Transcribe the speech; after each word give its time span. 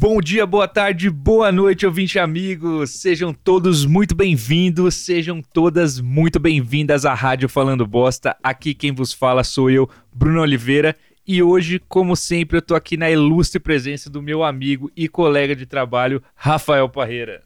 Bom 0.00 0.18
dia, 0.18 0.46
boa 0.46 0.66
tarde, 0.66 1.10
boa 1.10 1.52
noite, 1.52 1.84
ouvinte 1.84 2.18
amigos. 2.18 2.88
Sejam 2.88 3.34
todos 3.34 3.84
muito 3.84 4.14
bem-vindos, 4.14 4.94
sejam 4.94 5.42
todas 5.42 6.00
muito 6.00 6.40
bem-vindas 6.40 7.04
à 7.04 7.12
Rádio 7.12 7.50
Falando 7.50 7.86
Bosta. 7.86 8.34
Aqui 8.42 8.72
quem 8.72 8.92
vos 8.92 9.12
fala 9.12 9.44
sou 9.44 9.70
eu, 9.70 9.86
Bruno 10.10 10.40
Oliveira, 10.40 10.96
e 11.26 11.42
hoje, 11.42 11.78
como 11.86 12.16
sempre, 12.16 12.56
eu 12.56 12.62
tô 12.62 12.74
aqui 12.74 12.96
na 12.96 13.10
ilustre 13.10 13.60
presença 13.60 14.08
do 14.08 14.22
meu 14.22 14.42
amigo 14.42 14.90
e 14.96 15.06
colega 15.06 15.54
de 15.54 15.66
trabalho, 15.66 16.22
Rafael 16.34 16.88
Parreira. 16.88 17.42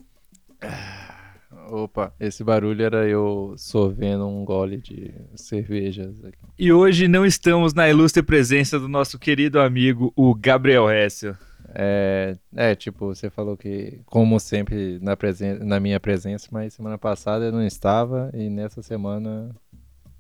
Opa, 1.71 2.15
esse 2.21 2.45
barulho 2.45 2.85
era 2.85 3.05
eu 3.09 3.55
sorvendo 3.57 4.29
um 4.29 4.45
gole 4.45 4.77
de 4.77 5.13
cervejas 5.35 6.25
aqui. 6.25 6.39
E 6.57 6.73
hoje 6.73 7.09
não 7.09 7.27
estamos 7.27 7.75
na 7.75 7.91
ilustre 7.91 8.23
presença 8.23 8.79
do 8.79 8.87
nosso 8.87 9.19
querido 9.19 9.59
amigo, 9.59 10.13
o 10.15 10.33
Gabriel 10.37 10.89
Hessel. 10.89 11.35
É, 11.75 12.37
é, 12.55 12.75
tipo, 12.75 13.07
você 13.07 13.31
falou 13.31 13.57
que, 13.57 14.01
como 14.07 14.39
sempre, 14.39 14.99
na, 15.01 15.17
presen 15.17 15.59
na 15.61 15.81
minha 15.81 15.99
presença, 15.99 16.49
mas 16.51 16.75
semana 16.75 16.99
passada 16.99 17.47
eu 17.47 17.53
não 17.53 17.65
estava 17.65 18.31
e 18.35 18.49
nessa 18.49 18.83
semana 18.83 19.55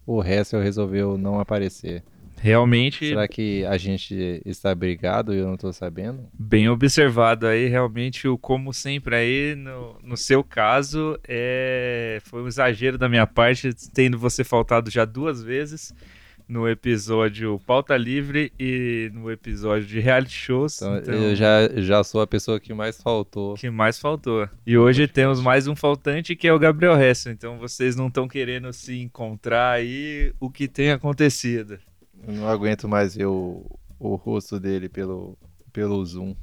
o 0.06 0.22
Hessel 0.22 0.60
resolveu 0.60 1.18
não 1.18 1.40
aparecer. 1.40 2.02
Realmente. 2.40 3.08
Será 3.08 3.26
que 3.26 3.64
a 3.64 3.78
gente 3.78 4.42
está 4.44 4.74
brigado 4.74 5.32
e 5.32 5.38
eu 5.38 5.46
não 5.46 5.54
estou 5.54 5.72
sabendo? 5.72 6.28
Bem 6.38 6.68
observado 6.68 7.46
aí, 7.46 7.68
realmente, 7.68 8.28
o 8.28 8.36
como 8.36 8.72
sempre 8.72 9.16
aí, 9.16 9.54
no, 9.54 9.98
no 10.02 10.16
seu 10.16 10.44
caso, 10.44 11.18
é, 11.26 12.18
foi 12.22 12.42
um 12.42 12.48
exagero 12.48 12.98
da 12.98 13.08
minha 13.08 13.26
parte, 13.26 13.70
tendo 13.94 14.18
você 14.18 14.44
faltado 14.44 14.90
já 14.90 15.04
duas 15.04 15.42
vezes 15.42 15.94
no 16.46 16.68
episódio 16.68 17.58
Pauta 17.66 17.96
Livre 17.96 18.52
e 18.58 19.10
no 19.12 19.30
episódio 19.30 19.86
de 19.86 20.00
reality 20.00 20.32
shows. 20.34 20.76
Então, 20.76 20.96
então, 20.98 21.14
eu 21.14 21.34
já, 21.34 21.68
já 21.76 22.04
sou 22.04 22.20
a 22.20 22.26
pessoa 22.26 22.60
que 22.60 22.74
mais 22.74 23.00
faltou. 23.00 23.54
Que 23.54 23.70
mais 23.70 23.98
faltou. 23.98 24.48
E 24.66 24.76
hoje 24.76 25.08
temos 25.08 25.40
mais 25.40 25.66
um 25.66 25.74
faltante 25.74 26.36
que 26.36 26.46
é 26.46 26.52
o 26.52 26.58
Gabriel 26.58 27.00
Hess. 27.00 27.26
Então 27.26 27.58
vocês 27.58 27.96
não 27.96 28.08
estão 28.08 28.28
querendo 28.28 28.72
se 28.72 29.00
encontrar 29.00 29.72
aí 29.72 30.32
o 30.38 30.50
que 30.50 30.68
tem 30.68 30.90
acontecido. 30.90 31.78
Eu 32.26 32.34
não 32.34 32.48
aguento 32.48 32.88
mais 32.88 33.14
ver 33.16 33.26
o, 33.26 33.64
o 33.98 34.14
rosto 34.14 34.60
dele 34.60 34.88
pelo, 34.88 35.38
pelo 35.72 36.04
Zoom. 36.04 36.34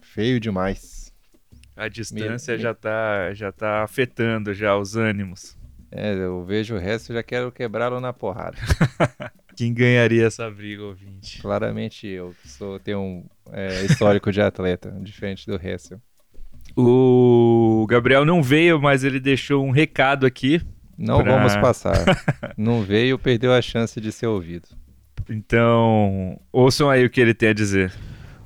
Feio 0.00 0.40
demais. 0.40 1.12
A 1.76 1.88
distância 1.88 2.56
me, 2.56 2.62
já, 2.62 2.74
Tá, 2.74 3.34
já 3.34 3.52
tá 3.52 3.82
afetando 3.82 4.54
já 4.54 4.76
os 4.76 4.96
ânimos. 4.96 5.56
É, 5.90 6.12
eu 6.14 6.44
vejo 6.44 6.74
o 6.74 6.78
resto 6.78 7.12
e 7.12 7.14
já 7.14 7.22
quero 7.22 7.52
quebrá-lo 7.52 8.00
na 8.00 8.12
porrada. 8.12 8.56
Quem 9.56 9.72
ganharia 9.72 10.26
essa 10.26 10.50
briga, 10.50 10.82
ouvinte? 10.82 11.40
Claramente 11.40 12.06
eu, 12.06 12.34
que 12.42 12.48
sou, 12.48 12.78
tenho 12.78 13.00
um 13.00 13.24
é, 13.52 13.84
histórico 13.84 14.30
de 14.30 14.40
atleta, 14.40 14.90
diferente 15.00 15.46
do 15.46 15.56
resto. 15.56 16.00
O 16.76 17.86
Gabriel 17.88 18.24
não 18.24 18.42
veio, 18.42 18.78
mas 18.80 19.02
ele 19.02 19.18
deixou 19.18 19.64
um 19.64 19.70
recado 19.70 20.26
aqui. 20.26 20.60
Não 20.98 21.22
pra... 21.22 21.36
vamos 21.36 21.56
passar. 21.56 22.04
não 22.56 22.82
veio, 22.82 23.18
perdeu 23.18 23.52
a 23.52 23.62
chance 23.62 23.98
de 23.98 24.12
ser 24.12 24.26
ouvido. 24.26 24.68
Então, 25.28 26.38
ouçam 26.52 26.90
aí 26.90 27.04
o 27.04 27.10
que 27.10 27.20
ele 27.20 27.32
tem 27.32 27.48
a 27.48 27.54
dizer. 27.54 27.92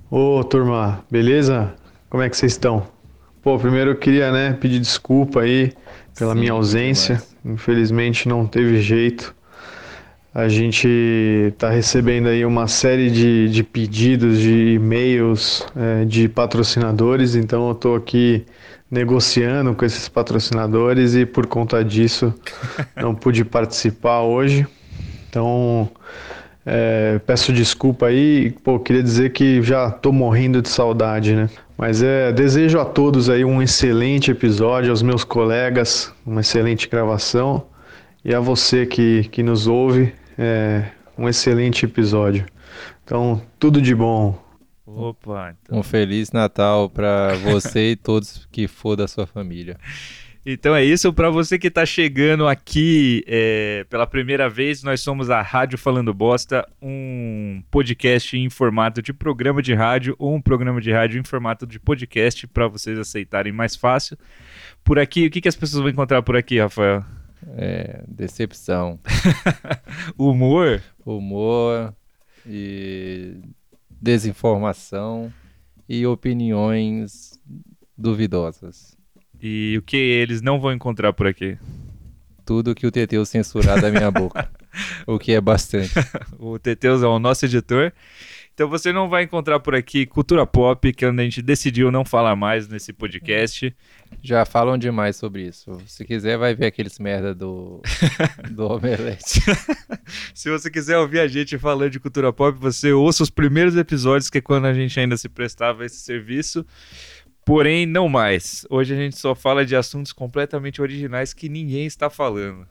Ô, 0.08 0.42
turma, 0.44 1.04
beleza? 1.10 1.74
Como 2.08 2.22
é 2.22 2.30
que 2.30 2.36
vocês 2.36 2.52
estão? 2.52 2.86
Pô, 3.42 3.58
primeiro 3.58 3.90
eu 3.90 3.96
queria, 3.96 4.30
né, 4.30 4.52
pedir 4.52 4.78
desculpa 4.78 5.40
aí 5.40 5.72
pela 6.16 6.34
Sim, 6.34 6.40
minha 6.40 6.52
ausência. 6.52 7.22
Infelizmente 7.44 8.28
não 8.28 8.46
teve 8.46 8.80
jeito. 8.80 9.34
A 10.32 10.48
gente 10.48 10.86
está 11.52 11.70
recebendo 11.70 12.28
aí 12.28 12.44
uma 12.44 12.68
série 12.68 13.10
de, 13.10 13.48
de 13.48 13.64
pedidos, 13.64 14.38
de 14.38 14.74
e-mails 14.74 15.66
é, 15.74 16.04
de 16.04 16.28
patrocinadores, 16.28 17.34
então 17.34 17.66
eu 17.66 17.72
estou 17.72 17.96
aqui 17.96 18.46
negociando 18.88 19.74
com 19.74 19.84
esses 19.84 20.08
patrocinadores 20.08 21.14
e 21.14 21.26
por 21.26 21.46
conta 21.46 21.84
disso 21.84 22.32
não 22.96 23.12
pude 23.14 23.44
participar 23.44 24.20
hoje. 24.20 24.66
Então 25.28 25.90
é, 26.64 27.18
peço 27.26 27.52
desculpa 27.52 28.06
aí, 28.06 28.54
pô, 28.62 28.78
queria 28.78 29.02
dizer 29.02 29.32
que 29.32 29.62
já 29.62 29.88
estou 29.88 30.12
morrendo 30.12 30.62
de 30.62 30.68
saudade, 30.68 31.34
né? 31.34 31.50
Mas 31.80 32.02
é, 32.02 32.30
desejo 32.30 32.78
a 32.78 32.84
todos 32.84 33.30
aí 33.30 33.42
um 33.42 33.62
excelente 33.62 34.30
episódio, 34.30 34.90
aos 34.90 35.00
meus 35.00 35.24
colegas, 35.24 36.12
uma 36.26 36.42
excelente 36.42 36.86
gravação 36.86 37.68
e 38.22 38.34
a 38.34 38.38
você 38.38 38.84
que, 38.84 39.24
que 39.30 39.42
nos 39.42 39.66
ouve, 39.66 40.12
é, 40.36 40.90
um 41.16 41.26
excelente 41.26 41.86
episódio. 41.86 42.44
Então, 43.02 43.40
tudo 43.58 43.80
de 43.80 43.94
bom. 43.94 44.38
Opa, 44.84 45.54
então... 45.62 45.78
Um 45.78 45.82
feliz 45.82 46.32
Natal 46.32 46.90
para 46.90 47.32
você 47.36 47.92
e 47.92 47.96
todos 47.96 48.46
que 48.52 48.68
for 48.68 48.94
da 48.94 49.08
sua 49.08 49.26
família. 49.26 49.78
Então 50.44 50.74
é 50.74 50.82
isso. 50.82 51.12
Para 51.12 51.28
você 51.28 51.58
que 51.58 51.68
está 51.68 51.84
chegando 51.84 52.48
aqui 52.48 53.22
é, 53.26 53.84
pela 53.90 54.06
primeira 54.06 54.48
vez, 54.48 54.82
nós 54.82 55.00
somos 55.02 55.28
a 55.28 55.42
Rádio 55.42 55.76
Falando 55.76 56.14
Bosta, 56.14 56.66
um 56.80 57.62
podcast 57.70 58.36
em 58.36 58.48
formato 58.48 59.02
de 59.02 59.12
programa 59.12 59.60
de 59.60 59.74
rádio 59.74 60.16
ou 60.18 60.34
um 60.34 60.40
programa 60.40 60.80
de 60.80 60.90
rádio 60.90 61.20
em 61.20 61.24
formato 61.24 61.66
de 61.66 61.78
podcast 61.78 62.46
para 62.46 62.66
vocês 62.68 62.98
aceitarem 62.98 63.52
mais 63.52 63.76
fácil. 63.76 64.16
Por 64.82 64.98
aqui, 64.98 65.26
o 65.26 65.30
que, 65.30 65.42
que 65.42 65.48
as 65.48 65.56
pessoas 65.56 65.82
vão 65.82 65.90
encontrar 65.90 66.22
por 66.22 66.36
aqui, 66.36 66.58
Rafael? 66.58 67.04
É, 67.56 68.02
decepção. 68.08 68.98
Humor? 70.16 70.82
Humor 71.04 71.94
e 72.46 73.36
desinformação 73.90 75.30
e 75.86 76.06
opiniões 76.06 77.38
duvidosas. 77.96 78.99
E 79.42 79.76
o 79.78 79.82
que 79.82 79.96
eles 79.96 80.42
não 80.42 80.60
vão 80.60 80.72
encontrar 80.72 81.12
por 81.12 81.26
aqui? 81.26 81.56
Tudo 82.44 82.74
que 82.74 82.86
o 82.86 82.90
Teteus 82.90 83.28
censurar 83.28 83.80
da 83.80 83.90
minha 83.90 84.10
boca. 84.10 84.50
o 85.06 85.18
que 85.18 85.32
é 85.32 85.40
bastante. 85.40 85.92
o 86.38 86.58
Teteus 86.58 87.02
é 87.02 87.06
o 87.06 87.18
nosso 87.18 87.44
editor. 87.44 87.92
Então 88.60 88.68
você 88.68 88.92
não 88.92 89.08
vai 89.08 89.22
encontrar 89.22 89.58
por 89.58 89.74
aqui 89.74 90.04
cultura 90.04 90.46
pop, 90.46 90.92
que 90.92 91.02
é 91.02 91.08
a 91.08 91.12
gente 91.12 91.40
decidiu 91.40 91.90
não 91.90 92.04
falar 92.04 92.36
mais 92.36 92.68
nesse 92.68 92.92
podcast. 92.92 93.74
Já 94.22 94.44
falam 94.44 94.76
demais 94.76 95.16
sobre 95.16 95.46
isso. 95.46 95.78
Se 95.86 96.04
quiser, 96.04 96.36
vai 96.36 96.54
ver 96.54 96.66
aqueles 96.66 96.98
merda 96.98 97.34
do, 97.34 97.80
do 98.50 98.66
Omelete. 98.66 99.40
Se 100.34 100.50
você 100.50 100.70
quiser 100.70 100.98
ouvir 100.98 101.20
a 101.20 101.26
gente 101.26 101.56
falando 101.56 101.90
de 101.90 102.00
cultura 102.00 102.34
pop, 102.34 102.58
você 102.58 102.92
ouça 102.92 103.22
os 103.22 103.30
primeiros 103.30 103.76
episódios, 103.76 104.28
que 104.28 104.36
é 104.36 104.42
quando 104.42 104.66
a 104.66 104.74
gente 104.74 105.00
ainda 105.00 105.16
se 105.16 105.30
prestava 105.30 105.86
esse 105.86 105.96
serviço. 105.96 106.66
Porém, 107.50 107.84
não 107.84 108.08
mais. 108.08 108.64
Hoje 108.70 108.94
a 108.94 108.96
gente 108.96 109.18
só 109.18 109.34
fala 109.34 109.66
de 109.66 109.74
assuntos 109.74 110.12
completamente 110.12 110.80
originais 110.80 111.34
que 111.34 111.48
ninguém 111.48 111.84
está 111.84 112.08
falando. 112.08 112.64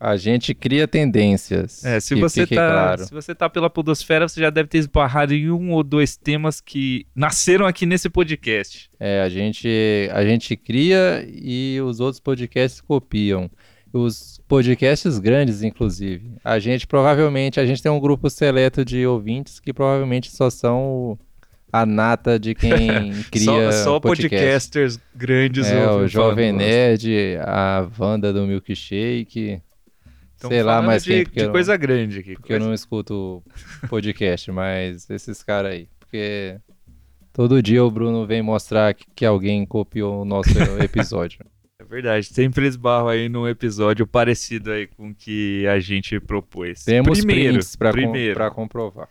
A 0.00 0.16
gente 0.16 0.52
cria 0.56 0.88
tendências. 0.88 1.84
É, 1.84 2.00
se 2.00 2.16
você 2.16 2.44
tá, 2.44 2.68
claro. 2.68 3.04
se 3.04 3.12
você 3.12 3.32
tá 3.32 3.48
pela 3.48 3.70
podosfera, 3.70 4.26
você 4.28 4.40
já 4.40 4.50
deve 4.50 4.68
ter 4.68 4.78
esbarrado 4.78 5.32
em 5.32 5.48
um 5.52 5.70
ou 5.70 5.84
dois 5.84 6.16
temas 6.16 6.60
que 6.60 7.06
nasceram 7.14 7.64
aqui 7.64 7.86
nesse 7.86 8.08
podcast. 8.08 8.90
É, 8.98 9.22
a 9.22 9.28
gente 9.28 9.68
a 10.12 10.24
gente 10.24 10.56
cria 10.56 11.24
e 11.32 11.80
os 11.80 12.00
outros 12.00 12.18
podcasts 12.18 12.80
copiam. 12.80 13.48
Os 13.92 14.40
podcasts 14.48 15.20
grandes, 15.20 15.62
inclusive. 15.62 16.32
A 16.42 16.58
gente 16.58 16.88
provavelmente, 16.88 17.60
a 17.60 17.64
gente 17.64 17.80
tem 17.80 17.92
um 17.92 18.00
grupo 18.00 18.28
seleto 18.28 18.84
de 18.84 19.06
ouvintes 19.06 19.60
que 19.60 19.72
provavelmente 19.72 20.28
só 20.28 20.50
são 20.50 21.16
a 21.72 21.84
nata 21.84 22.38
de 22.38 22.54
quem 22.54 23.12
cria 23.30 23.72
só, 23.72 23.84
só 23.84 24.00
podcast. 24.00 24.36
podcasters 24.36 25.00
grandes 25.14 25.66
é, 25.66 25.90
o 25.90 26.06
Jovem 26.06 26.52
Nerd, 26.52 27.36
a 27.40 27.88
Wanda 27.98 28.32
do 28.32 28.46
Milkshake. 28.46 29.60
Sei 30.36 30.62
lá, 30.62 30.80
mas 30.80 31.04
de, 31.04 31.24
de 31.24 31.48
coisa 31.50 31.76
grande 31.76 32.20
aqui. 32.20 32.34
Porque 32.34 32.48
coisa... 32.48 32.64
eu 32.64 32.68
não 32.68 32.74
escuto 32.74 33.42
podcast, 33.88 34.50
mas 34.52 35.10
esses 35.10 35.42
caras 35.42 35.72
aí. 35.72 35.88
Porque 35.98 36.58
todo 37.32 37.62
dia 37.62 37.84
o 37.84 37.90
Bruno 37.90 38.24
vem 38.24 38.40
mostrar 38.40 38.94
que, 38.94 39.04
que 39.14 39.26
alguém 39.26 39.66
copiou 39.66 40.22
o 40.22 40.24
nosso 40.24 40.58
episódio. 40.82 41.44
É 41.80 41.84
verdade, 41.84 42.26
sempre 42.26 42.66
esbarro 42.66 43.08
aí 43.08 43.28
num 43.28 43.46
episódio 43.46 44.04
parecido 44.04 44.72
aí 44.72 44.88
com 44.88 45.10
o 45.10 45.14
que 45.14 45.64
a 45.68 45.78
gente 45.78 46.18
propôs. 46.18 46.82
Temos 46.82 47.20
primeiro, 47.20 47.52
prints 47.52 47.76
primeiro. 47.76 48.34
Com, 48.34 48.36
pra 48.36 48.50
comprovar. 48.50 49.08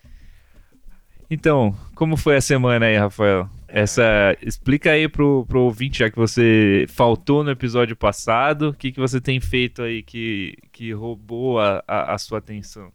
Então, 1.30 1.76
como 1.94 2.16
foi 2.16 2.38
a 2.38 2.42
semana 2.42 2.86
aí, 2.86 2.98
Rafael? 2.98 3.50
Essa, 3.68 4.38
explica 4.42 4.92
aí 4.92 5.10
pro, 5.10 5.46
pro 5.46 5.64
ouvinte, 5.64 6.00
já 6.00 6.10
que 6.10 6.16
você 6.16 6.86
faltou 6.88 7.44
no 7.44 7.52
episódio 7.52 7.98
passado, 7.98 8.70
o 8.70 8.74
que, 8.74 8.94
que 8.94 9.00
você 9.00 9.20
tem 9.20 9.42
feito 9.42 9.82
aí 9.82 10.02
que, 10.02 10.58
que 10.72 10.94
roubou 10.94 11.60
a, 11.60 11.84
a, 11.86 12.14
a 12.14 12.18
sua 12.18 12.38
atenção? 12.38 12.92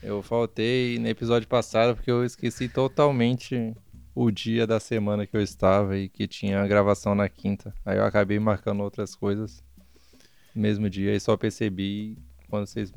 Eu 0.00 0.22
faltei 0.22 0.98
no 0.98 1.08
episódio 1.08 1.48
passado 1.48 1.96
porque 1.96 2.10
eu 2.10 2.24
esqueci 2.24 2.68
totalmente 2.68 3.74
o 4.14 4.30
dia 4.30 4.66
da 4.66 4.78
semana 4.78 5.26
que 5.26 5.36
eu 5.36 5.42
estava 5.42 5.98
e 5.98 6.08
que 6.08 6.26
tinha 6.26 6.62
a 6.62 6.66
gravação 6.66 7.14
na 7.14 7.28
quinta. 7.28 7.74
Aí 7.84 7.98
eu 7.98 8.04
acabei 8.04 8.38
marcando 8.38 8.82
outras 8.82 9.14
coisas 9.14 9.62
no 10.54 10.62
mesmo 10.62 10.88
dia 10.88 11.14
e 11.14 11.20
só 11.20 11.36
percebi 11.36 12.16
quando 12.48 12.66
vocês 12.66 12.92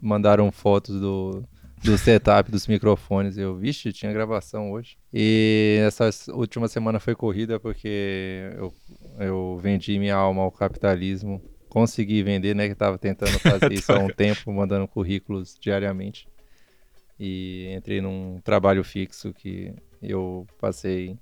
mandaram 0.00 0.52
fotos 0.52 1.00
do, 1.00 1.44
do 1.86 1.96
setup 1.96 2.50
dos 2.50 2.66
microfones. 2.66 3.38
Eu, 3.38 3.56
vixe, 3.56 3.92
tinha 3.92 4.12
gravação 4.12 4.72
hoje. 4.72 4.98
E 5.14 5.78
essa 5.86 6.10
última 6.32 6.66
semana 6.66 6.98
foi 6.98 7.14
corrida 7.14 7.60
porque 7.60 8.50
eu, 8.56 8.74
eu 9.20 9.58
vendi 9.62 9.96
minha 9.98 10.16
alma 10.16 10.42
ao 10.42 10.50
capitalismo. 10.50 11.40
Consegui 11.68 12.22
vender, 12.24 12.54
né? 12.56 12.68
Que 12.68 12.74
tava 12.74 12.98
tentando 12.98 13.38
fazer 13.38 13.72
isso 13.72 13.92
há 13.92 13.98
um 14.00 14.08
tempo, 14.10 14.52
mandando 14.52 14.88
currículos 14.88 15.56
diariamente. 15.60 16.28
E 17.18 17.72
entrei 17.74 18.00
num 18.00 18.40
trabalho 18.42 18.82
fixo 18.82 19.32
que 19.32 19.72
eu 20.02 20.46
passei 20.60 21.16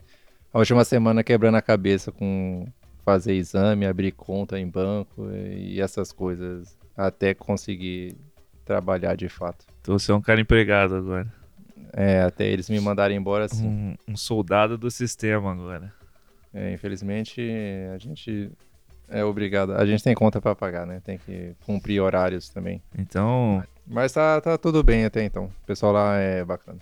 a 0.52 0.58
última 0.58 0.84
semana 0.84 1.22
quebrando 1.22 1.56
a 1.56 1.62
cabeça 1.62 2.10
com 2.10 2.66
fazer 3.04 3.34
exame, 3.34 3.84
abrir 3.84 4.12
conta 4.12 4.58
em 4.58 4.66
banco 4.66 5.30
e 5.30 5.80
essas 5.80 6.10
coisas 6.10 6.78
até 6.96 7.34
conseguir 7.34 8.16
trabalhar 8.64 9.14
de 9.14 9.28
fato. 9.28 9.73
Então 9.84 9.98
você 9.98 10.10
é 10.10 10.14
um 10.14 10.20
cara 10.20 10.40
empregado 10.40 10.96
agora. 10.96 11.30
É, 11.92 12.22
até 12.22 12.46
eles 12.46 12.70
me 12.70 12.80
mandarem 12.80 13.18
embora 13.18 13.44
assim. 13.44 13.68
Um, 13.68 13.96
um 14.08 14.16
soldado 14.16 14.78
do 14.78 14.90
sistema 14.90 15.52
agora. 15.52 15.92
É, 16.54 16.72
infelizmente, 16.72 17.42
a 17.94 17.98
gente 17.98 18.50
é 19.10 19.22
obrigado. 19.22 19.74
A 19.74 19.84
gente 19.84 20.02
tem 20.02 20.14
conta 20.14 20.40
para 20.40 20.54
pagar, 20.54 20.86
né? 20.86 21.02
Tem 21.04 21.18
que 21.18 21.54
cumprir 21.66 22.00
horários 22.00 22.48
também. 22.48 22.82
Então. 22.98 23.62
Mas 23.86 24.10
tá, 24.10 24.40
tá 24.40 24.56
tudo 24.56 24.82
bem 24.82 25.04
até 25.04 25.22
então. 25.22 25.52
O 25.62 25.66
pessoal 25.66 25.92
lá 25.92 26.16
é 26.16 26.42
bacana. 26.42 26.78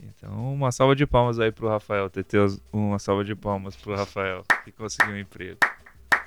Então, 0.00 0.54
uma 0.54 0.70
salva 0.70 0.94
de 0.94 1.04
palmas 1.04 1.40
aí 1.40 1.50
pro 1.50 1.68
Rafael. 1.68 2.08
TT, 2.08 2.36
uma 2.72 3.00
salva 3.00 3.24
de 3.24 3.34
palmas 3.34 3.74
pro 3.74 3.96
Rafael 3.96 4.44
que 4.64 4.70
conseguiu 4.70 5.14
um 5.14 5.18
emprego. 5.18 5.58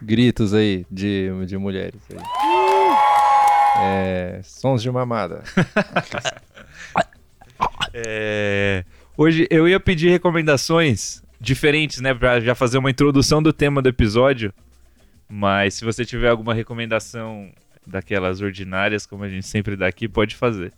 Gritos 0.02 0.54
aí 0.54 0.86
de, 0.92 1.30
de 1.46 1.58
mulheres 1.58 2.02
aí. 2.12 2.81
É, 3.80 4.42
sons 4.44 4.82
de 4.82 4.92
mamada. 4.92 5.44
é, 7.94 8.84
hoje 9.18 9.48
eu 9.50 9.68
ia 9.68 9.80
pedir 9.80 10.10
recomendações 10.10 11.24
diferentes, 11.40 12.02
né? 12.02 12.14
Pra 12.14 12.40
já 12.40 12.54
fazer 12.54 12.78
uma 12.78 12.90
introdução 12.90 13.42
do 13.42 13.54
tema 13.54 13.82
do 13.82 13.90
episódio. 13.90 14.54
Mas 15.28 15.76
se 15.76 15.86
você 15.86 16.04
tiver 16.04 16.30
alguma 16.30 16.54
recomendação 16.54 17.52
daquelas 17.88 18.42
ordinárias, 18.42 19.06
como 19.06 19.24
a 19.24 19.30
gente 19.30 19.48
sempre 19.48 19.76
dá 19.76 19.88
aqui, 19.88 20.08
pode 20.08 20.36
fazer. 20.36 20.74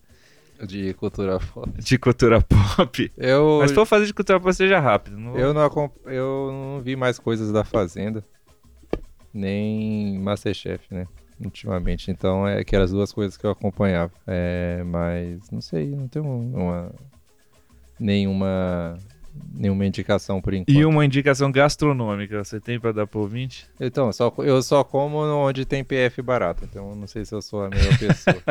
De 0.62 0.94
cultura 0.94 1.40
pop. 1.40 1.69
De 1.81 1.98
cultura 1.98 2.42
pop. 2.42 3.12
Eu, 3.18 3.57
Mas 3.60 3.72
se 3.72 3.75
for 3.75 3.86
fazer 3.86 4.06
de 4.06 4.13
cultura 4.13 4.40
pop, 4.40 4.54
seja 4.54 4.80
rápido. 4.80 5.18
Não... 5.18 5.38
Eu, 5.38 5.54
não, 5.54 5.92
eu 6.06 6.50
não 6.51 6.81
vi 6.81 6.95
mais 6.95 7.19
coisas 7.19 7.51
da 7.51 7.63
Fazenda. 7.63 8.24
Nem 9.34 10.19
Masterchef, 10.19 10.86
né? 10.94 11.07
Ultimamente. 11.44 12.10
Então, 12.12 12.48
é 12.48 12.63
que 12.63 12.75
eram 12.75 12.86
as 12.86 12.92
duas 12.92 13.12
coisas 13.12 13.38
que 13.38 13.45
eu 13.45 13.51
acompanhava. 13.51 14.12
É, 14.28 14.84
mas, 14.86 15.50
não 15.51 15.62
sei, 15.62 15.88
não 15.95 16.07
tenho 16.07 16.25
uma, 16.25 16.92
nenhuma 18.00 18.98
nenhuma 19.54 19.86
indicação 19.86 20.42
por 20.42 20.54
enquanto. 20.54 20.78
E 20.78 20.86
uma 20.86 21.06
indicação 21.06 21.51
gastronômica, 21.51 22.44
você 22.44 22.60
tem 22.60 22.80
para 22.80 22.92
dar 22.92 23.07
pro 23.07 23.22
ouvinte? 23.22 23.68
Então, 23.80 24.12
só, 24.13 24.31
eu 24.40 24.62
só 24.62 24.84
como 24.84 25.18
onde 25.18 25.66
tem 25.66 25.84
PF 25.84 26.22
barato, 26.22 26.66
então 26.66 26.95
não 26.95 27.07
sei 27.07 27.25
se 27.25 27.34
eu 27.34 27.42
sou 27.42 27.63
a 27.63 27.69
melhor 27.69 27.98
pessoa 27.98 28.44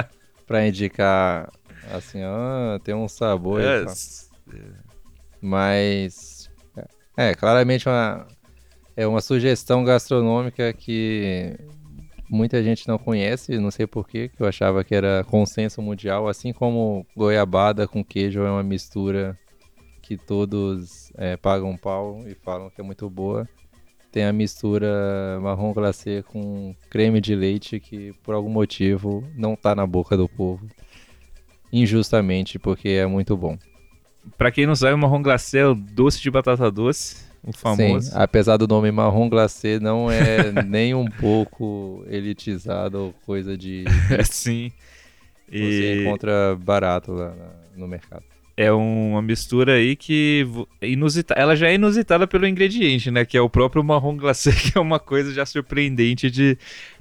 para 0.46 0.66
indicar 0.66 1.50
assim, 1.92 2.20
ah, 2.22 2.80
tem 2.82 2.94
um 2.94 3.08
sabor. 3.08 3.60
É, 3.60 3.84
Mas 5.40 6.50
é, 7.16 7.34
claramente 7.34 7.88
uma 7.88 8.26
é 8.96 9.06
uma 9.06 9.20
sugestão 9.20 9.84
gastronômica 9.84 10.72
que 10.72 11.56
muita 12.32 12.62
gente 12.64 12.88
não 12.88 12.96
conhece, 12.96 13.58
não 13.58 13.70
sei 13.70 13.86
porquê, 13.86 14.30
que 14.30 14.42
eu 14.42 14.46
achava 14.46 14.82
que 14.82 14.94
era 14.94 15.22
consenso 15.24 15.82
mundial, 15.82 16.26
assim 16.26 16.50
como 16.50 17.06
goiabada 17.14 17.86
com 17.86 18.02
queijo 18.02 18.40
é 18.40 18.50
uma 18.50 18.62
mistura 18.62 19.38
que 20.00 20.16
todos 20.16 21.12
é, 21.16 21.36
pagam 21.36 21.76
pau 21.76 22.24
e 22.26 22.34
falam 22.34 22.70
que 22.70 22.80
é 22.80 22.84
muito 22.84 23.08
boa. 23.10 23.46
Tem 24.10 24.24
a 24.24 24.32
mistura 24.32 25.38
marrom 25.42 25.72
glacê 25.74 26.22
com 26.22 26.74
creme 26.88 27.20
de 27.20 27.34
leite 27.34 27.78
que 27.78 28.12
por 28.22 28.34
algum 28.34 28.50
motivo 28.50 29.22
não 29.36 29.54
tá 29.54 29.74
na 29.74 29.86
boca 29.86 30.16
do 30.16 30.28
povo. 30.28 30.66
Injustamente, 31.70 32.58
porque 32.58 32.88
é 32.88 33.06
muito 33.06 33.36
bom. 33.36 33.58
Pra 34.38 34.50
quem 34.50 34.66
não 34.66 34.74
sabe, 34.74 34.96
marrom 34.96 35.22
glacê 35.22 35.58
é 35.58 35.66
o 35.66 35.74
doce 35.74 36.20
de 36.20 36.30
batata 36.30 36.70
doce, 36.70 37.24
o 37.44 37.52
famoso. 37.52 38.10
Sim, 38.10 38.16
apesar 38.16 38.56
do 38.56 38.68
nome 38.68 38.90
marrom 38.90 39.28
glacê, 39.28 39.80
não 39.80 40.10
é 40.10 40.52
nem 40.66 40.94
um 40.94 41.06
pouco 41.06 42.04
elitizado 42.08 42.98
ou 42.98 43.14
coisa 43.24 43.56
de... 43.56 43.84
É 44.10 44.22
sim. 44.24 44.72
E... 45.50 45.58
Você 45.58 46.02
encontra 46.02 46.56
barato 46.56 47.12
lá 47.12 47.34
no 47.76 47.86
mercado 47.88 48.24
é 48.56 48.70
uma 48.70 49.22
mistura 49.22 49.74
aí 49.74 49.96
que 49.96 50.46
inusita... 50.80 51.34
ela 51.34 51.56
já 51.56 51.68
é 51.68 51.74
inusitada 51.74 52.26
pelo 52.26 52.46
ingrediente, 52.46 53.10
né? 53.10 53.24
Que 53.24 53.36
é 53.36 53.40
o 53.40 53.50
próprio 53.50 53.82
marrom 53.82 54.16
glacê, 54.16 54.52
que 54.52 54.76
é 54.76 54.80
uma 54.80 54.98
coisa 54.98 55.32
já 55.32 55.44
surpreendente 55.46 56.30
de. 56.30 56.56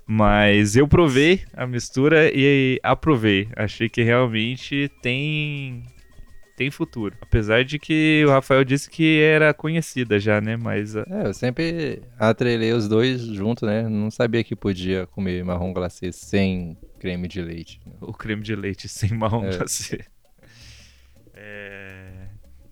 Mas 0.06 0.76
eu 0.76 0.88
provei 0.88 1.42
a 1.54 1.66
mistura 1.66 2.32
e 2.34 2.80
aprovei. 2.84 3.48
Achei 3.56 3.88
que 3.88 4.04
realmente 4.04 4.92
tem 5.02 5.84
tem 6.62 6.69
futuro. 6.69 7.18
Apesar 7.19 7.66
de 7.66 7.80
que 7.80 8.24
o 8.28 8.30
Rafael 8.30 8.63
disse 8.63 8.88
que 8.88 9.19
era 9.19 9.52
conhecida 9.52 10.19
já, 10.19 10.40
né? 10.40 10.56
Mas. 10.56 10.96
É, 10.96 11.06
eu 11.25 11.34
sempre 11.34 12.04
atrelei 12.19 12.72
os 12.72 12.88
dois 12.88 13.22
juntos, 13.22 13.68
né? 13.68 13.90
Não 13.90 14.12
sabia 14.12 14.44
que 14.44 14.56
podia 14.56 15.08
comer 15.08 15.44
marrom 15.44 15.74
glacê 15.74 16.12
sem 16.12 16.78
creme 17.00 17.28
de 17.28 17.42
leite. 17.42 17.81
O 18.00 18.13
creme 18.13 18.44
de 18.44 18.56
leite 18.56 18.88
sem 18.88 19.10
marrom 19.12 19.46
é. 19.46 19.58
glacê. 19.58 20.06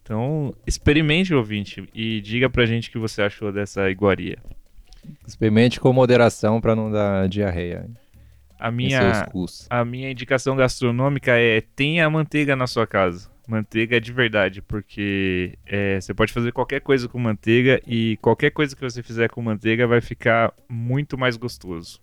Então, 0.03 0.55
experimente, 0.65 1.33
ouvinte, 1.35 1.87
e 1.93 2.19
diga 2.21 2.49
pra 2.49 2.65
gente 2.65 2.89
o 2.89 2.91
que 2.91 2.97
você 2.97 3.21
achou 3.21 3.51
dessa 3.51 3.89
iguaria. 3.91 4.37
Experimente 5.25 5.79
com 5.79 5.93
moderação 5.93 6.59
para 6.59 6.75
não 6.75 6.91
dar 6.91 7.27
diarreia. 7.27 7.87
A 8.59 8.71
minha, 8.71 9.27
a 9.69 9.85
minha 9.85 10.11
indicação 10.11 10.55
gastronômica 10.55 11.31
é 11.37 11.61
tenha 11.61 12.09
manteiga 12.09 12.55
na 12.55 12.65
sua 12.65 12.87
casa. 12.87 13.29
Manteiga 13.49 13.97
é 13.97 13.99
de 13.99 14.13
verdade, 14.13 14.61
porque 14.61 15.57
é, 15.65 15.99
você 15.99 16.13
pode 16.13 16.31
fazer 16.31 16.51
qualquer 16.51 16.81
coisa 16.81 17.07
com 17.07 17.17
manteiga 17.17 17.81
e 17.87 18.15
qualquer 18.21 18.51
coisa 18.51 18.75
que 18.75 18.81
você 18.81 19.01
fizer 19.01 19.27
com 19.29 19.41
manteiga 19.41 19.87
vai 19.87 20.01
ficar 20.01 20.53
muito 20.69 21.17
mais 21.17 21.35
gostoso. 21.35 21.99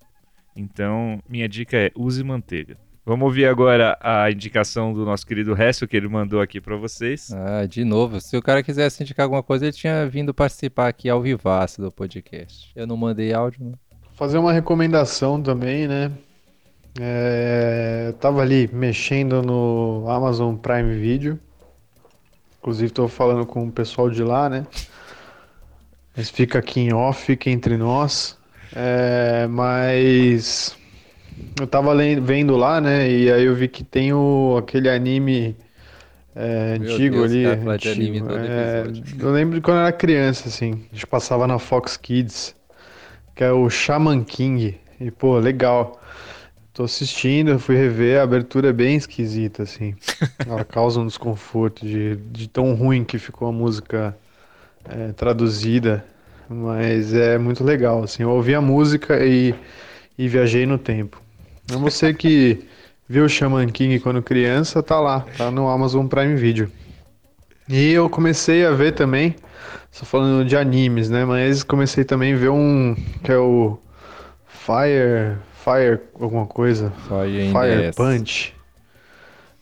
Então, 0.57 1.23
minha 1.29 1.49
dica 1.49 1.77
é 1.77 1.93
use 1.95 2.25
manteiga. 2.25 2.77
Vamos 3.05 3.27
ouvir 3.27 3.47
agora 3.47 3.97
a 4.01 4.29
indicação 4.29 4.93
do 4.93 5.05
nosso 5.05 5.25
querido 5.25 5.55
Récio, 5.55 5.87
que 5.87 5.97
ele 5.97 6.09
mandou 6.09 6.41
aqui 6.41 6.61
para 6.61 6.77
vocês. 6.77 7.31
Ah, 7.33 7.65
de 7.65 7.85
novo, 7.85 8.21
se 8.21 8.37
o 8.37 8.43
cara 8.43 8.65
quisesse 8.65 9.05
indicar 9.05 9.23
alguma 9.23 9.45
coisa, 9.45 9.67
ele 9.67 9.73
tinha 9.73 10.05
vindo 10.09 10.35
participar 10.35 10.89
aqui 10.89 11.09
ao 11.09 11.23
vivaço 11.23 11.81
do 11.81 11.93
podcast. 11.93 12.73
Eu 12.75 12.89
não 12.89 12.97
mandei 12.97 13.33
áudio, 13.33 13.65
né? 13.65 13.73
Fazer 14.15 14.39
uma 14.39 14.53
recomendação 14.53 15.41
também, 15.41 15.87
né? 15.87 16.11
É, 17.01 18.05
eu 18.09 18.13
tava 18.15 18.41
ali 18.41 18.69
mexendo 18.73 19.43
no 19.43 20.05
Amazon 20.09 20.55
Prime 20.57 20.95
Video. 20.97 21.39
Inclusive 22.59 22.87
estou 22.87 23.09
falando 23.09 23.47
com 23.47 23.67
o 23.67 23.73
pessoal 23.73 24.11
de 24.11 24.23
lá, 24.23 24.49
né? 24.49 24.67
Mas 26.17 26.31
fica 26.31 26.59
aqui 26.59 26.81
em 26.81 26.93
off, 26.93 27.25
fica 27.25 27.51
entre 27.51 27.77
nós. 27.77 28.39
É, 28.75 29.47
mas 29.47 30.77
eu 31.61 31.67
tava 31.67 31.95
vendo 32.21 32.57
lá, 32.57 32.81
né? 32.81 33.11
E 33.11 33.31
aí 33.31 33.45
eu 33.45 33.55
vi 33.55 33.69
que 33.69 33.85
tem 33.85 34.13
o, 34.13 34.57
aquele 34.59 34.89
anime 34.89 35.57
é, 36.35 36.77
antigo 36.81 37.17
Deus, 37.17 37.31
ali. 37.31 37.47
Antigo, 37.47 38.29
é, 38.31 38.85
eu 39.19 39.31
lembro 39.31 39.57
de 39.57 39.61
quando 39.61 39.79
eu 39.79 39.83
era 39.83 39.93
criança, 39.93 40.49
assim. 40.49 40.85
A 40.91 40.95
gente 40.95 41.07
passava 41.07 41.47
na 41.47 41.59
Fox 41.59 41.97
Kids, 41.97 42.57
que 43.35 43.45
é 43.45 43.53
o 43.53 43.69
Shaman 43.69 44.25
King. 44.25 44.79
E, 44.99 45.11
pô, 45.11 45.39
legal. 45.39 46.01
Tô 46.77 46.85
assistindo, 46.85 47.59
fui 47.59 47.75
rever, 47.75 48.21
a 48.21 48.23
abertura 48.23 48.69
é 48.69 48.73
bem 48.73 48.97
esquisita, 48.97 49.63
assim. 49.63 49.95
Ela 50.47 50.63
causa 50.63 51.01
um 51.01 51.07
desconforto 51.07 51.87
de, 51.87 52.17
de 52.17 52.47
tão 52.51 52.75
ruim 52.75 53.03
que 53.03 53.19
ficou 53.19 53.49
a 53.49 53.53
música 53.53 54.15
é, 54.85 55.11
traduzida. 55.13 56.05
Mas 56.51 57.15
é 57.15 57.39
muito 57.39 57.65
legal, 57.65 58.05
assim. 58.05 58.25
Eu 58.25 58.31
ouvi 58.31 58.55
a 58.55 58.61
música 58.61 59.25
e, 59.25 59.55
e 60.19 60.29
viajei 60.29 60.67
no 60.67 60.77
tempo. 60.77 61.19
É 61.73 61.77
você 61.77 62.13
que 62.13 62.69
viu 63.09 63.25
o 63.25 63.29
Shaman 63.29 63.69
King 63.69 63.99
quando 63.99 64.21
criança, 64.21 64.83
tá 64.83 65.01
lá, 65.01 65.25
tá 65.39 65.51
no 65.51 65.71
Amazon 65.71 66.07
Prime 66.07 66.37
Video. 66.37 66.71
E 67.67 67.91
eu 67.91 68.11
comecei 68.11 68.67
a 68.67 68.73
ver 68.73 68.93
também, 68.93 69.35
só 69.91 70.05
falando 70.05 70.47
de 70.47 70.55
animes, 70.55 71.09
né? 71.09 71.25
Mas 71.25 71.63
comecei 71.63 72.05
também 72.05 72.35
a 72.35 72.37
ver 72.37 72.51
um 72.51 72.95
que 73.25 73.33
é 73.33 73.39
o 73.39 73.79
Fire, 74.47 75.39
Fire 75.67 76.01
alguma 76.21 76.47
coisa, 76.47 76.93
Fire, 77.09 77.51
Fire 77.51 77.93
Punch. 77.97 78.55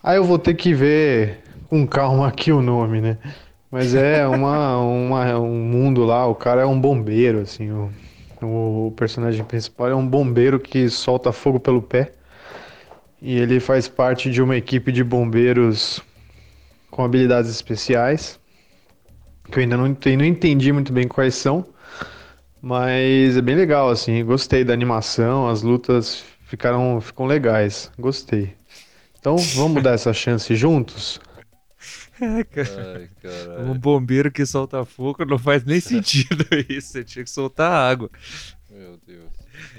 Aí 0.02 0.16
eu 0.18 0.24
vou 0.24 0.38
ter 0.38 0.54
que 0.54 0.74
ver 0.74 1.42
com 1.68 1.86
calma 1.86 2.28
aqui 2.28 2.52
o 2.52 2.60
nome, 2.60 3.00
né? 3.00 3.18
Mas 3.70 3.94
é 3.94 4.26
uma, 4.28 4.78
uma, 4.78 5.38
um 5.40 5.58
mundo 5.64 6.04
lá, 6.04 6.26
o 6.26 6.34
cara 6.34 6.62
é 6.62 6.66
um 6.66 6.78
bombeiro, 6.78 7.40
assim, 7.40 7.70
o, 7.72 7.90
o 8.42 8.92
personagem 8.96 9.44
principal 9.44 9.88
é 9.88 9.94
um 9.94 10.06
bombeiro 10.06 10.60
que 10.60 10.90
solta 10.90 11.32
fogo 11.32 11.58
pelo 11.58 11.80
pé. 11.82 12.12
e 13.20 13.38
ele 13.38 13.58
faz 13.60 13.88
parte 13.88 14.30
de 14.30 14.42
uma 14.42 14.56
equipe 14.56 14.92
de 14.92 15.02
bombeiros 15.02 16.02
com 16.90 17.02
habilidades 17.04 17.50
especiais, 17.50 18.38
que 19.50 19.58
eu 19.58 19.62
ainda 19.62 19.76
não 19.76 19.86
não 19.88 20.24
entendi 20.24 20.72
muito 20.72 20.92
bem 20.92 21.08
quais 21.08 21.34
são, 21.34 21.66
mas 22.64 23.36
é 23.36 23.42
bem 23.42 23.54
legal, 23.54 23.90
assim, 23.90 24.24
gostei 24.24 24.64
da 24.64 24.72
animação, 24.72 25.48
as 25.48 25.62
lutas 25.62 26.24
ficaram, 26.46 27.00
ficam 27.00 27.26
legais, 27.26 27.92
gostei. 27.98 28.54
Então 29.20 29.36
vamos 29.36 29.82
dar 29.82 29.92
essa 29.92 30.12
chance 30.12 30.54
juntos? 30.56 31.20
É, 32.20 32.44
cara. 32.44 33.10
Ai, 33.24 33.64
um 33.64 33.76
bombeiro 33.76 34.30
que 34.30 34.46
solta 34.46 34.84
fogo 34.84 35.24
não 35.24 35.36
faz 35.36 35.64
nem 35.64 35.80
sentido 35.82 36.46
isso. 36.68 36.92
Você 36.92 37.02
tinha 37.02 37.24
que 37.24 37.30
soltar 37.30 37.72
água. 37.72 38.08
Meu 38.70 38.96
Deus. 39.04 39.24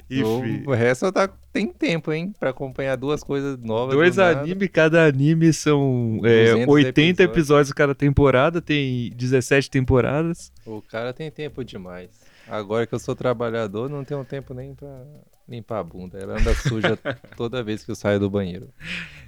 Enfim. 0.09 0.63
O 0.67 0.73
resto 0.73 1.09
tá, 1.13 1.29
tem 1.53 1.67
tempo, 1.67 2.11
hein? 2.11 2.33
Pra 2.37 2.49
acompanhar 2.49 2.97
duas 2.97 3.23
coisas 3.23 3.57
novas. 3.57 3.95
Dois 3.95 4.19
animes, 4.19 4.69
cada 4.71 5.05
anime 5.05 5.53
são 5.53 6.19
é, 6.25 6.65
80 6.67 6.99
episódios. 6.99 7.19
episódios 7.19 7.73
cada 7.73 7.95
temporada, 7.95 8.61
tem 8.61 9.11
17 9.15 9.69
temporadas. 9.69 10.51
O 10.65 10.81
cara 10.81 11.13
tem 11.13 11.31
tempo 11.31 11.63
demais. 11.63 12.09
Agora 12.47 12.85
que 12.85 12.93
eu 12.93 12.99
sou 12.99 13.15
trabalhador, 13.15 13.89
não 13.89 14.03
tenho 14.03 14.23
tempo 14.23 14.53
nem 14.53 14.75
pra 14.75 15.03
limpar 15.47 15.79
a 15.79 15.83
bunda. 15.83 16.19
Ela 16.19 16.39
anda 16.39 16.53
suja 16.53 16.97
toda 17.35 17.63
vez 17.63 17.83
que 17.83 17.91
eu 17.91 17.95
saio 17.95 18.19
do 18.19 18.29
banheiro. 18.29 18.69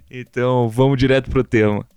Então, 0.10 0.70
vamos 0.70 0.98
direto 0.98 1.30
pro 1.30 1.44
tema. 1.44 1.88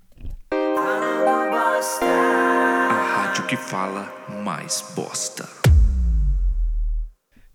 A 2.10 3.26
rádio 3.26 3.46
que 3.46 3.56
fala 3.56 4.12
mais 4.42 4.92
bosta. 4.96 5.48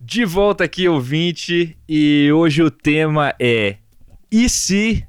De 0.00 0.24
volta 0.24 0.62
aqui, 0.62 0.88
ouvinte, 0.88 1.76
e 1.88 2.30
hoje 2.32 2.62
o 2.62 2.70
tema 2.70 3.34
é: 3.40 3.78
e 4.30 4.48
se 4.48 5.04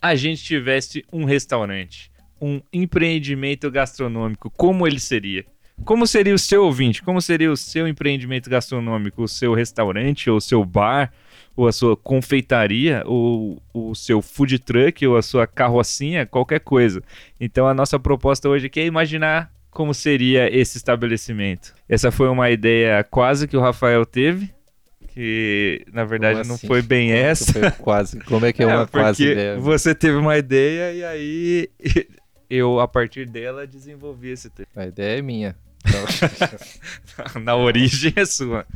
a 0.00 0.14
gente 0.14 0.44
tivesse 0.44 1.04
um 1.12 1.24
restaurante, 1.24 2.12
um 2.40 2.60
empreendimento 2.72 3.68
gastronômico, 3.70 4.48
como 4.50 4.86
ele 4.86 5.00
seria? 5.00 5.44
Como 5.84 6.06
seria 6.06 6.34
o 6.34 6.38
seu 6.38 6.64
ouvinte? 6.64 7.02
Como 7.02 7.20
seria 7.20 7.50
o 7.50 7.56
seu 7.56 7.88
empreendimento 7.88 8.48
gastronômico? 8.48 9.22
O 9.22 9.28
seu 9.28 9.54
restaurante, 9.54 10.30
ou 10.30 10.36
o 10.36 10.40
seu 10.40 10.64
bar, 10.64 11.12
ou 11.56 11.66
a 11.66 11.72
sua 11.72 11.96
confeitaria, 11.96 13.02
ou 13.06 13.60
o 13.72 13.94
seu 13.94 14.22
food 14.22 14.58
truck, 14.58 15.06
ou 15.06 15.16
a 15.16 15.22
sua 15.22 15.46
carrocinha, 15.46 16.26
qualquer 16.26 16.60
coisa. 16.60 17.02
Então 17.40 17.66
a 17.66 17.74
nossa 17.74 17.98
proposta 17.98 18.48
hoje 18.48 18.66
aqui 18.66 18.80
é 18.80 18.86
imaginar 18.86 19.52
como 19.70 19.94
seria 19.94 20.54
esse 20.54 20.76
estabelecimento. 20.76 21.74
Essa 21.88 22.10
foi 22.10 22.28
uma 22.28 22.50
ideia 22.50 23.04
quase 23.04 23.46
que 23.46 23.56
o 23.56 23.60
Rafael 23.60 24.04
teve, 24.04 24.52
que 25.08 25.84
na 25.92 26.04
verdade 26.04 26.40
assim? 26.40 26.50
não 26.50 26.58
foi 26.58 26.82
bem 26.82 27.12
essa. 27.12 27.52
Foi 27.52 27.70
quase. 27.72 28.20
Como 28.20 28.46
é 28.46 28.52
que 28.52 28.62
é, 28.62 28.66
é 28.66 28.74
uma 28.74 28.86
quase 28.86 29.24
ideia? 29.24 29.58
Você 29.58 29.94
teve 29.94 30.16
uma 30.16 30.36
ideia 30.36 30.92
e 30.92 31.04
aí 31.04 31.68
eu 32.48 32.80
a 32.80 32.88
partir 32.88 33.26
dela 33.28 33.66
desenvolvi 33.66 34.30
esse 34.30 34.50
texto. 34.50 34.76
A 34.76 34.86
ideia 34.86 35.18
é 35.18 35.22
minha. 35.22 35.56
Então... 35.84 37.40
na 37.42 37.56
origem 37.56 38.12
é 38.16 38.24
sua. 38.24 38.66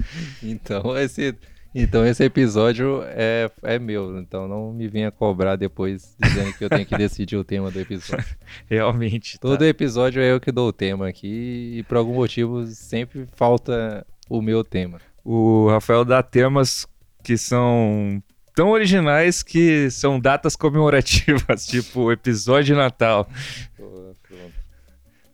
Então 0.43 0.97
esse 0.97 1.35
então 1.75 2.07
esse 2.07 2.23
episódio 2.23 3.03
é, 3.03 3.51
é 3.65 3.81
meu, 3.81 4.21
então 4.21 4.47
não 4.47 4.73
me 4.73 4.87
venha 4.87 5.11
cobrar 5.11 5.57
depois 5.57 6.15
dizendo 6.23 6.53
que 6.53 6.65
eu 6.65 6.71
tenho 6.71 6.87
que 6.87 6.97
decidir 6.97 7.37
o 7.37 7.43
tema 7.43 7.69
do 7.69 7.81
episódio. 7.81 8.25
Realmente. 8.71 9.41
Todo 9.41 9.59
tá. 9.59 9.67
episódio 9.67 10.23
é 10.23 10.31
eu 10.31 10.41
que 10.41 10.53
dou 10.53 10.69
o 10.69 10.73
tema 10.73 11.09
aqui 11.09 11.79
e 11.79 11.83
por 11.83 11.97
algum 11.97 12.15
motivo 12.15 12.65
sempre 12.67 13.27
falta 13.35 14.07
o 14.29 14.41
meu 14.41 14.63
tema. 14.63 15.01
O 15.25 15.69
Rafael 15.69 16.05
dá 16.05 16.23
temas 16.23 16.87
que 17.25 17.37
são 17.37 18.23
tão 18.55 18.71
originais 18.71 19.43
que 19.43 19.91
são 19.91 20.21
datas 20.21 20.55
comemorativas, 20.55 21.67
tipo 21.67 22.13
episódio 22.13 22.67
de 22.67 22.75
Natal. 22.75 23.29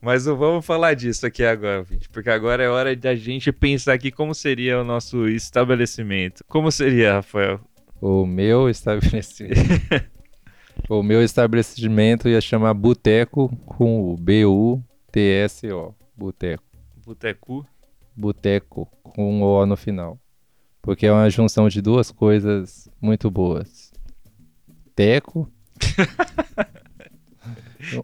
Mas 0.00 0.24
não 0.24 0.34
vamos 0.34 0.64
falar 0.64 0.94
disso 0.94 1.26
aqui 1.26 1.44
agora, 1.44 1.84
gente, 1.84 2.08
porque 2.08 2.30
agora 2.30 2.62
é 2.62 2.68
hora 2.68 2.96
da 2.96 3.14
gente 3.14 3.52
pensar 3.52 3.92
aqui 3.92 4.10
como 4.10 4.34
seria 4.34 4.80
o 4.80 4.84
nosso 4.84 5.28
estabelecimento. 5.28 6.42
Como 6.48 6.72
seria, 6.72 7.14
Rafael? 7.14 7.60
O 8.00 8.24
meu 8.24 8.70
estabelecimento. 8.70 9.60
o 10.88 11.02
meu 11.02 11.22
estabelecimento 11.22 12.30
ia 12.30 12.40
chamar 12.40 12.72
Boteco 12.72 13.54
com 13.66 14.10
o 14.10 14.16
B-U-T-S-O. 14.16 15.94
Boteco. 16.16 16.64
Boteco? 17.04 17.66
Boteco, 18.16 18.86
com 19.02 19.34
um 19.34 19.42
O 19.42 19.66
no 19.66 19.76
final. 19.76 20.18
Porque 20.80 21.06
é 21.06 21.12
uma 21.12 21.28
junção 21.28 21.68
de 21.68 21.82
duas 21.82 22.10
coisas 22.10 22.88
muito 23.02 23.30
boas. 23.30 23.92
Teco 24.96 25.46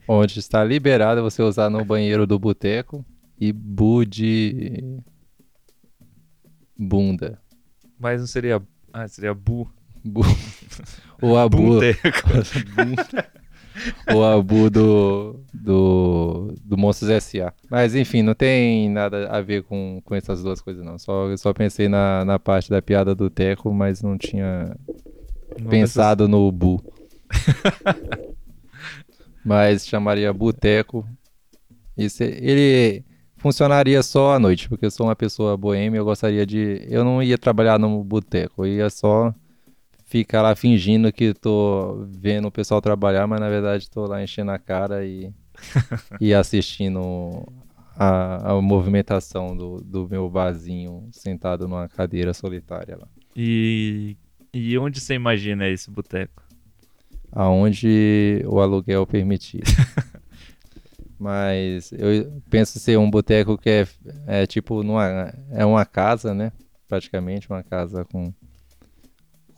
onde 0.09 0.39
está 0.39 0.65
liberado 0.65 1.23
você 1.23 1.43
usar 1.43 1.71
no 1.71 1.85
banheiro 1.85 2.27
do 2.27 2.39
boteco 2.39 3.05
e 3.39 3.53
bu 3.53 4.05
de 4.05 5.01
bunda. 6.77 7.41
Mas 7.99 8.21
não 8.21 8.27
seria. 8.27 8.63
Ah, 8.93 9.09
seria 9.09 9.35
bu. 9.35 9.71
Bu. 10.05 10.23
O 11.21 11.37
abu. 11.37 11.81
o 14.15 14.23
abu 14.23 14.71
do, 14.71 15.41
do, 15.53 16.55
do 16.65 16.77
Monstros 16.77 17.11
S.A. 17.11 17.53
Mas 17.71 17.95
enfim, 17.95 18.23
não 18.23 18.35
tem 18.35 18.91
nada 18.91 19.29
a 19.29 19.41
ver 19.41 19.63
com, 19.63 20.01
com 20.05 20.15
essas 20.15 20.43
duas 20.43 20.61
coisas, 20.61 20.85
não. 20.85 20.99
Só, 20.99 21.29
eu 21.29 21.39
só 21.39 21.53
pensei 21.53 21.89
na, 21.89 22.25
na 22.25 22.39
parte 22.39 22.71
da 22.71 22.81
piada 22.81 23.15
do 23.15 23.31
Teco, 23.31 23.73
mas 23.73 24.03
não 24.03 24.17
tinha 24.17 24.77
não 25.61 25.69
pensado 25.69 26.29
no 26.29 26.51
Bu. 26.53 26.83
mas 29.47 29.87
chamaria 29.87 30.33
Boteco. 30.33 31.07
Isso, 31.97 32.23
ele 32.23 33.05
funcionaria 33.37 34.03
só 34.03 34.35
à 34.35 34.39
noite, 34.39 34.69
porque 34.69 34.87
eu 34.87 34.91
sou 34.91 35.07
uma 35.07 35.17
pessoa 35.17 35.57
boêmia, 35.57 35.99
eu 35.99 36.05
gostaria 36.05 36.45
de... 36.45 36.85
Eu 36.89 37.05
não 37.05 37.23
ia 37.23 37.39
trabalhar 37.39 37.79
no 37.79 38.03
boteco, 38.03 38.67
eu 38.67 38.73
ia 38.73 38.91
só 38.91 39.33
ficar 40.05 40.43
lá 40.43 40.55
fingindo 40.55 41.13
que 41.13 41.33
tô 41.33 42.07
vendo 42.11 42.49
o 42.49 42.51
pessoal 42.51 42.81
trabalhar, 42.81 43.27
mas 43.27 43.41
na 43.41 43.49
verdade 43.49 43.91
tô 43.91 44.07
lá 44.07 44.23
enchendo 44.23 44.51
a 44.51 44.59
cara 44.59 45.05
e, 45.07 45.33
e 46.21 46.35
assistindo 46.35 47.47
a, 47.97 48.53
a 48.53 48.61
movimentação 48.61 49.57
do, 49.57 49.81
do 49.81 50.09
meu 50.09 50.29
barzinho 50.29 51.09
sentado 51.13 51.67
numa 51.67 51.89
cadeira 51.89 52.35
solitária 52.35 52.97
lá. 52.97 53.09
E, 53.35 54.17
e 54.53 54.77
onde 54.79 55.01
você 55.01 55.15
imagina 55.15 55.69
esse 55.69 55.91
boteco? 55.91 56.46
Aonde 57.37 58.43
o 58.47 58.61
aluguel 58.61 59.07
permitir. 59.07 59.61
Mas 61.21 61.93
eu 61.93 62.41
penso 62.49 62.79
ser 62.79 62.99
um 62.99 63.11
boteco 63.11 63.59
que 63.59 63.69
é, 63.69 63.87
é 64.27 64.47
tipo 64.47 64.83
numa, 64.83 65.35
é 65.51 65.65
uma 65.65 65.85
casa, 65.85 66.35
né? 66.35 66.51
Praticamente 66.89 67.51
uma 67.51 67.63
casa 67.63 68.07
com, 68.07 68.33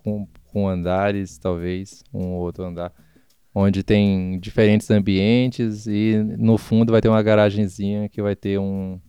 com, 0.02 0.26
com 0.46 0.68
andares, 0.68 1.38
talvez, 1.38 2.02
um 2.12 2.32
ou 2.32 2.42
outro 2.42 2.64
andar, 2.64 2.92
onde 3.54 3.84
tem 3.84 4.40
diferentes 4.40 4.90
ambientes 4.90 5.86
e 5.86 6.16
no 6.36 6.58
fundo 6.58 6.90
vai 6.90 7.00
ter 7.00 7.08
uma 7.08 7.22
garagenzinha 7.22 8.08
que 8.08 8.20
vai 8.20 8.34
ter 8.34 8.58
um, 8.58 9.00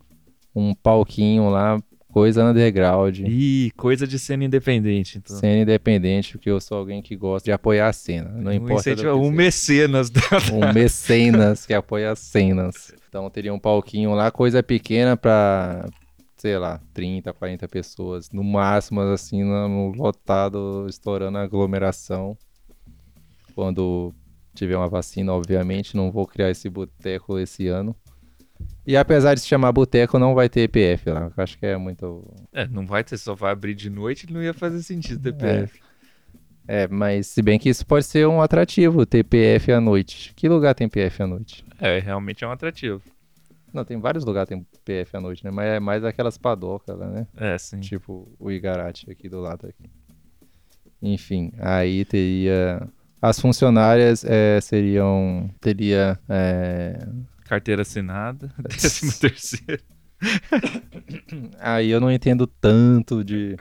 um 0.55 0.75
palquinho 0.75 1.49
lá 1.49 1.81
Coisa 2.11 2.43
underground. 2.43 3.19
Ih, 3.19 3.71
coisa 3.77 4.07
de 4.07 4.17
cena 4.17 4.43
independente. 4.43 5.19
Então. 5.19 5.37
Cena 5.37 5.61
independente, 5.61 6.33
porque 6.33 6.49
eu 6.49 6.59
sou 6.59 6.77
alguém 6.77 7.03
que 7.03 7.15
gosta 7.15 7.45
de 7.45 7.51
apoiar 7.51 7.87
a 7.87 7.93
cena. 7.93 8.29
Não 8.29 8.51
um 8.51 8.55
importa. 8.55 9.15
Um 9.15 9.31
mecenas. 9.31 10.09
Da... 10.09 10.21
Um 10.51 10.73
mecenas 10.73 11.67
que 11.67 11.73
apoia 11.73 12.11
as 12.11 12.19
cenas. 12.19 12.91
Então 13.07 13.29
teria 13.29 13.53
um 13.53 13.59
palquinho 13.59 14.13
lá, 14.15 14.31
coisa 14.31 14.63
pequena 14.63 15.15
pra, 15.15 15.87
sei 16.35 16.57
lá, 16.57 16.81
30, 16.93 17.31
40 17.31 17.67
pessoas. 17.67 18.31
No 18.31 18.43
máximo, 18.43 19.01
assim, 19.01 19.43
no 19.43 19.91
lotado, 19.91 20.87
estourando 20.89 21.37
a 21.37 21.43
aglomeração. 21.43 22.35
Quando 23.53 24.13
tiver 24.55 24.75
uma 24.75 24.89
vacina, 24.89 25.31
obviamente, 25.31 25.95
não 25.95 26.11
vou 26.11 26.25
criar 26.25 26.49
esse 26.49 26.67
boteco 26.69 27.37
esse 27.37 27.67
ano. 27.67 27.95
E 28.89 28.97
apesar 28.97 29.35
de 29.35 29.41
se 29.41 29.47
chamar 29.47 29.71
boteco, 29.71 30.17
não 30.17 30.33
vai 30.33 30.49
ter 30.49 30.61
EPF 30.61 31.11
lá. 31.11 31.31
Eu 31.37 31.43
acho 31.43 31.59
que 31.59 31.65
é 31.67 31.77
muito. 31.77 32.25
É, 32.51 32.67
não 32.67 32.87
vai 32.87 33.03
ter, 33.03 33.19
só 33.19 33.35
vai 33.35 33.51
abrir 33.51 33.75
de 33.75 33.87
noite 33.87 34.25
não 34.33 34.41
ia 34.41 34.51
fazer 34.51 34.81
sentido 34.81 35.31
ter 35.31 35.45
EPF. 35.45 35.79
É. 36.67 36.85
é, 36.85 36.87
mas 36.87 37.27
se 37.27 37.39
bem 37.43 37.59
que 37.59 37.69
isso 37.69 37.85
pode 37.85 38.07
ser 38.07 38.27
um 38.27 38.41
atrativo, 38.41 39.05
ter 39.05 39.23
PF 39.23 39.73
à 39.73 39.79
noite. 39.79 40.33
Que 40.35 40.49
lugar 40.49 40.73
tem 40.73 40.89
PF 40.89 41.21
à 41.21 41.27
noite? 41.27 41.63
É, 41.79 41.99
realmente 41.99 42.43
é 42.43 42.47
um 42.47 42.51
atrativo. 42.51 43.03
Não, 43.71 43.85
tem 43.85 43.99
vários 43.99 44.25
lugares 44.25 44.49
que 44.49 44.55
tem 44.55 44.65
PF 44.83 45.17
à 45.17 45.21
noite, 45.21 45.45
né? 45.45 45.51
Mas 45.51 45.67
é 45.67 45.79
mais 45.79 46.03
aquelas 46.03 46.39
padocas 46.39 46.97
lá, 46.97 47.05
né? 47.05 47.27
É, 47.37 47.55
sim. 47.59 47.81
Tipo 47.81 48.27
o 48.39 48.49
Igarate 48.49 49.11
aqui 49.11 49.29
do 49.29 49.39
lado 49.39 49.67
aqui. 49.67 49.87
Enfim, 50.99 51.51
aí 51.59 52.03
teria. 52.05 52.81
As 53.21 53.39
funcionárias 53.39 54.25
é, 54.25 54.59
seriam. 54.59 55.47
Teria. 55.61 56.19
É, 56.27 57.07
Carteira 57.49 57.81
assinada, 57.81 58.53
décimo 58.61 59.11
terceiro. 59.19 59.81
Aí 61.59 61.89
eu 61.89 61.99
não 61.99 62.11
entendo 62.11 62.45
tanto 62.45 63.23
de 63.23 63.57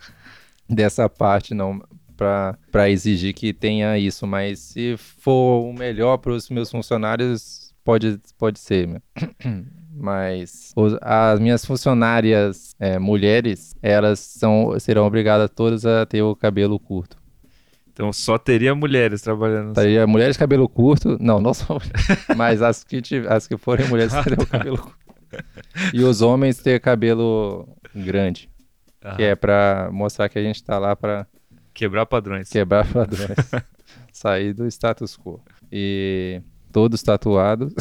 dessa 0.69 1.09
parte, 1.09 1.55
não. 1.55 1.83
para 2.15 2.91
exigir 2.91 3.33
que 3.33 3.55
tenha 3.55 3.97
isso, 3.99 4.27
mas 4.27 4.59
se 4.59 4.95
for 4.99 5.63
o 5.65 5.73
melhor 5.73 6.19
para 6.19 6.33
os 6.33 6.51
meus 6.51 6.71
funcionários, 6.71 7.73
pode, 7.83 8.21
pode 8.37 8.59
ser. 8.59 9.01
Mas 10.01 10.73
as 11.01 11.41
minhas 11.41 11.65
funcionárias 11.65 12.73
é, 12.79 13.01
mulheres, 13.01 13.75
elas 13.83 14.21
são, 14.21 14.79
serão 14.79 15.05
obrigadas 15.05 15.51
todas 15.51 15.85
a 15.85 16.07
ter 16.07 16.23
o 16.23 16.37
cabelo 16.37 16.79
curto. 16.79 17.17
Então 17.99 18.13
só 18.13 18.39
teria 18.39 18.77
mulheres 18.77 19.21
trabalhando. 19.21 19.75
Teria 19.75 20.07
mulheres 20.07 20.37
de 20.37 20.39
cabelo 20.39 20.69
curto. 20.69 21.19
Não, 21.21 21.41
não 21.41 21.53
só 21.53 21.81
Mas 22.37 22.63
as 22.63 22.85
que, 22.85 23.03
as 23.29 23.49
que 23.49 23.57
forem 23.57 23.89
mulheres 23.89 24.13
teriam 24.23 24.47
cabelo 24.47 24.79
curto. 24.79 24.97
E 25.93 26.05
os 26.05 26.23
homens 26.23 26.59
ter 26.59 26.79
cabelo 26.79 27.69
grande. 27.93 28.49
Que 29.17 29.25
é 29.25 29.35
pra 29.35 29.91
mostrar 29.93 30.29
que 30.29 30.39
a 30.39 30.43
gente 30.43 30.63
tá 30.63 30.79
lá 30.79 30.95
pra. 30.95 31.27
Quebrar 31.75 32.07
padrões. 32.07 32.49
Quebrar 32.49 32.87
padrões. 32.87 33.37
Sair 34.13 34.53
do 34.53 34.65
status 34.69 35.19
quo. 35.19 35.43
E 35.73 36.41
todos 36.71 37.03
tatuados. 37.03 37.75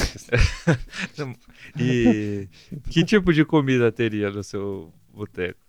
e 1.80 2.50
que 2.90 3.04
tipo 3.06 3.32
de 3.32 3.46
comida 3.46 3.92
teria 3.92 4.32
no 4.32 4.44
seu 4.44 4.92
boteco? 5.14 5.60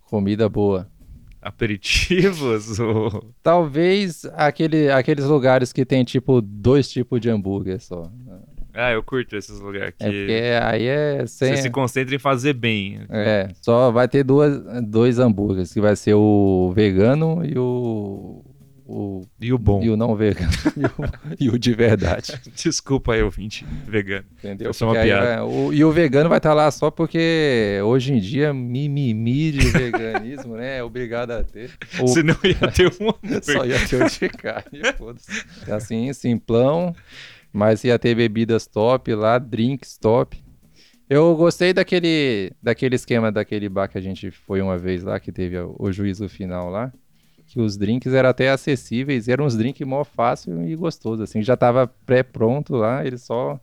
Comida 0.00 0.48
boa 0.48 0.90
aperitivos? 1.42 2.78
Ou... 2.80 3.34
Talvez 3.42 4.24
aquele, 4.34 4.90
aqueles 4.90 5.24
lugares 5.24 5.72
que 5.72 5.84
tem 5.84 6.04
tipo 6.04 6.40
dois 6.40 6.88
tipos 6.88 7.20
de 7.20 7.28
hambúrguer 7.28 7.80
só. 7.80 8.10
Ah, 8.74 8.92
eu 8.92 9.02
curto 9.02 9.36
esses 9.36 9.60
lugares. 9.60 9.94
É 10.00 10.04
que... 10.04 10.04
É 10.04 10.08
porque 10.08 10.60
aí 10.62 10.86
é. 10.86 11.26
Sem... 11.26 11.54
Você 11.54 11.62
se 11.62 11.70
concentra 11.70 12.14
em 12.14 12.18
fazer 12.18 12.54
bem. 12.54 13.00
É, 13.10 13.48
só 13.60 13.90
vai 13.90 14.08
ter 14.08 14.24
duas, 14.24 14.58
dois 14.82 15.18
hambúrgueres, 15.18 15.72
que 15.72 15.80
vai 15.80 15.94
ser 15.94 16.14
o 16.14 16.72
vegano 16.74 17.44
e 17.44 17.58
o 17.58 18.42
o, 18.92 19.26
e 19.40 19.52
o 19.52 19.58
bom. 19.58 19.82
E 19.82 19.88
o 19.88 19.96
não 19.96 20.14
vegano. 20.14 20.52
e, 20.76 20.84
o, 20.84 21.46
e, 21.46 21.48
o, 21.48 21.58
de 21.58 21.72
verdade. 21.72 22.38
Desculpa 22.54 23.14
aí, 23.14 23.22
ouvinte 23.22 23.64
vegano. 23.86 24.26
Entendeu? 24.38 24.68
Eu 24.68 24.74
sou 24.74 24.88
uma 24.88 25.00
piada. 25.00 25.44
o, 25.44 25.72
e 25.72 25.82
o 25.82 25.90
vegano 25.90 26.28
vai 26.28 26.38
estar 26.38 26.50
tá 26.50 26.54
lá 26.54 26.70
só 26.70 26.90
porque 26.90 27.80
hoje 27.84 28.12
em 28.12 28.20
dia 28.20 28.52
mimimi 28.52 29.52
de 29.52 29.70
veganismo, 29.70 30.56
né? 30.56 30.78
É 30.78 30.84
obrigado 30.84 31.30
a 31.30 31.42
ter. 31.42 31.70
Ou... 31.98 32.06
Você 32.06 32.22
não 32.22 32.36
ia 32.44 32.70
ter 32.70 32.88
um 33.00 33.12
Só 33.42 33.64
ia 33.64 33.78
ter 33.86 34.02
o 34.02 34.08
de 34.08 34.28
carne, 34.28 34.80
é 35.66 35.72
Assim, 35.72 36.12
simplão. 36.12 36.94
Mas 37.50 37.84
ia 37.84 37.98
ter 37.98 38.14
bebidas 38.14 38.66
top 38.66 39.14
lá, 39.14 39.38
drinks 39.38 39.96
top. 39.96 40.42
Eu 41.08 41.34
gostei 41.36 41.72
daquele, 41.72 42.52
daquele 42.62 42.94
esquema 42.94 43.30
daquele 43.30 43.68
bar 43.68 43.88
que 43.88 43.98
a 43.98 44.00
gente 44.00 44.30
foi 44.30 44.62
uma 44.62 44.78
vez 44.78 45.02
lá, 45.02 45.20
que 45.20 45.30
teve 45.30 45.58
o, 45.58 45.76
o 45.78 45.92
juízo 45.92 46.28
final 46.28 46.70
lá 46.70 46.92
que 47.52 47.60
os 47.60 47.76
drinks 47.76 48.14
eram 48.14 48.30
até 48.30 48.48
acessíveis, 48.48 49.28
eram 49.28 49.44
uns 49.44 49.54
drinks 49.54 49.86
mó 49.86 50.04
fácil 50.04 50.66
e 50.66 50.74
gostoso, 50.74 51.22
assim, 51.22 51.42
já 51.42 51.54
tava 51.54 51.86
pré-pronto 52.06 52.74
lá, 52.74 53.04
ele 53.04 53.18
só 53.18 53.60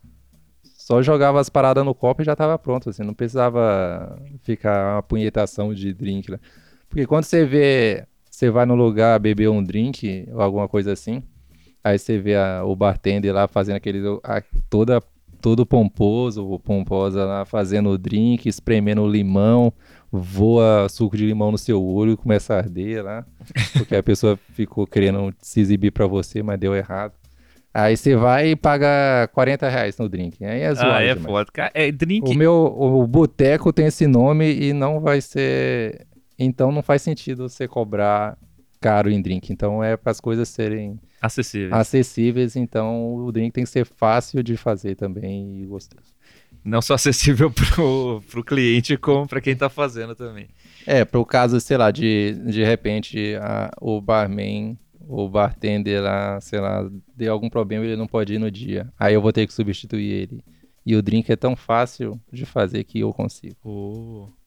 só 0.64 1.02
jogava 1.02 1.40
as 1.40 1.50
paradas 1.50 1.84
no 1.84 1.96
copo 1.96 2.22
e 2.22 2.26
já 2.26 2.36
tava 2.36 2.58
pronto, 2.60 2.90
assim, 2.90 3.04
não 3.04 3.16
precisava 3.16 4.20
ficar 4.44 4.96
uma 4.96 5.04
punhetação 5.04 5.74
de 5.74 5.92
drink 5.92 6.30
lá. 6.30 6.40
Porque 6.88 7.06
quando 7.08 7.24
você 7.24 7.46
vê, 7.46 8.06
você 8.30 8.52
vai 8.52 8.66
no 8.66 8.76
lugar 8.76 9.20
beber 9.20 9.50
um 9.50 9.64
drink 9.64 10.28
ou 10.32 10.42
alguma 10.42 10.68
coisa 10.68 10.94
assim, 10.94 11.24
aí 11.84 11.98
você 11.98 12.20
vê 12.20 12.36
a, 12.36 12.64
o 12.64 12.76
bartender 12.76 13.34
lá 13.34 13.48
fazendo 13.48 13.78
aquele 13.78 14.02
a, 14.24 14.44
toda 14.70 15.02
todo 15.42 15.66
pomposo, 15.66 16.60
pomposa 16.60 17.26
lá 17.26 17.46
fazendo 17.46 17.90
o 17.90 17.98
drink, 17.98 18.48
espremendo 18.48 19.02
o 19.02 19.10
limão, 19.10 19.74
voa 20.12 20.88
suco 20.90 21.16
de 21.16 21.26
limão 21.26 21.52
no 21.52 21.58
seu 21.58 21.84
olho 21.84 22.14
e 22.14 22.18
começa 22.18 22.54
a 22.54 22.58
arder 22.58 23.04
lá, 23.04 23.26
porque 23.74 23.96
a 23.96 24.04
pessoa 24.04 24.38
ficou 24.54 24.88
querendo 24.88 25.34
se 25.40 25.60
exibir 25.60 25.92
para 25.92 26.08
você, 26.08 26.42
mas 26.42 26.60
deu 26.60 26.76
errado. 26.76 27.14
Aí 27.72 27.96
você 27.96 28.16
vai 28.16 28.50
e 28.50 28.56
paga 28.56 29.30
40 29.32 29.70
reais 29.70 29.98
no 29.98 30.10
drink. 30.10 30.44
Aí 30.44 30.62
é 30.62 30.74
zoado. 30.74 30.92
Ah, 30.92 31.04
é 31.04 31.14
demais. 31.14 31.26
foda. 31.26 31.72
É, 31.74 31.92
drink... 31.92 32.28
O 32.28 32.34
meu 32.34 32.54
o 32.54 33.06
boteco 33.06 33.72
tem 33.72 33.86
esse 33.86 34.08
nome 34.08 34.52
e 34.52 34.74
não 34.74 35.00
vai 35.00 35.22
ser. 35.22 36.08
Então 36.38 36.72
não 36.72 36.82
faz 36.82 37.04
sentido 37.04 37.48
você 37.48 37.68
cobrar 37.68 38.36
caro 38.82 39.12
em 39.12 39.22
drink. 39.22 39.54
Então 39.54 39.84
é 39.84 39.96
para 39.96 40.12
as 40.12 40.20
coisas 40.20 40.50
serem 40.50 41.00
acessíveis. 41.22 41.72
acessíveis. 41.74 42.56
Então 42.56 43.16
o 43.16 43.32
drink 43.32 43.52
tem 43.52 43.64
que 43.64 43.70
ser 43.70 43.86
fácil 43.86 44.42
de 44.42 44.58
fazer 44.58 44.96
também 44.96 45.62
e 45.62 45.66
gostoso 45.68 46.19
não 46.64 46.82
só 46.82 46.96
acessível 46.96 47.52
pro, 47.52 48.24
pro 48.30 48.44
cliente, 48.44 48.98
como 48.98 49.28
para 49.28 49.42
quem 49.42 49.56
tá 49.56 49.70
fazendo 49.70 50.16
também. 50.16 50.48
É, 50.86 51.06
pro 51.06 51.26
caso, 51.26 51.60
sei 51.60 51.78
lá, 51.78 51.92
de, 51.92 52.34
de 52.46 52.64
repente 52.64 53.36
a, 53.36 53.72
o 53.80 54.02
barman, 54.02 54.78
o 55.08 55.28
bartender 55.28 56.02
lá, 56.02 56.40
sei 56.42 56.60
lá, 56.60 56.90
deu 57.16 57.34
algum 57.34 57.50
problema 57.50 57.86
e 57.86 57.90
ele 57.90 57.98
não 57.98 58.08
pode 58.08 58.34
ir 58.34 58.40
no 58.40 58.52
dia. 58.52 58.92
Aí 58.98 59.14
eu 59.14 59.22
vou 59.22 59.34
ter 59.34 59.46
que 59.48 59.54
substituir 59.54 60.12
ele. 60.12 60.44
E 60.86 60.96
o 60.96 61.02
drink 61.02 61.32
é 61.32 61.36
tão 61.36 61.56
fácil 61.56 62.20
de 62.32 62.46
fazer 62.46 62.84
que 62.84 63.00
eu 63.00 63.14
consigo. 63.14 63.56
Oh. 63.64 64.39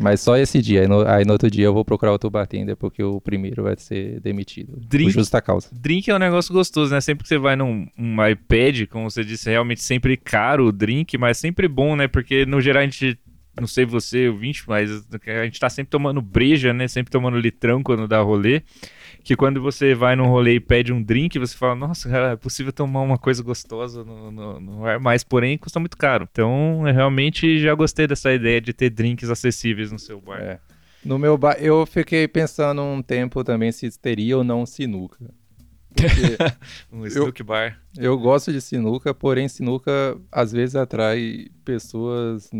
Mas 0.00 0.20
só 0.20 0.36
esse 0.36 0.62
dia. 0.62 0.80
Aí 0.80 0.88
no, 0.88 1.06
aí 1.06 1.24
no, 1.24 1.32
outro 1.32 1.50
dia 1.50 1.66
eu 1.66 1.74
vou 1.74 1.84
procurar 1.84 2.12
outro 2.12 2.30
bartender, 2.30 2.76
porque 2.76 3.02
o 3.02 3.20
primeiro 3.20 3.62
vai 3.62 3.76
ser 3.76 4.18
demitido. 4.20 4.72
Drink, 4.76 5.12
por 5.12 5.20
justa 5.20 5.42
causa. 5.42 5.68
Drink 5.72 6.10
é 6.10 6.14
um 6.14 6.18
negócio 6.18 6.52
gostoso, 6.52 6.92
né? 6.92 7.00
Sempre 7.00 7.24
que 7.24 7.28
você 7.28 7.38
vai 7.38 7.54
num 7.54 7.86
um 7.98 8.26
iPad, 8.26 8.86
como 8.88 9.10
você 9.10 9.22
disse, 9.22 9.48
é 9.50 9.52
realmente 9.52 9.82
sempre 9.82 10.16
caro 10.16 10.66
o 10.66 10.72
drink, 10.72 11.18
mas 11.18 11.38
sempre 11.38 11.68
bom, 11.68 11.94
né? 11.94 12.08
Porque 12.08 12.46
no 12.46 12.60
geral 12.60 12.82
a 12.82 12.84
gente. 12.84 13.18
Não 13.60 13.66
sei 13.66 13.84
você, 13.84 14.28
o 14.28 14.36
20, 14.36 14.64
mas 14.68 14.90
a 15.12 15.44
gente 15.44 15.60
tá 15.60 15.68
sempre 15.68 15.90
tomando 15.90 16.22
breja, 16.22 16.72
né? 16.72 16.88
Sempre 16.88 17.10
tomando 17.10 17.36
litrão 17.36 17.82
quando 17.82 18.08
dá 18.08 18.20
rolê 18.20 18.62
que 19.22 19.36
quando 19.36 19.60
você 19.60 19.94
vai 19.94 20.16
num 20.16 20.26
rolê 20.26 20.54
e 20.54 20.60
pede 20.60 20.92
um 20.92 21.02
drink, 21.02 21.38
você 21.38 21.56
fala, 21.56 21.74
nossa, 21.74 22.08
cara, 22.08 22.32
é 22.32 22.36
possível 22.36 22.72
tomar 22.72 23.02
uma 23.02 23.18
coisa 23.18 23.42
gostosa 23.42 24.04
no, 24.04 24.30
no, 24.30 24.60
no 24.60 24.84
ar, 24.86 24.98
mas 24.98 25.22
porém 25.22 25.58
custa 25.58 25.78
muito 25.78 25.96
caro. 25.96 26.28
Então, 26.30 26.86
eu 26.86 26.94
realmente 26.94 27.60
já 27.60 27.74
gostei 27.74 28.06
dessa 28.06 28.32
ideia 28.32 28.60
de 28.60 28.72
ter 28.72 28.90
drinks 28.90 29.30
acessíveis 29.30 29.92
no 29.92 29.98
seu 29.98 30.20
bar. 30.20 30.40
É. 30.40 30.58
No 31.04 31.18
meu 31.18 31.36
bar, 31.38 31.56
eu 31.58 31.86
fiquei 31.86 32.28
pensando 32.28 32.82
um 32.82 33.02
tempo 33.02 33.42
também 33.42 33.72
se 33.72 33.90
teria 33.98 34.36
ou 34.36 34.44
não 34.44 34.66
sinuca. 34.66 35.30
um 36.92 37.06
snook 37.06 37.42
bar. 37.42 37.80
Eu 37.96 38.16
gosto 38.18 38.52
de 38.52 38.60
sinuca, 38.60 39.12
porém 39.12 39.48
sinuca 39.48 40.16
às 40.30 40.52
vezes 40.52 40.76
atrai 40.76 41.48
pessoas 41.64 42.50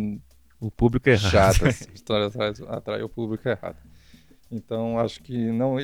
o 0.58 0.70
público 0.70 1.08
errado. 1.08 1.30
chatas, 1.30 1.88
atrai, 2.10 2.52
atrai 2.68 3.02
o 3.02 3.08
público 3.08 3.48
errado. 3.48 3.76
Então 4.50 4.98
acho 4.98 5.22
que 5.22 5.52
não 5.52 5.78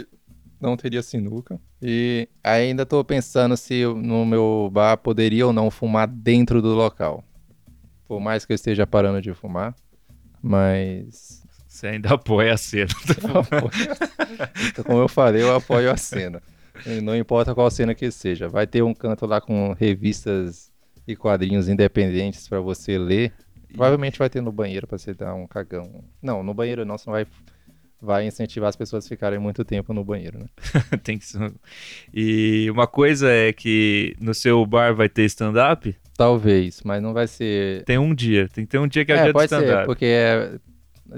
não 0.61 0.77
teria 0.77 1.03
sinuca. 1.03 1.61
E 1.81 2.29
ainda 2.42 2.83
estou 2.83 3.05
pensando 3.05 3.57
se 3.57 3.85
no 3.85 4.25
meu 4.25 4.71
bar 4.73 4.97
poderia 4.97 5.47
ou 5.47 5.53
não 5.53 5.71
fumar 5.71 6.09
dentro 6.09 6.62
do 6.62 6.75
local. 6.75 7.23
Por 8.07 8.21
mais 8.21 8.45
que 8.45 8.53
eu 8.53 8.55
esteja 8.55 8.87
parando 8.87 9.21
de 9.21 9.35
fumar, 9.35 9.75
mas. 10.40 11.45
Você 11.66 11.88
ainda 11.88 12.14
apoia 12.14 12.55
a 12.55 12.57
cena. 12.57 12.90
então, 14.69 14.85
como 14.85 15.01
eu 15.01 15.09
falei, 15.09 15.42
eu 15.42 15.55
apoio 15.55 15.90
a 15.90 15.97
cena. 15.97 16.42
Não 17.03 17.14
importa 17.14 17.55
qual 17.55 17.71
cena 17.71 17.95
que 17.95 18.11
seja. 18.11 18.49
Vai 18.49 18.66
ter 18.66 18.83
um 18.83 18.95
canto 18.95 19.27
lá 19.27 19.40
com 19.40 19.75
revistas 19.75 20.73
e 21.07 21.14
quadrinhos 21.14 21.69
independentes 21.69 22.49
para 22.49 22.61
você 22.61 22.97
ler. 22.97 23.33
Provavelmente 23.69 24.19
vai 24.19 24.31
ter 24.31 24.40
no 24.40 24.53
banheiro 24.53 24.87
para 24.87 24.97
você 24.97 25.12
dar 25.12 25.35
um 25.35 25.47
cagão. 25.47 26.03
Não, 26.23 26.42
no 26.42 26.55
banheiro 26.55 26.85
não, 26.85 26.97
você 26.97 27.11
não 27.11 27.12
vai 27.12 27.27
vai 28.07 28.25
incentivar 28.25 28.69
as 28.69 28.77
pessoas 28.77 29.05
a 29.05 29.09
ficarem 29.09 29.38
muito 29.38 29.64
tempo 29.64 29.92
no 29.92 30.05
banheiro, 30.05 30.38
né? 30.38 30.47
Tem 31.03 31.19
que 31.19 31.27
ser... 31.27 31.53
E 32.14 32.71
uma 32.71 32.87
coisa 32.87 33.29
é 33.29 33.53
que 33.53 34.16
no 34.21 34.33
seu 34.33 34.64
bar 34.64 34.95
vai 34.95 35.09
ter 35.09 35.25
stand-up? 35.25 35.95
Talvez, 36.16 36.83
mas 36.85 37.03
não 37.03 37.12
vai 37.12 37.27
ser. 37.27 37.83
Tem 37.85 37.99
um 37.99 38.14
dia, 38.14 38.49
tem 38.49 38.64
que 38.64 38.71
ter 38.71 38.79
um 38.79 38.87
dia 38.87 39.05
que 39.05 39.12
é, 39.12 39.16
é 39.16 39.21
o 39.21 39.25
dia 39.25 39.33
do 39.33 39.42
stand-up. 39.42 39.87
Porque 39.87 40.07
é... 40.07 40.59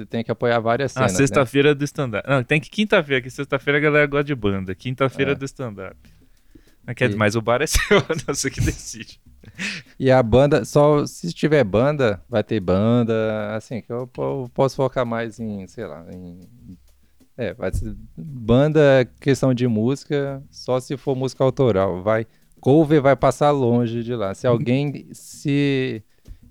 tem 0.09 0.25
que 0.25 0.33
apoiar 0.33 0.59
várias 0.59 0.93
ah, 0.93 1.01
cenas. 1.01 1.13
Ah, 1.13 1.17
sexta-feira 1.17 1.69
né? 1.69 1.75
do 1.75 1.85
stand-up. 1.85 2.29
Não, 2.29 2.43
tem 2.43 2.61
que 2.61 2.71
quinta-feira, 2.71 3.23
que 3.23 3.31
sexta-feira 3.31 3.79
a 3.79 3.81
galera 3.83 4.07
gosta 4.07 4.25
de 4.25 4.35
banda. 4.35 4.75
Quinta-feira 4.75 5.33
é. 5.33 5.35
do 5.35 5.45
stand-up. 5.45 5.97
E... 6.89 7.17
Mas 7.17 7.37
o 7.37 7.43
bar 7.43 7.61
é 7.61 7.67
seu, 7.69 8.03
você 8.27 8.51
que 8.51 8.61
decide. 8.61 9.21
E 9.99 10.11
a 10.11 10.23
banda, 10.23 10.65
só 10.65 11.05
se 11.07 11.33
tiver 11.33 11.65
banda, 11.65 12.23
vai 12.29 12.45
ter 12.45 12.61
banda, 12.61 13.55
assim, 13.57 13.81
que 13.81 13.91
eu, 13.93 14.09
eu 14.19 14.51
posso 14.55 14.77
focar 14.77 15.05
mais 15.05 15.41
em, 15.41 15.67
sei 15.67 15.87
lá, 15.87 16.07
em. 16.13 16.39
É, 17.37 17.55
vai 17.55 17.73
ser 17.73 17.97
banda, 18.17 19.09
questão 19.21 19.55
de 19.55 19.67
música, 19.67 20.43
só 20.51 20.81
se 20.81 20.97
for 20.97 21.17
música 21.17 21.43
autoral. 21.45 22.03
Vai. 22.03 22.27
Cover 22.61 23.01
vai 23.01 23.15
passar 23.15 23.53
longe 23.53 24.03
de 24.03 24.15
lá. 24.15 24.35
Se 24.35 24.47
alguém 24.47 25.09
se 25.13 26.03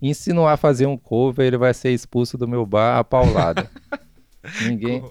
insinuar 0.01 0.53
a 0.53 0.57
fazer 0.57 0.85
um 0.85 0.97
cover, 0.97 1.45
ele 1.45 1.57
vai 1.57 1.73
ser 1.73 1.91
expulso 1.91 2.37
do 2.37 2.47
meu 2.47 2.65
bar 2.65 2.97
a 2.97 3.03
paulada. 3.03 3.69
Ninguém 4.65 5.03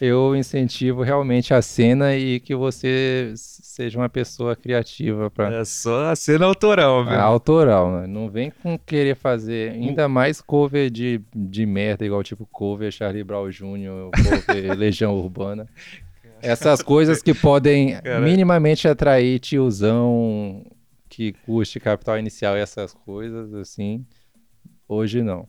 eu 0.00 0.36
incentivo 0.36 1.02
realmente 1.02 1.52
a 1.52 1.60
cena 1.60 2.14
e 2.14 2.38
que 2.40 2.54
você 2.54 3.32
seja 3.34 3.98
uma 3.98 4.08
pessoa 4.08 4.54
criativa 4.54 5.30
para 5.30 5.56
É 5.56 5.64
só 5.64 6.10
a 6.10 6.16
cena 6.16 6.46
autoral, 6.46 7.04
viu? 7.04 7.18
autoral, 7.18 7.92
né? 7.92 8.06
não 8.06 8.30
vem 8.30 8.50
com 8.50 8.78
querer 8.78 9.16
fazer 9.16 9.72
ainda 9.72 10.08
mais 10.08 10.40
cover 10.40 10.90
de, 10.90 11.20
de 11.34 11.66
merda, 11.66 12.04
igual 12.04 12.22
tipo 12.22 12.46
cover 12.46 12.92
Charlie 12.92 13.24
Brown 13.24 13.50
Jr., 13.50 14.10
cover 14.16 14.74
Legião 14.78 15.16
Urbana. 15.16 15.66
Essas 16.40 16.82
coisas 16.82 17.20
que 17.20 17.34
podem 17.34 18.00
Cara. 18.00 18.20
minimamente 18.20 18.86
atrair 18.86 19.40
tiozão 19.40 20.64
que 21.08 21.32
custe 21.44 21.80
capital 21.80 22.18
inicial 22.18 22.56
e 22.56 22.60
essas 22.60 22.94
coisas, 22.94 23.52
assim, 23.54 24.06
hoje 24.88 25.22
não. 25.22 25.48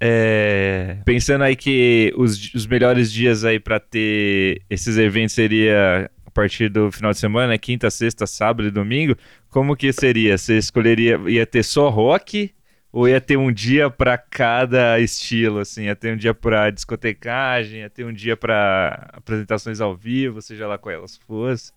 É, 0.00 0.98
pensando 1.04 1.44
aí 1.44 1.56
que 1.56 2.12
os, 2.16 2.52
os 2.54 2.66
melhores 2.66 3.12
dias 3.12 3.44
aí 3.44 3.58
pra 3.60 3.78
ter 3.78 4.60
esses 4.68 4.98
eventos 4.98 5.34
seria 5.34 6.10
a 6.26 6.30
partir 6.30 6.68
do 6.68 6.90
final 6.90 7.12
de 7.12 7.18
semana, 7.18 7.48
né? 7.48 7.58
quinta, 7.58 7.90
sexta, 7.90 8.26
sábado 8.26 8.68
e 8.68 8.70
domingo. 8.70 9.16
Como 9.48 9.76
que 9.76 9.92
seria? 9.92 10.36
Você 10.36 10.58
escolheria 10.58 11.20
ia 11.28 11.46
ter 11.46 11.62
só 11.62 11.88
rock 11.88 12.52
ou 12.92 13.08
ia 13.08 13.20
ter 13.20 13.36
um 13.36 13.52
dia 13.52 13.88
pra 13.88 14.18
cada 14.18 14.98
estilo 14.98 15.60
assim? 15.60 15.84
Ia 15.84 15.96
ter 15.96 16.12
um 16.12 16.16
dia 16.16 16.34
pra 16.34 16.70
discotecagem, 16.70 17.80
ia 17.80 17.90
ter 17.90 18.04
um 18.04 18.12
dia 18.12 18.36
pra 18.36 19.10
apresentações 19.12 19.80
ao 19.80 19.96
vivo, 19.96 20.42
seja 20.42 20.66
lá 20.66 20.76
qual 20.76 20.94
elas 20.94 21.16
fossem. 21.16 21.72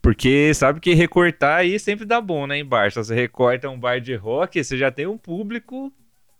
Porque 0.00 0.54
sabe 0.54 0.80
que 0.80 0.94
recortar 0.94 1.58
aí 1.58 1.78
sempre 1.78 2.04
dá 2.04 2.20
bom, 2.20 2.46
né, 2.46 2.58
em 2.58 2.64
bar. 2.64 2.90
Se 2.90 2.98
você 2.98 3.14
recorta 3.14 3.68
um 3.68 3.78
bar 3.78 4.00
de 4.00 4.14
rock, 4.14 4.62
você 4.62 4.78
já 4.78 4.90
tem 4.90 5.06
um 5.06 5.18
público 5.18 5.92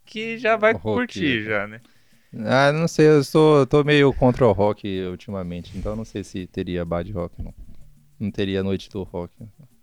que 0.07 0.39
já 0.39 0.57
vai 0.57 0.73
Roqueiro. 0.73 0.97
curtir 0.99 1.43
já, 1.45 1.67
né? 1.67 1.81
Ah, 2.45 2.73
não 2.73 2.87
sei, 2.89 3.07
eu 3.09 3.25
sou, 3.25 3.67
tô 3.67 3.83
meio 3.85 4.13
contra 4.13 4.47
o 4.47 4.53
rock 4.53 4.87
ultimamente, 5.07 5.77
então 5.77 5.97
não 5.97 6.05
sei 6.05 6.23
se 6.25 6.47
teria 6.47 6.85
bad 6.85 7.11
rock, 7.13 7.43
não. 7.43 7.53
Não 8.19 8.31
teria 8.31 8.63
noite 8.63 8.89
do 8.91 9.03
rock. 9.03 9.33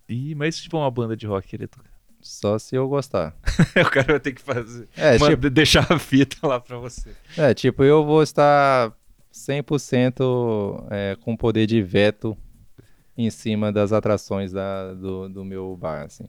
Ih, 0.09 0.35
mas 0.35 0.55
se 0.55 0.63
tipo 0.63 0.77
uma 0.77 0.89
banda 0.91 1.15
de 1.15 1.25
rock 1.27 1.47
querer 1.47 1.67
tocar. 1.67 1.91
Só 2.21 2.57
se 2.57 2.75
eu 2.75 2.87
gostar. 2.87 3.35
o 3.85 3.89
cara 3.89 4.13
vai 4.13 4.19
ter 4.19 4.31
que 4.33 4.41
fazer. 4.41 4.87
É, 4.95 5.17
Manda- 5.19 5.31
tipo, 5.35 5.49
deixar 5.49 5.91
a 5.91 5.99
fita 5.99 6.47
lá 6.47 6.59
pra 6.59 6.77
você. 6.77 7.09
é, 7.37 7.53
tipo, 7.53 7.83
eu 7.83 8.05
vou 8.05 8.23
estar 8.23 8.93
100% 9.33 10.87
é, 10.91 11.15
com 11.21 11.35
poder 11.35 11.65
de 11.67 11.81
veto 11.81 12.37
em 13.17 13.29
cima 13.29 13.71
das 13.71 13.91
atrações 13.91 14.51
da, 14.51 14.93
do, 14.93 15.29
do 15.29 15.45
meu 15.45 15.75
bar, 15.77 16.03
assim. 16.05 16.25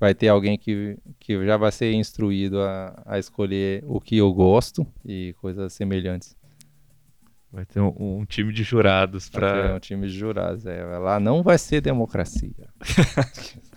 Vai 0.00 0.14
ter 0.14 0.28
alguém 0.28 0.56
que, 0.56 0.96
que 1.18 1.44
já 1.44 1.56
vai 1.56 1.72
ser 1.72 1.92
instruído 1.92 2.60
a, 2.60 3.02
a 3.04 3.18
escolher 3.18 3.82
o 3.86 4.00
que 4.00 4.16
eu 4.16 4.32
gosto 4.32 4.86
e 5.04 5.34
coisas 5.40 5.72
semelhantes. 5.72 6.36
Vai 7.50 7.64
ter 7.64 7.80
um, 7.80 7.94
um 7.98 8.24
time 8.24 8.52
de 8.52 8.62
jurados 8.62 9.28
Pra... 9.28 9.62
Pra. 9.62 9.74
um 9.74 9.80
time 9.80 10.06
de 10.06 10.12
jurados. 10.16 10.66
É, 10.66 10.84
lá 10.98 11.18
não 11.18 11.42
vai 11.42 11.58
ser 11.58 11.80
democracia. 11.80 12.68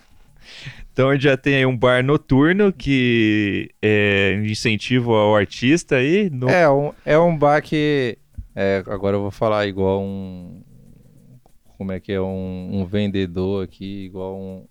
Então 0.92 1.08
a 1.08 1.14
gente 1.14 1.22
já 1.22 1.36
tem 1.36 1.54
aí 1.56 1.64
um 1.64 1.76
bar 1.76 2.04
noturno 2.04 2.72
que 2.72 3.70
é 3.80 4.34
incentivo 4.44 5.14
ao 5.14 5.34
artista 5.34 5.96
aí. 5.96 6.28
No... 6.28 6.48
É 6.50 6.70
um, 6.70 6.92
é 7.06 7.18
um 7.18 7.36
bar 7.36 7.62
que. 7.62 8.18
é, 8.54 8.82
agora 8.86 9.16
eu 9.16 9.22
vou 9.22 9.30
falar 9.30 9.66
igual 9.66 10.02
um. 10.02 10.62
Como 11.78 11.92
é 11.92 11.98
que 11.98 12.12
é? 12.12 12.20
Um, 12.20 12.80
um 12.80 12.84
vendedor 12.84 13.64
aqui, 13.64 14.04
igual 14.04 14.38
um, 14.38 14.66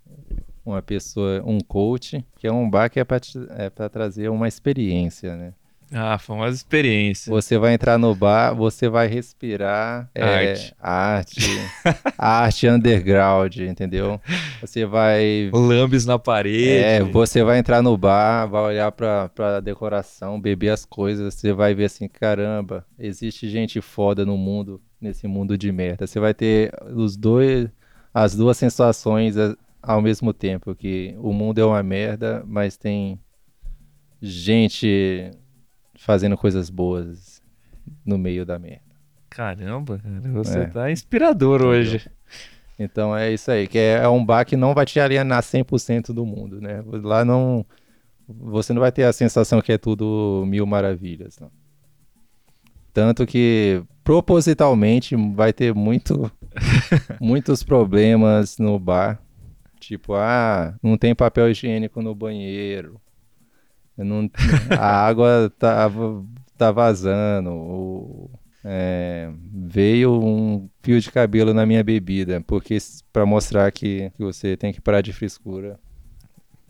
uma 0.65 0.81
pessoa, 0.81 1.41
um 1.45 1.59
coach, 1.59 2.23
que 2.37 2.47
é 2.47 2.51
um 2.51 2.69
bar 2.69 2.89
que 2.89 2.99
é 2.99 3.03
para 3.03 3.19
é 3.57 3.69
pra 3.69 3.89
trazer 3.89 4.29
uma 4.29 4.47
experiência, 4.47 5.35
né? 5.35 5.53
Ah, 5.93 6.17
uma 6.29 6.47
experiência. 6.47 7.29
Você 7.29 7.57
vai 7.57 7.73
entrar 7.73 7.97
no 7.97 8.15
bar, 8.15 8.53
você 8.55 8.87
vai 8.87 9.07
respirar 9.07 10.09
é, 10.15 10.23
Arte. 10.23 10.73
arte, 10.79 11.41
arte 12.17 12.67
underground, 12.67 13.57
entendeu? 13.57 14.17
Você 14.61 14.85
vai 14.85 15.49
Lambes 15.53 16.05
na 16.05 16.17
parede. 16.17 16.69
é, 16.69 17.03
você 17.03 17.43
vai 17.43 17.59
entrar 17.59 17.81
no 17.81 17.97
bar, 17.97 18.45
vai 18.47 18.61
olhar 18.63 18.89
pra, 18.93 19.27
pra 19.35 19.59
decoração, 19.59 20.39
beber 20.39 20.69
as 20.69 20.85
coisas, 20.85 21.33
você 21.33 21.51
vai 21.51 21.73
ver 21.73 21.85
assim, 21.85 22.07
caramba, 22.07 22.85
existe 22.97 23.49
gente 23.49 23.81
foda 23.81 24.25
no 24.25 24.37
mundo, 24.37 24.79
nesse 25.01 25.27
mundo 25.27 25.57
de 25.57 25.73
merda. 25.73 26.07
Você 26.07 26.21
vai 26.21 26.33
ter 26.33 26.71
os 26.95 27.17
dois, 27.17 27.67
as 28.13 28.33
duas 28.33 28.55
sensações 28.55 29.37
a- 29.37 29.57
ao 29.81 30.01
mesmo 30.01 30.33
tempo, 30.33 30.75
que 30.75 31.15
o 31.19 31.33
mundo 31.33 31.59
é 31.59 31.65
uma 31.65 31.81
merda, 31.83 32.43
mas 32.45 32.77
tem 32.77 33.19
gente 34.21 35.31
fazendo 35.97 36.37
coisas 36.37 36.69
boas 36.69 37.41
no 38.05 38.17
meio 38.17 38.45
da 38.45 38.59
merda. 38.59 38.91
Caramba, 39.29 39.97
cara, 39.99 40.33
você 40.33 40.59
É. 40.59 40.65
tá 40.65 40.91
inspirador 40.91 41.61
hoje. 41.61 42.05
Então 42.77 43.15
é 43.15 43.31
isso 43.31 43.49
aí, 43.51 43.67
que 43.67 43.77
é, 43.77 43.97
é 44.03 44.07
um 44.07 44.23
bar 44.25 44.43
que 44.45 44.57
não 44.57 44.73
vai 44.73 44.85
te 44.85 44.99
alienar 44.99 45.41
100% 45.43 46.13
do 46.13 46.25
mundo, 46.25 46.59
né? 46.59 46.83
Lá 46.85 47.23
não. 47.23 47.65
Você 48.27 48.73
não 48.73 48.79
vai 48.79 48.91
ter 48.91 49.03
a 49.03 49.13
sensação 49.13 49.61
que 49.61 49.71
é 49.71 49.77
tudo 49.77 50.43
mil 50.47 50.65
maravilhas, 50.65 51.37
não. 51.39 51.51
Tanto 52.93 53.25
que 53.25 53.83
propositalmente 54.03 55.15
vai 55.33 55.53
ter 55.53 55.73
muito, 55.73 56.31
muitos 57.21 57.63
problemas 57.63 58.57
no 58.57 58.77
bar. 58.79 59.21
Tipo, 59.81 60.13
ah, 60.13 60.75
não 60.81 60.95
tem 60.95 61.15
papel 61.15 61.49
higiênico 61.49 62.03
no 62.03 62.13
banheiro. 62.13 63.01
Não, 63.97 64.29
a 64.69 64.85
água 65.07 65.51
tá, 65.57 65.89
tá 66.55 66.71
vazando. 66.71 67.51
ou, 67.51 68.31
é, 68.63 69.31
veio 69.51 70.13
um 70.13 70.69
fio 70.83 71.01
de 71.01 71.11
cabelo 71.11 71.51
na 71.51 71.65
minha 71.65 71.83
bebida, 71.83 72.39
porque 72.41 72.77
para 73.11 73.25
mostrar 73.25 73.71
que, 73.71 74.11
que 74.11 74.23
você 74.23 74.55
tem 74.55 74.71
que 74.71 74.79
parar 74.79 75.01
de 75.01 75.11
frescura 75.11 75.79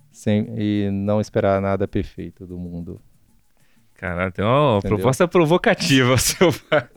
sem, 0.10 0.48
e 0.58 0.90
não 0.90 1.20
esperar 1.20 1.62
nada 1.62 1.86
perfeito 1.90 2.48
do 2.48 2.58
mundo. 2.58 3.02
Caralho, 3.96 4.32
tem 4.32 4.46
uma 4.46 4.78
Entendeu? 4.78 4.98
proposta 4.98 5.28
provocativa, 5.28 6.16
seu 6.18 6.50
bar. 6.70 6.90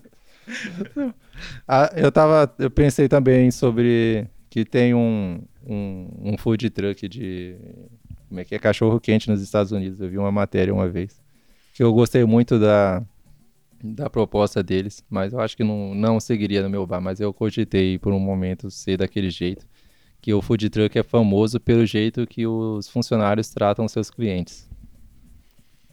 Ah, 1.67 1.91
eu 1.97 2.13
tava, 2.13 2.55
eu 2.57 2.71
pensei 2.71 3.09
também 3.09 3.51
sobre 3.51 4.29
que 4.49 4.65
tem 4.65 4.95
um, 4.95 5.43
um, 5.67 6.09
um 6.23 6.37
food 6.37 6.71
truck 6.71 7.09
de 7.09 7.57
como 8.29 8.41
é 8.41 8.45
que 8.45 8.55
é 8.55 8.59
cachorro 8.59 9.01
quente 9.01 9.29
nos 9.31 9.41
Estados 9.41 9.73
Unidos. 9.73 10.01
Eu 10.01 10.09
vi 10.09 10.19
uma 10.19 10.33
matéria 10.33 10.73
uma 10.73 10.89
vez 10.89 11.23
que 11.73 11.83
eu 11.83 11.93
gostei 11.93 12.25
muito 12.25 12.59
da 12.59 13.05
da 13.85 14.09
proposta 14.09 14.63
deles, 14.63 15.05
mas 15.11 15.35
eu 15.35 15.41
acho 15.41 15.55
que 15.55 15.63
não, 15.63 15.95
não 15.95 16.19
seguiria 16.19 16.63
no 16.63 16.71
meu 16.71 16.87
bar, 16.87 17.03
mas 17.03 17.21
eu 17.21 17.35
cogitei 17.35 17.99
por 17.99 18.15
um 18.15 18.19
momento 18.19 18.71
ser 18.71 18.97
daquele 18.97 19.29
jeito, 19.29 19.67
que 20.23 20.33
o 20.33 20.41
food 20.41 20.71
truck 20.71 20.99
é 20.99 21.03
famoso 21.03 21.61
pelo 21.61 21.85
jeito 21.85 22.27
que 22.27 22.47
os 22.47 22.89
funcionários 22.89 23.51
tratam 23.51 23.87
seus 23.87 24.11
clientes. 24.11 24.71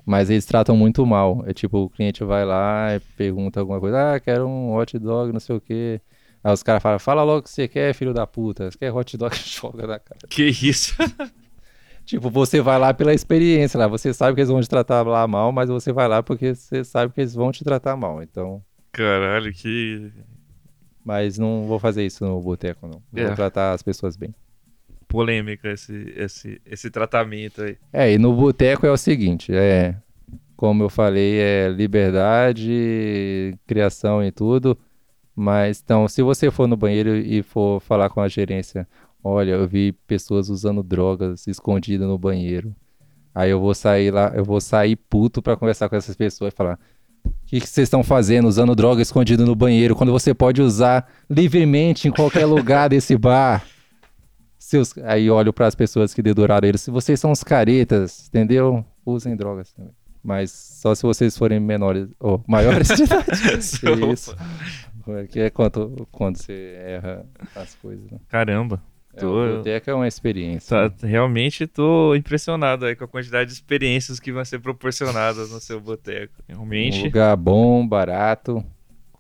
Mas 0.06 0.30
eles 0.30 0.46
tratam 0.46 0.76
muito 0.76 1.06
mal. 1.06 1.44
É 1.46 1.54
tipo, 1.54 1.80
o 1.80 1.90
cliente 1.90 2.24
vai 2.24 2.46
lá 2.46 2.96
e 2.96 3.00
pergunta 3.18 3.60
alguma 3.60 3.80
coisa, 3.80 4.16
ah, 4.16 4.20
quero 4.22 4.48
um 4.48 4.74
hot 4.74 4.98
dog, 4.98 5.34
não 5.34 5.40
sei 5.42 5.56
o 5.58 5.62
quê. 5.62 6.00
Aí 6.44 6.52
os 6.54 6.64
caras 6.64 6.82
falam, 6.82 6.98
fala 7.00 7.24
logo 7.24 7.40
o 7.40 7.44
que 7.44 7.50
você 7.50 7.68
quer, 7.68 7.94
filho 7.94 8.14
da 8.14 8.26
puta. 8.26 8.70
Você 8.72 8.78
quer 8.78 8.92
hot 8.92 9.16
dog, 9.18 9.36
joga 9.46 9.86
na 9.88 10.00
cara. 10.00 10.22
Que 10.30 10.44
isso? 10.46 10.96
Tipo, 12.04 12.30
você 12.32 12.60
vai 12.62 12.80
lá 12.80 12.94
pela 12.94 13.14
experiência 13.14 13.78
lá. 13.78 13.88
Você 13.88 14.12
sabe 14.12 14.34
que 14.34 14.42
eles 14.42 14.50
vão 14.50 14.60
te 14.60 14.68
tratar 14.68 15.04
lá 15.04 15.26
mal, 15.28 15.52
mas 15.52 15.70
você 15.70 15.94
vai 15.94 16.08
lá 16.08 16.22
porque 16.24 16.56
você 16.56 16.84
sabe 16.84 17.14
que 17.14 17.22
eles 17.22 17.36
vão 17.36 17.52
te 17.52 17.64
tratar 17.64 17.96
mal. 17.96 18.22
Então, 18.24 18.62
Caralho, 18.92 19.54
que 19.54 20.12
mas 21.06 21.38
não 21.38 21.66
vou 21.68 21.80
fazer 21.80 22.04
isso 22.06 22.26
no 22.26 22.42
boteco, 22.42 22.88
não. 22.88 23.02
Vou 23.12 23.32
É. 23.32 23.36
tratar 23.36 23.74
as 23.74 23.84
pessoas 23.84 24.18
bem. 24.18 24.34
polêmica 25.08 25.70
esse, 25.72 26.14
esse, 26.16 26.62
esse 26.66 26.90
tratamento 26.90 27.62
aí. 27.62 27.78
É, 27.94 28.12
e 28.14 28.18
no 28.18 28.34
boteco 28.34 28.86
é 28.86 28.92
o 28.92 28.98
seguinte, 28.98 29.54
é, 29.54 29.96
como 30.56 30.84
eu 30.84 30.90
falei, 30.90 31.38
é 31.40 31.68
liberdade, 31.70 33.58
criação 33.68 34.24
e 34.24 34.32
tudo, 34.32 34.78
mas 35.36 35.82
então, 35.84 36.08
se 36.08 36.22
você 36.22 36.52
for 36.52 36.68
no 36.68 36.76
banheiro 36.76 37.16
e 37.16 37.42
for 37.42 37.80
falar 37.82 38.10
com 38.10 38.22
a 38.22 38.28
gerência, 38.28 38.88
olha, 39.24 39.52
eu 39.52 39.68
vi 39.68 39.94
pessoas 40.06 40.50
usando 40.50 40.84
drogas 40.84 41.48
escondidas 41.48 42.08
no 42.08 42.18
banheiro. 42.18 42.76
Aí 43.34 43.50
eu 43.50 43.60
vou 43.60 43.74
sair 43.74 44.12
lá, 44.12 44.32
eu 44.36 44.44
vou 44.44 44.60
sair 44.60 44.96
puto 44.96 45.42
pra 45.42 45.56
conversar 45.56 45.88
com 45.88 45.96
essas 45.96 46.16
pessoas 46.16 46.54
e 46.54 46.56
falar: 46.56 46.78
"O 47.24 47.32
que 47.46 47.62
que 47.62 47.68
vocês 47.68 47.86
estão 47.86 48.04
fazendo 48.04 48.48
usando 48.48 48.76
droga 48.76 49.02
escondida 49.02 49.46
no 49.46 49.56
banheiro 49.56 49.96
quando 49.96 50.12
você 50.12 50.34
pode 50.34 50.62
usar 50.62 51.10
livremente 51.30 52.08
em 52.08 52.12
qualquer 52.12 52.46
lugar 52.46 52.90
desse 52.90 53.18
bar?" 53.18 53.66
Seus... 54.60 54.96
Aí 55.00 55.30
olho 55.30 55.52
para 55.52 55.68
as 55.68 55.76
pessoas 55.76 56.14
que 56.14 56.22
deduraram 56.22 56.68
eles. 56.68 56.82
Se 56.82 56.92
vocês 56.92 57.20
são 57.20 57.32
os 57.32 57.44
caretas, 57.44 58.28
entendeu? 58.28 58.86
Usem 59.06 59.36
drogas 59.36 59.74
também. 59.74 59.92
Mas 60.24 60.52
só 60.52 60.94
se 60.94 61.02
vocês 61.02 61.36
forem 61.36 61.60
menores 61.60 62.08
ou 62.20 62.44
maiores 62.48 62.88
de 62.90 63.04
idade. 63.04 63.32
Isso. 64.14 64.36
Que 65.30 65.40
é 65.42 65.50
quando, 65.50 66.08
quando 66.12 66.38
você 66.38 66.76
erra 66.80 67.26
as 67.56 67.76
coisas. 67.76 68.10
Né? 68.12 68.20
Caramba. 68.30 68.82
É, 69.14 69.20
Tô- 69.20 69.28
o 69.44 69.58
boteco 69.58 69.90
é 69.90 69.94
uma 69.94 70.08
experiência. 70.08 70.90
Tá, 70.90 71.06
realmente 71.06 71.68
tô 71.68 72.16
impressionado 72.16 72.86
aí 72.86 72.96
com 72.96 73.04
a 73.04 73.08
quantidade 73.08 73.50
de 73.50 73.54
experiências 73.56 74.20
que 74.20 74.32
vão 74.32 74.44
ser 74.46 74.60
proporcionadas 74.60 75.52
no 75.52 75.60
seu 75.60 75.82
boteco. 75.82 76.34
Um 76.50 76.54
Realmente. 76.54 77.04
lugar 77.04 77.36
bom, 77.36 77.86
barato. 77.86 78.64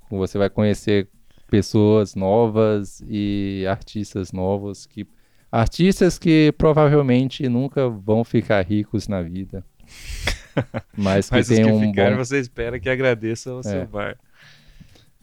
Você 0.10 0.38
vai 0.38 0.50
conhecer 0.50 1.10
pessoas 1.50 2.16
novas 2.16 3.04
e 3.08 3.66
artistas 3.70 4.32
novos 4.32 4.86
que 4.86 5.06
artistas 5.52 6.18
que 6.18 6.54
provavelmente 6.58 7.50
nunca 7.50 7.90
vão 7.90 8.24
ficar 8.24 8.62
ricos 8.66 9.10
na 9.10 9.22
vida. 9.22 9.62
Mas 10.98 11.30
que 11.30 11.36
Mas 11.36 11.48
tem 11.48 11.66
que 11.66 11.72
um 11.72 11.80
ficarem, 11.82 12.12
bom 12.18 12.24
você 12.24 12.40
espera 12.40 12.80
que 12.80 12.90
agradeça 12.90 13.62
seu 13.64 13.82
É. 13.82 13.86
bar. 13.86 14.18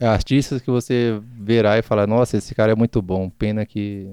É 0.00 0.06
artistas 0.06 0.62
que 0.62 0.70
você 0.70 1.20
verá 1.38 1.78
e 1.78 1.82
falar, 1.82 2.06
nossa, 2.06 2.36
esse 2.36 2.54
cara 2.54 2.72
é 2.72 2.74
muito 2.74 3.02
bom, 3.02 3.28
pena 3.28 3.66
que 3.66 4.08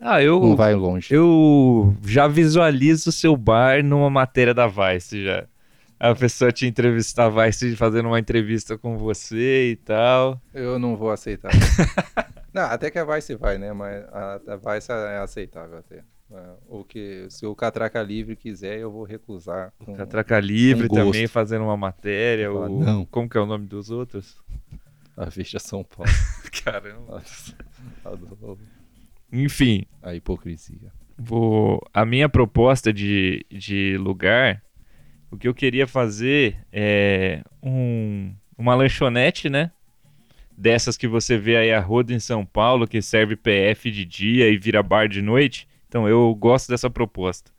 ah, 0.00 0.22
eu, 0.22 0.40
não 0.40 0.54
vai 0.54 0.74
longe. 0.74 1.12
Eu 1.12 1.94
já 2.04 2.28
visualizo 2.28 3.10
o 3.10 3.12
seu 3.12 3.36
bar 3.36 3.82
numa 3.82 4.08
matéria 4.08 4.54
da 4.54 4.66
Vice 4.66 5.24
já. 5.24 5.44
A 5.98 6.14
pessoa 6.14 6.52
te 6.52 6.64
entrevistar, 6.64 7.26
a 7.26 7.46
Vice 7.46 7.74
fazendo 7.74 8.06
uma 8.06 8.20
entrevista 8.20 8.78
com 8.78 8.96
você 8.96 9.72
e 9.72 9.76
tal. 9.76 10.40
Eu 10.54 10.78
não 10.78 10.96
vou 10.96 11.10
aceitar. 11.10 11.50
não, 12.54 12.62
até 12.62 12.88
que 12.90 12.98
a 12.98 13.04
Vice 13.04 13.34
vai, 13.34 13.58
né? 13.58 13.72
Mas 13.72 14.04
a, 14.12 14.40
a 14.46 14.74
Vice 14.74 14.92
é 14.92 15.18
aceitável 15.18 15.78
até. 15.78 16.04
É, 16.30 16.42
o 16.68 16.84
que 16.84 17.26
se 17.30 17.46
o 17.46 17.54
Catraca 17.54 18.00
Livre 18.00 18.36
quiser, 18.36 18.78
eu 18.78 18.92
vou 18.92 19.02
recusar. 19.02 19.72
Com, 19.84 19.94
Catraca 19.94 20.38
Livre 20.38 20.88
também 20.88 21.26
fazendo 21.26 21.64
uma 21.64 21.76
matéria. 21.76 22.52
o, 22.52 22.68
não. 22.68 23.04
Como 23.06 23.28
que 23.28 23.36
é 23.36 23.40
o 23.40 23.46
nome 23.46 23.66
dos 23.66 23.90
outros? 23.90 24.36
A 25.18 25.24
Veja 25.24 25.58
São 25.58 25.82
Paulo. 25.82 26.12
Caramba. 26.62 27.20
Enfim. 29.32 29.84
A 30.00 30.14
hipocrisia. 30.14 30.92
Vou, 31.18 31.84
a 31.92 32.06
minha 32.06 32.28
proposta 32.28 32.92
de, 32.92 33.44
de 33.50 33.96
lugar, 33.98 34.62
o 35.28 35.36
que 35.36 35.48
eu 35.48 35.54
queria 35.54 35.88
fazer 35.88 36.64
é 36.72 37.42
um, 37.60 38.32
uma 38.56 38.76
lanchonete, 38.76 39.50
né? 39.50 39.72
Dessas 40.56 40.96
que 40.96 41.08
você 41.08 41.36
vê 41.36 41.56
aí 41.56 41.72
a 41.72 41.80
roda 41.80 42.12
em 42.12 42.20
São 42.20 42.46
Paulo, 42.46 42.86
que 42.86 43.02
serve 43.02 43.34
PF 43.34 43.90
de 43.90 44.04
dia 44.04 44.48
e 44.48 44.56
vira 44.56 44.84
bar 44.84 45.08
de 45.08 45.20
noite. 45.20 45.66
Então 45.88 46.08
eu 46.08 46.32
gosto 46.36 46.68
dessa 46.68 46.88
proposta. 46.88 47.50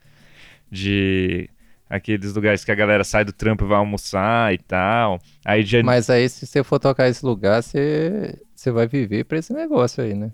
De 0.72 1.50
aqueles 1.90 2.34
lugares 2.34 2.64
que 2.64 2.72
a 2.72 2.76
galera 2.76 3.04
sai 3.04 3.26
do 3.26 3.34
trampo 3.34 3.66
e 3.66 3.68
vai 3.68 3.78
almoçar 3.78 4.54
e 4.54 4.58
tal. 4.58 5.20
Aí 5.44 5.64
já... 5.64 5.82
Mas 5.84 6.10
aí 6.10 6.30
se 6.30 6.46
você 6.46 6.64
for 6.64 6.80
tocar 6.80 7.08
esse 7.08 7.26
lugar, 7.26 7.64
você, 7.64 8.40
você 8.54 8.72
vai 8.72 8.88
viver 8.88 9.24
pra 9.24 9.40
esse 9.40 9.52
negócio 9.52 10.04
aí, 10.04 10.14
né? 10.14 10.32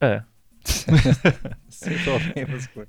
É. 0.00 0.22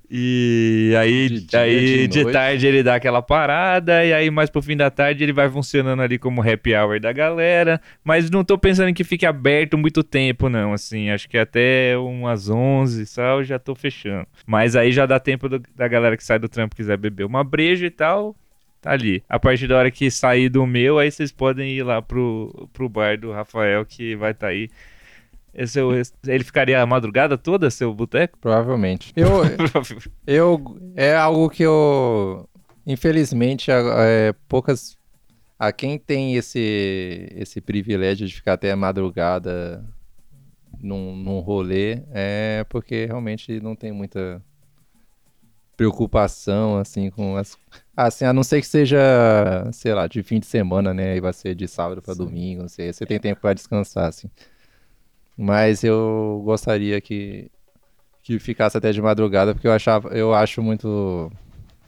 e 0.10 0.94
aí, 0.98 1.30
de, 1.30 1.42
dia, 1.42 1.60
aí 1.60 2.08
de, 2.08 2.24
de 2.24 2.32
tarde 2.32 2.66
ele 2.66 2.82
dá 2.82 2.96
aquela 2.96 3.22
parada, 3.22 4.04
e 4.04 4.12
aí 4.12 4.32
mais 4.32 4.50
pro 4.50 4.62
fim 4.62 4.76
da 4.76 4.90
tarde 4.90 5.24
ele 5.24 5.34
vai 5.34 5.50
funcionando 5.50 6.02
ali 6.02 6.18
como 6.18 6.42
happy 6.42 6.74
hour 6.76 7.00
da 7.00 7.12
galera. 7.12 7.80
Mas 8.04 8.30
não 8.30 8.44
tô 8.44 8.58
pensando 8.58 8.90
em 8.90 8.94
que 8.94 9.04
fique 9.04 9.26
aberto 9.26 9.78
muito 9.78 10.04
tempo, 10.04 10.50
não. 10.50 10.74
Assim, 10.74 11.10
acho 11.10 11.30
que 11.30 11.38
até 11.38 11.98
umas 11.98 12.50
11 12.50 13.06
só 13.06 13.40
eu 13.40 13.44
já 13.44 13.60
tô 13.60 13.76
fechando. 13.76 14.28
Mas 14.46 14.76
aí 14.76 14.92
já 14.92 15.06
dá 15.06 15.20
tempo 15.20 15.48
do, 15.48 15.62
da 15.76 15.88
galera 15.88 16.18
que 16.18 16.24
sai 16.24 16.40
do 16.40 16.50
trampo 16.50 16.76
quiser 16.76 16.98
beber 16.98 17.26
uma 17.26 17.44
breja 17.44 17.86
e 17.86 17.92
tal. 17.92 18.36
Tá 18.82 18.92
ali. 18.92 19.22
A 19.28 19.38
partir 19.38 19.68
da 19.68 19.78
hora 19.78 19.92
que 19.92 20.10
sair 20.10 20.50
do 20.50 20.66
meu, 20.66 20.98
aí 20.98 21.12
vocês 21.12 21.32
podem 21.32 21.72
ir 21.72 21.84
lá 21.84 22.02
pro, 22.02 22.70
pro 22.72 22.88
bar 22.88 23.18
do 23.20 23.32
Rafael, 23.32 23.86
que 23.86 24.16
vai 24.16 24.32
estar 24.32 24.48
tá 24.48 24.52
aí 24.54 24.70
esse, 25.54 25.80
é 25.80 25.84
ele 26.28 26.44
ficaria 26.44 26.82
a 26.82 26.86
madrugada 26.86 27.38
toda, 27.38 27.70
seu 27.70 27.94
boteco? 27.94 28.38
Provavelmente. 28.40 29.14
Eu, 29.16 29.42
eu, 30.26 30.78
é 30.96 31.16
algo 31.16 31.50
que 31.50 31.64
eu, 31.64 32.48
infelizmente, 32.86 33.72
é, 33.72 34.34
poucas, 34.48 34.98
a 35.58 35.72
quem 35.72 35.98
tem 35.98 36.36
esse, 36.36 37.28
esse 37.36 37.62
privilégio 37.62 38.28
de 38.28 38.36
ficar 38.36 38.54
até 38.54 38.72
a 38.72 38.76
madrugada 38.76 39.84
num, 40.82 41.16
num 41.16 41.40
rolê, 41.40 42.04
é 42.12 42.66
porque 42.70 43.06
realmente 43.06 43.60
não 43.60 43.76
tem 43.76 43.92
muita 43.92 44.42
preocupação, 45.76 46.78
assim, 46.78 47.10
com 47.10 47.38
as... 47.38 47.58
Assim, 47.96 48.26
a 48.26 48.34
não 48.34 48.44
ser 48.44 48.60
que 48.60 48.68
seja, 48.68 49.00
sei 49.72 49.94
lá, 49.94 50.08
de 50.08 50.22
fim 50.24 50.40
de 50.40 50.46
semana, 50.46 50.94
né? 50.94 51.16
E 51.16 51.22
vai 51.22 51.32
ser 51.32 51.56
de 51.56 51.70
sábado 51.70 52.02
para 52.02 52.14
domingo, 52.14 52.64
não 52.64 52.70
sei. 52.70 52.92
Você 52.92 53.06
tem 53.06 53.18
tempo 53.18 53.40
para 53.40 53.54
descansar, 53.54 54.08
assim. 54.08 54.30
Mas 55.42 55.86
eu 55.86 56.42
gostaria 56.44 57.00
que, 57.00 57.50
que 58.22 58.38
ficasse 58.40 58.78
até 58.78 58.92
de 58.92 59.02
madrugada, 59.02 59.54
porque 59.54 59.70
eu 59.70 59.72
achava, 59.72 60.10
eu 60.10 60.34
acho 60.34 60.62
muito 60.62 61.32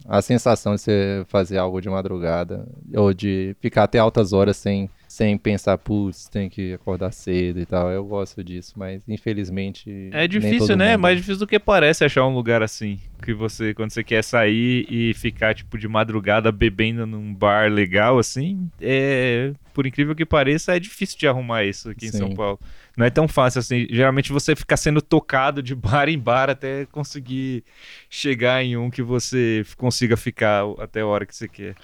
a 0.08 0.22
sensação 0.22 0.74
de 0.76 0.80
você 0.82 1.26
fazer 1.28 1.58
algo 1.58 1.82
de 1.82 1.90
madrugada, 1.90 2.66
ou 2.96 3.14
de 3.14 3.54
ficar 3.60 3.84
até 3.84 4.00
altas 4.00 4.32
horas 4.32 4.56
sem, 4.56 4.90
sem 5.22 5.38
pensar, 5.38 5.78
putz, 5.78 6.28
tem 6.28 6.50
que 6.50 6.74
acordar 6.74 7.12
cedo 7.12 7.60
e 7.60 7.66
tal. 7.66 7.92
Eu 7.92 8.04
gosto 8.04 8.44
disso, 8.44 8.74
mas 8.76 9.04
infelizmente. 9.08 10.10
É 10.12 10.28
difícil, 10.28 10.76
né? 10.76 10.94
É 10.94 10.98
mais 10.98 11.16
difícil 11.18 11.38
do 11.38 11.46
que 11.46 11.60
parece 11.60 12.04
achar 12.04 12.26
um 12.26 12.34
lugar 12.34 12.64
assim. 12.64 13.00
Que 13.22 13.32
você, 13.32 13.72
quando 13.76 13.92
você 13.92 14.04
quer 14.04 14.24
sair 14.24 14.88
e 14.90 15.14
ficar, 15.14 15.54
tipo, 15.54 15.78
de 15.78 15.88
madrugada 15.88 16.52
bebendo 16.52 17.06
num 17.06 17.32
bar 17.36 17.72
legal, 17.72 18.18
assim, 18.18 18.68
é. 18.82 19.54
Por 19.76 19.86
incrível 19.86 20.16
que 20.16 20.26
pareça, 20.26 20.76
é 20.76 20.80
difícil 20.80 21.20
de 21.20 21.28
arrumar 21.28 21.64
isso 21.64 21.92
aqui 21.92 22.10
Sim. 22.10 22.18
em 22.18 22.20
São 22.20 22.34
Paulo 22.34 22.60
não 22.98 23.06
é 23.06 23.10
tão 23.10 23.26
fácil 23.26 23.60
assim. 23.60 23.88
Geralmente 23.90 24.34
você 24.34 24.54
fica 24.56 24.76
sendo 24.76 25.02
tocado 25.02 25.64
de 25.64 25.74
bar 25.74 26.10
em 26.10 26.20
bar 26.20 26.50
até 26.50 26.86
conseguir 26.88 27.64
chegar 28.10 28.64
em 28.64 28.76
um 28.76 28.90
que 28.90 29.02
você 29.02 29.64
consiga 29.78 30.18
ficar 30.18 30.64
até 30.78 31.00
a 31.00 31.06
hora 31.06 31.26
que 31.26 31.34
você 31.34 31.48
quer. 31.48 31.76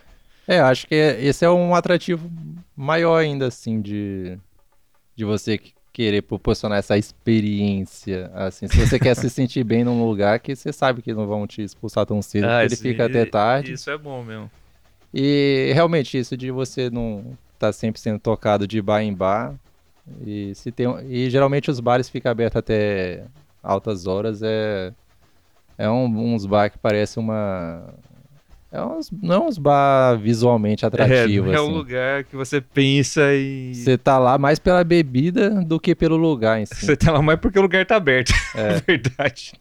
É, 0.48 0.60
acho 0.60 0.88
que 0.88 0.96
esse 0.96 1.44
é 1.44 1.50
um 1.50 1.76
atrativo 1.76 2.32
maior 2.76 3.18
ainda, 3.18 3.48
assim, 3.48 3.82
de, 3.82 4.38
de 5.16 5.26
você 5.26 5.60
querer 5.92 6.22
proporcionar 6.22 6.78
essa 6.78 6.98
experiência, 6.98 8.32
assim, 8.34 8.68
se 8.68 8.78
você 8.78 9.00
quer 9.00 9.16
se 9.16 9.30
sentir 9.30 9.64
bem 9.64 9.84
num 9.84 10.06
lugar 10.06 10.40
que 10.40 10.56
você 10.56 10.72
sabe 10.72 11.02
que 11.02 11.14
não 11.14 11.26
vão 11.26 11.48
te 11.48 11.64
expulsar 11.64 12.06
tão 12.06 12.22
cedo, 12.22 12.46
ah, 12.48 12.64
ele 12.64 12.76
fica 12.76 13.06
até 13.06 13.26
tarde. 13.26 13.74
Isso 13.74 13.90
é 13.90 13.98
bom 13.98 14.24
mesmo. 14.24 14.50
E 15.14 15.72
realmente 15.74 16.18
isso 16.18 16.38
de 16.38 16.52
você 16.52 16.90
não 16.92 17.36
estar 17.54 17.68
tá 17.68 17.74
sempre 17.74 18.00
sendo 18.00 18.20
tocado 18.20 18.68
de 18.68 18.80
bar 18.80 19.02
em 19.02 19.14
bar, 19.14 19.56
e, 20.26 20.54
se 20.56 20.72
tem, 20.72 20.88
e 21.10 21.30
geralmente 21.30 21.70
os 21.70 21.80
bares 21.80 22.08
ficam 22.10 22.32
abertos 22.32 22.58
até 22.58 23.26
altas 23.62 24.08
horas. 24.08 24.42
É, 24.42 24.94
é 25.78 25.90
um, 25.90 26.34
uns 26.34 26.46
bar 26.46 26.70
que 26.70 26.78
parece 26.78 27.20
uma. 27.20 27.94
É 28.72 28.82
uns, 28.82 29.10
não 29.12 29.36
é 29.36 29.48
uns 29.48 29.58
bar 29.58 30.18
visualmente 30.18 30.86
atrativos. 30.86 31.52
É, 31.52 31.56
é 31.56 31.60
assim. 31.60 31.70
um 31.70 31.74
lugar 31.74 32.24
que 32.26 32.36
você 32.36 32.60
pensa 32.60 33.34
e. 33.34 33.74
Você 33.74 33.98
tá 33.98 34.18
lá 34.18 34.38
mais 34.38 34.60
pela 34.60 34.84
bebida 34.84 35.50
do 35.64 35.80
que 35.80 35.96
pelo 35.96 36.18
lugar 36.18 36.60
em 36.60 36.66
si. 36.66 36.86
Você 36.86 36.98
tá 36.98 37.12
lá 37.12 37.22
mais 37.22 37.40
porque 37.40 37.58
o 37.58 37.62
lugar 37.62 37.86
tá 37.86 37.96
aberto. 37.96 38.34
É, 38.56 38.76
é 38.76 38.82
verdade. 38.86 39.54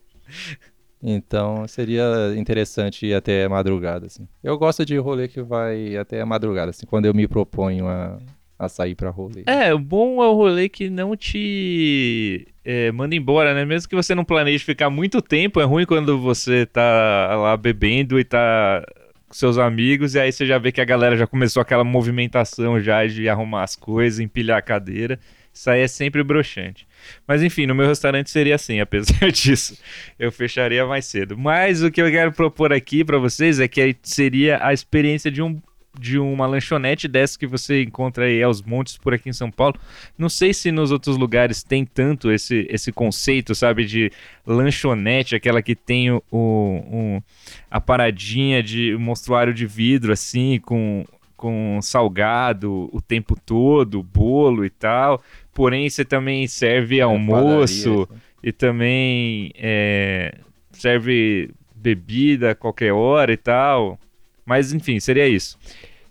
Então 1.00 1.68
seria 1.68 2.34
interessante 2.36 3.06
ir 3.06 3.14
até 3.14 3.44
a 3.44 3.48
madrugada, 3.48 4.06
assim. 4.06 4.26
Eu 4.42 4.58
gosto 4.58 4.84
de 4.84 4.96
rolê 4.96 5.28
que 5.28 5.40
vai 5.40 5.96
até 5.96 6.20
a 6.20 6.26
madrugada, 6.26 6.70
assim, 6.70 6.86
quando 6.86 7.04
eu 7.04 7.14
me 7.14 7.28
proponho 7.28 7.86
a, 7.86 8.18
a 8.58 8.68
sair 8.68 8.94
pra 8.94 9.10
rolê. 9.10 9.44
É, 9.46 9.72
o 9.74 9.78
bom 9.78 10.22
é 10.22 10.26
o 10.26 10.34
rolê 10.34 10.68
que 10.68 10.88
não 10.88 11.14
te 11.14 12.46
é, 12.64 12.90
manda 12.90 13.14
embora, 13.14 13.54
né? 13.54 13.64
Mesmo 13.64 13.88
que 13.88 13.94
você 13.94 14.14
não 14.14 14.24
planeje 14.24 14.64
ficar 14.64 14.90
muito 14.90 15.20
tempo, 15.20 15.60
é 15.60 15.64
ruim 15.64 15.84
quando 15.84 16.18
você 16.18 16.66
tá 16.66 17.36
lá 17.36 17.56
bebendo 17.56 18.18
e 18.18 18.24
tá 18.24 18.84
com 19.28 19.34
seus 19.34 19.58
amigos 19.58 20.14
e 20.14 20.20
aí 20.20 20.32
você 20.32 20.46
já 20.46 20.58
vê 20.58 20.72
que 20.72 20.80
a 20.80 20.84
galera 20.84 21.16
já 21.16 21.26
começou 21.26 21.60
aquela 21.60 21.84
movimentação 21.84 22.80
já 22.80 23.06
de 23.06 23.28
arrumar 23.28 23.62
as 23.64 23.76
coisas, 23.76 24.20
empilhar 24.20 24.58
a 24.58 24.62
cadeira. 24.62 25.18
Isso 25.52 25.70
aí 25.70 25.80
é 25.80 25.88
sempre 25.88 26.22
broxante. 26.22 26.86
Mas 27.26 27.42
enfim, 27.42 27.66
no 27.66 27.74
meu 27.74 27.86
restaurante 27.86 28.30
seria 28.30 28.54
assim, 28.54 28.78
apesar 28.80 29.30
disso. 29.30 29.78
Eu 30.18 30.30
fecharia 30.30 30.84
mais 30.86 31.06
cedo. 31.06 31.36
Mas 31.36 31.82
o 31.82 31.90
que 31.90 32.00
eu 32.00 32.10
quero 32.10 32.32
propor 32.32 32.72
aqui 32.72 33.04
para 33.04 33.18
vocês 33.18 33.58
é 33.58 33.66
que 33.66 33.96
seria 34.02 34.58
a 34.64 34.72
experiência 34.72 35.30
de 35.30 35.42
um 35.42 35.60
de 35.98 36.18
uma 36.18 36.46
lanchonete 36.46 37.08
dessa 37.08 37.38
que 37.38 37.46
você 37.46 37.82
encontra 37.82 38.24
aí 38.24 38.42
aos 38.42 38.62
montes 38.62 38.96
por 38.96 39.14
aqui 39.14 39.28
em 39.28 39.32
São 39.32 39.50
Paulo. 39.50 39.78
Não 40.16 40.28
sei 40.28 40.52
se 40.52 40.70
nos 40.70 40.90
outros 40.90 41.16
lugares 41.16 41.62
tem 41.62 41.84
tanto 41.84 42.30
esse, 42.30 42.66
esse 42.70 42.92
conceito, 42.92 43.54
sabe, 43.54 43.84
de 43.84 44.10
lanchonete, 44.46 45.34
aquela 45.34 45.62
que 45.62 45.74
tem 45.74 46.10
o, 46.10 46.22
o 46.30 47.22
a 47.70 47.80
paradinha 47.80 48.62
de 48.62 48.96
mostruário 48.96 49.54
de 49.54 49.66
vidro, 49.66 50.12
assim, 50.12 50.60
com, 50.64 51.04
com 51.36 51.78
salgado 51.82 52.88
o 52.92 53.00
tempo 53.00 53.36
todo, 53.44 54.02
bolo 54.02 54.64
e 54.64 54.70
tal. 54.70 55.22
Porém, 55.52 55.88
você 55.88 56.04
também 56.04 56.46
serve 56.46 56.98
é 56.98 57.02
almoço 57.02 58.06
padaria, 58.06 58.22
e 58.42 58.52
também 58.52 59.52
é, 59.56 60.34
serve 60.72 61.50
bebida 61.74 62.50
a 62.50 62.54
qualquer 62.54 62.92
hora 62.92 63.32
e 63.32 63.36
tal. 63.36 63.98
Mas 64.44 64.72
enfim, 64.72 65.00
seria 65.00 65.28
isso. 65.28 65.58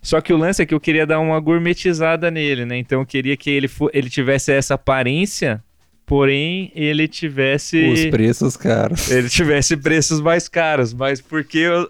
Só 0.05 0.21
que 0.21 0.31
o 0.31 0.37
lance 0.37 0.61
é 0.61 0.67
que 0.67 0.73
eu 0.75 0.79
queria 0.79 1.03
dar 1.03 1.19
uma 1.19 1.39
gourmetizada 1.39 2.29
nele, 2.29 2.63
né? 2.63 2.77
Então 2.77 2.99
eu 2.99 3.05
queria 3.07 3.35
que 3.35 3.49
ele, 3.49 3.67
ele 3.91 4.07
tivesse 4.07 4.51
essa 4.51 4.75
aparência, 4.75 5.63
porém 6.05 6.71
ele 6.75 7.07
tivesse. 7.07 7.83
Os 7.87 8.05
preços 8.05 8.55
caros. 8.55 9.09
Ele 9.09 9.27
tivesse 9.27 9.75
preços 9.75 10.21
mais 10.21 10.47
caros, 10.47 10.93
mas 10.93 11.21
porque 11.21 11.57
eu, 11.57 11.89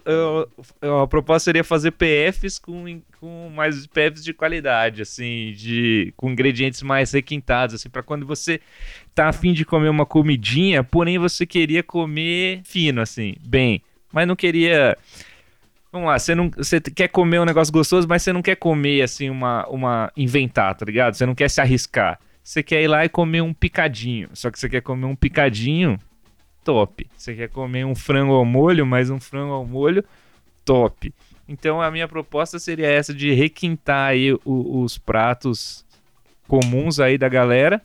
eu, 0.80 1.00
a 1.02 1.06
proposta 1.06 1.44
seria 1.44 1.62
fazer 1.62 1.90
PFs 1.90 2.58
com, 2.58 3.02
com 3.20 3.50
mais 3.54 3.86
PFs 3.86 4.24
de 4.24 4.32
qualidade, 4.32 5.02
assim, 5.02 5.52
de, 5.54 6.14
com 6.16 6.30
ingredientes 6.30 6.82
mais 6.82 7.12
requintados, 7.12 7.74
assim, 7.74 7.90
para 7.90 8.02
quando 8.02 8.24
você 8.24 8.62
tá 9.14 9.28
afim 9.28 9.52
de 9.52 9.66
comer 9.66 9.90
uma 9.90 10.06
comidinha, 10.06 10.82
porém 10.82 11.18
você 11.18 11.44
queria 11.44 11.82
comer 11.82 12.62
fino, 12.64 13.02
assim, 13.02 13.34
bem, 13.46 13.82
mas 14.10 14.26
não 14.26 14.34
queria 14.34 14.96
Vamos 15.92 16.08
lá, 16.08 16.18
você, 16.18 16.34
não, 16.34 16.50
você 16.50 16.80
quer 16.80 17.08
comer 17.08 17.40
um 17.40 17.44
negócio 17.44 17.72
gostoso, 17.72 18.06
mas 18.08 18.22
você 18.22 18.32
não 18.32 18.42
quer 18.42 18.56
comer 18.56 19.02
assim 19.02 19.30
uma, 19.30 19.66
uma 19.68 20.12
inventar, 20.16 20.74
tá 20.74 20.84
ligado? 20.84 21.14
Você 21.14 21.24
não 21.24 21.34
quer 21.34 21.48
se 21.48 21.60
arriscar. 21.60 22.18
Você 22.42 22.62
quer 22.62 22.82
ir 22.82 22.88
lá 22.88 23.04
e 23.04 23.08
comer 23.08 23.40
um 23.40 23.52
picadinho. 23.52 24.28
Só 24.34 24.50
que 24.50 24.58
você 24.58 24.68
quer 24.68 24.82
comer 24.82 25.06
um 25.06 25.16
picadinho 25.16 25.98
top. 26.62 27.08
Você 27.16 27.34
quer 27.34 27.48
comer 27.48 27.84
um 27.84 27.94
frango 27.94 28.34
ao 28.34 28.44
molho, 28.44 28.84
mas 28.84 29.10
um 29.10 29.18
frango 29.18 29.52
ao 29.52 29.64
molho 29.64 30.04
top. 30.64 31.12
Então 31.48 31.80
a 31.80 31.90
minha 31.90 32.08
proposta 32.08 32.58
seria 32.58 32.88
essa 32.88 33.14
de 33.14 33.32
requintar 33.32 34.10
aí 34.10 34.32
o, 34.32 34.82
os 34.82 34.98
pratos 34.98 35.84
comuns 36.46 37.00
aí 37.00 37.16
da 37.16 37.28
galera. 37.28 37.80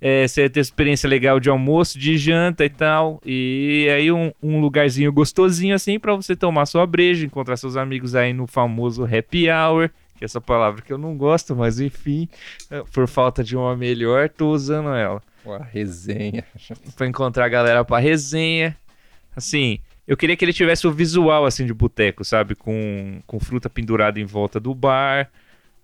É, 0.00 0.28
você 0.28 0.48
ter 0.48 0.60
experiência 0.60 1.08
legal 1.08 1.40
de 1.40 1.50
almoço, 1.50 1.98
de 1.98 2.16
janta 2.16 2.64
e 2.64 2.70
tal. 2.70 3.20
E 3.24 3.88
aí 3.94 4.12
um, 4.12 4.32
um 4.42 4.60
lugarzinho 4.60 5.12
gostosinho 5.12 5.74
assim 5.74 5.98
para 5.98 6.14
você 6.14 6.36
tomar 6.36 6.66
sua 6.66 6.86
breja, 6.86 7.26
encontrar 7.26 7.56
seus 7.56 7.76
amigos 7.76 8.14
aí 8.14 8.32
no 8.32 8.46
famoso 8.46 9.04
happy 9.04 9.50
hour. 9.50 9.90
Que 10.16 10.24
é 10.24 10.26
essa 10.26 10.40
palavra 10.40 10.82
que 10.82 10.92
eu 10.92 10.98
não 10.98 11.16
gosto, 11.16 11.54
mas 11.54 11.78
enfim, 11.78 12.28
é, 12.70 12.82
por 12.92 13.06
falta 13.06 13.42
de 13.44 13.56
uma 13.56 13.76
melhor, 13.76 14.28
tô 14.28 14.50
usando 14.50 14.88
ela. 14.90 15.22
Uma 15.44 15.62
resenha. 15.62 16.44
pra 16.96 17.06
encontrar 17.06 17.44
a 17.44 17.48
galera 17.48 17.84
pra 17.84 17.98
resenha. 17.98 18.76
Assim, 19.36 19.78
eu 20.08 20.16
queria 20.16 20.36
que 20.36 20.44
ele 20.44 20.52
tivesse 20.52 20.86
o 20.86 20.92
visual 20.92 21.44
assim 21.44 21.66
de 21.66 21.74
boteco, 21.74 22.24
sabe? 22.24 22.54
Com, 22.54 23.20
com 23.26 23.38
fruta 23.38 23.68
pendurada 23.68 24.18
em 24.18 24.24
volta 24.24 24.58
do 24.58 24.74
bar, 24.74 25.30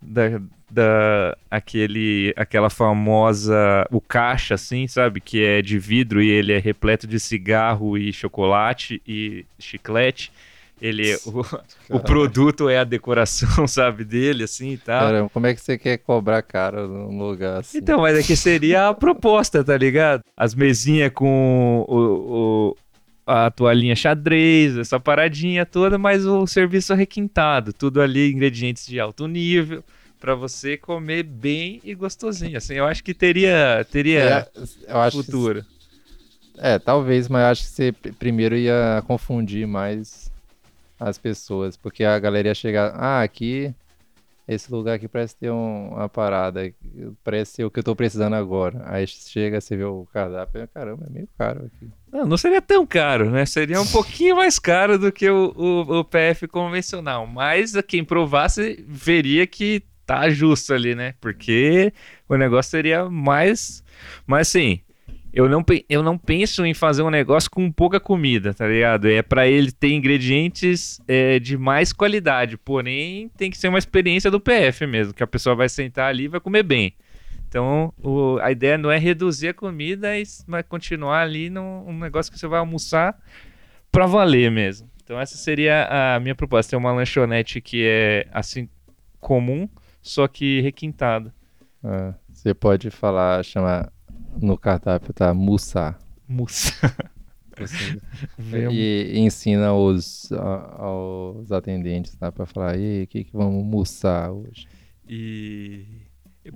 da, 0.00 0.40
da 0.74 1.36
aquele, 1.50 2.34
aquela 2.36 2.68
famosa 2.68 3.86
o 3.90 4.00
caixa 4.00 4.54
assim, 4.54 4.86
sabe? 4.88 5.20
Que 5.20 5.44
é 5.44 5.62
de 5.62 5.78
vidro 5.78 6.22
e 6.22 6.30
ele 6.30 6.52
é 6.52 6.58
repleto 6.58 7.06
de 7.06 7.20
cigarro 7.20 7.96
e 7.96 8.12
chocolate 8.12 9.00
e 9.06 9.46
chiclete. 9.58 10.32
Ele, 10.82 11.14
o, 11.24 11.96
o 11.96 12.00
produto 12.00 12.68
é 12.68 12.78
a 12.78 12.84
decoração, 12.84 13.66
sabe, 13.68 14.04
dele, 14.04 14.42
assim 14.44 14.72
e 14.72 14.76
tal. 14.76 15.00
Caramba, 15.00 15.30
como 15.30 15.46
é 15.46 15.54
que 15.54 15.60
você 15.60 15.78
quer 15.78 15.98
cobrar 15.98 16.42
cara 16.42 16.86
num 16.86 17.16
lugar 17.26 17.60
assim? 17.60 17.78
Então, 17.78 18.00
mas 18.00 18.18
é 18.18 18.22
que 18.22 18.36
seria 18.36 18.88
a 18.88 18.94
proposta, 18.94 19.62
tá 19.62 19.76
ligado? 19.78 20.22
As 20.36 20.54
mesinhas 20.54 21.12
com 21.14 21.86
o, 21.88 21.96
o, 21.96 22.76
a 23.26 23.50
toalhinha 23.50 23.94
xadrez, 23.94 24.76
essa 24.76 24.98
paradinha 24.98 25.64
toda, 25.64 25.96
mas 25.96 26.26
o 26.26 26.46
serviço 26.46 26.92
requintado, 26.92 27.72
tudo 27.72 28.02
ali, 28.02 28.32
ingredientes 28.32 28.86
de 28.86 28.98
alto 28.98 29.26
nível, 29.28 29.82
para 30.24 30.34
você 30.34 30.78
comer 30.78 31.22
bem 31.22 31.82
e 31.84 31.94
gostosinho. 31.94 32.56
Assim, 32.56 32.72
eu 32.72 32.86
acho 32.86 33.04
que 33.04 33.12
teria, 33.12 33.86
teria 33.92 34.20
É, 34.22 34.48
eu 34.88 34.98
acho 35.00 35.18
que- 35.18 35.24
futuro. 35.26 35.62
é, 36.56 36.78
talvez, 36.78 37.28
mas 37.28 37.42
eu 37.42 37.48
acho 37.48 37.62
que 37.64 37.68
você 37.68 37.92
pr- 37.92 38.12
primeiro 38.18 38.56
ia 38.56 39.04
confundir 39.06 39.66
mais 39.66 40.32
as 40.98 41.18
pessoas, 41.18 41.76
porque 41.76 42.04
a 42.04 42.18
galera 42.18 42.48
ia 42.48 42.54
chegar, 42.54 42.94
ah, 42.96 43.20
aqui, 43.22 43.74
esse 44.48 44.72
lugar 44.72 44.94
aqui 44.94 45.06
parece 45.08 45.36
ter 45.36 45.50
um- 45.50 45.88
uma 45.90 46.08
parada, 46.08 46.72
parece 47.22 47.56
ser 47.56 47.64
o 47.66 47.70
que 47.70 47.80
eu 47.80 47.84
tô 47.84 47.94
precisando 47.94 48.32
agora. 48.32 48.80
Aí 48.86 49.06
chega, 49.06 49.60
você 49.60 49.76
vê 49.76 49.84
o 49.84 50.06
cardápio, 50.10 50.66
caramba, 50.72 51.04
é 51.06 51.12
meio 51.12 51.28
caro 51.36 51.66
aqui. 51.66 51.86
Não, 52.10 52.24
não 52.24 52.38
seria 52.38 52.62
tão 52.62 52.86
caro, 52.86 53.30
né? 53.30 53.44
Seria 53.44 53.78
um 53.78 53.86
pouquinho 53.86 54.36
mais 54.36 54.58
caro 54.58 54.98
do 54.98 55.12
que 55.12 55.28
o, 55.28 55.52
o, 55.54 55.98
o 56.00 56.04
PF 56.04 56.48
convencional. 56.48 57.26
Mas 57.26 57.74
quem 57.86 58.02
provasse 58.02 58.82
veria 58.88 59.46
que 59.46 59.82
tá 60.06 60.28
justo 60.30 60.72
ali, 60.74 60.94
né? 60.94 61.14
Porque 61.20 61.92
o 62.28 62.36
negócio 62.36 62.70
seria 62.70 63.08
mais. 63.08 63.82
Mas 64.26 64.48
assim, 64.48 64.80
eu 65.32 65.48
não, 65.48 65.64
eu 65.88 66.02
não 66.02 66.16
penso 66.16 66.64
em 66.64 66.74
fazer 66.74 67.02
um 67.02 67.10
negócio 67.10 67.50
com 67.50 67.70
pouca 67.70 67.98
comida, 67.98 68.54
tá 68.54 68.66
ligado? 68.68 69.08
É 69.08 69.22
pra 69.22 69.46
ele 69.48 69.72
ter 69.72 69.92
ingredientes 69.92 71.00
é, 71.08 71.38
de 71.38 71.56
mais 71.58 71.92
qualidade. 71.92 72.56
Porém, 72.56 73.28
tem 73.36 73.50
que 73.50 73.58
ser 73.58 73.68
uma 73.68 73.78
experiência 73.78 74.30
do 74.30 74.40
PF 74.40 74.86
mesmo, 74.86 75.12
que 75.14 75.22
a 75.22 75.26
pessoa 75.26 75.56
vai 75.56 75.68
sentar 75.68 76.08
ali 76.08 76.24
e 76.24 76.28
vai 76.28 76.40
comer 76.40 76.62
bem. 76.62 76.94
Então, 77.48 77.92
o- 78.02 78.38
a 78.42 78.50
ideia 78.50 78.76
não 78.76 78.90
é 78.90 78.98
reduzir 78.98 79.48
a 79.48 79.54
comida, 79.54 80.08
mas 80.08 80.44
mas 80.46 80.64
continuar 80.68 81.22
ali 81.22 81.48
num 81.50 81.84
um 81.88 81.98
negócio 81.98 82.32
que 82.32 82.38
você 82.38 82.46
vai 82.48 82.58
almoçar 82.58 83.16
pra 83.90 84.06
valer 84.06 84.50
mesmo. 84.50 84.88
Então, 85.04 85.20
essa 85.20 85.36
seria 85.36 85.86
a 86.16 86.18
minha 86.20 86.34
proposta. 86.34 86.70
Ter 86.70 86.76
uma 86.76 86.92
lanchonete 86.92 87.60
que 87.60 87.84
é 87.84 88.26
assim 88.32 88.68
comum, 89.20 89.68
só 90.04 90.28
que 90.28 90.60
requintada. 90.60 91.34
É, 91.82 92.14
você 92.32 92.54
pode 92.54 92.90
falar, 92.90 93.42
chamar 93.44 93.90
no 94.40 94.56
cardápio, 94.56 95.12
tá? 95.12 95.32
Mussar. 95.34 95.98
Um- 98.38 98.70
E 98.72 99.18
ensina 99.18 99.72
os, 99.74 100.30
a- 100.32 100.76
aos 100.84 101.52
atendentes 101.52 102.14
tá, 102.16 102.30
para 102.32 102.46
falar, 102.46 102.76
e 102.78 103.04
o 103.04 103.06
que, 103.06 103.24
que 103.24 103.32
vamos 103.32 103.56
almoçar 103.62 104.30
hoje? 104.32 104.66
E. 105.08 105.84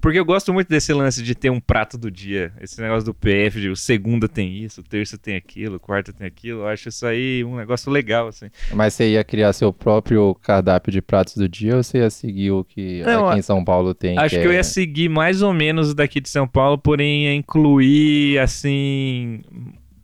Porque 0.01 0.19
eu 0.19 0.25
gosto 0.25 0.53
muito 0.53 0.69
desse 0.69 0.93
lance 0.93 1.23
de 1.23 1.35
ter 1.35 1.51
um 1.51 1.61
prato 1.61 1.97
do 1.97 2.11
dia. 2.11 2.53
Esse 2.61 2.81
negócio 2.81 3.05
do 3.07 3.15
PF, 3.15 3.61
de 3.61 3.69
o 3.71 3.77
segunda 3.77 4.29
tem 4.29 4.59
isso, 4.63 4.81
o 4.81 4.85
terça 4.85 5.17
tem 5.17 5.35
aquilo, 5.37 5.77
o 5.77 5.81
quarta 5.81 6.13
tem 6.13 6.27
aquilo. 6.27 6.61
Eu 6.61 6.69
acho 6.69 6.89
isso 6.89 7.07
aí 7.07 7.43
um 7.45 7.57
negócio 7.57 7.91
legal, 7.91 8.29
assim. 8.29 8.47
Mas 8.73 8.95
você 8.95 9.13
ia 9.13 9.25
criar 9.25 9.53
seu 9.53 9.73
próprio 9.73 10.35
cardápio 10.43 10.93
de 10.93 11.01
pratos 11.01 11.35
do 11.35 11.49
dia 11.49 11.77
ou 11.77 11.83
você 11.83 11.99
ia 11.99 12.11
seguir 12.11 12.51
o 12.51 12.65
que 12.65 13.03
Não, 13.03 13.29
aqui 13.29 13.39
em 13.39 13.43
São 13.43 13.65
Paulo 13.65 13.95
tem? 13.95 14.19
Acho 14.19 14.39
que, 14.39 14.47
eu 14.47 14.53
é- 14.53 14.57
ia 14.57 14.65
seguir 14.65 15.09
mais 15.09 15.43
ou 15.43 15.53
menos 15.53 15.91
o 15.91 15.95
daqui 15.95 16.21
de 16.21 16.29
São 16.29 16.47
Paulo, 16.47 16.77
porém 16.79 17.25
ia 17.25 17.35
incluir, 17.35 18.39
assim, 18.39 19.41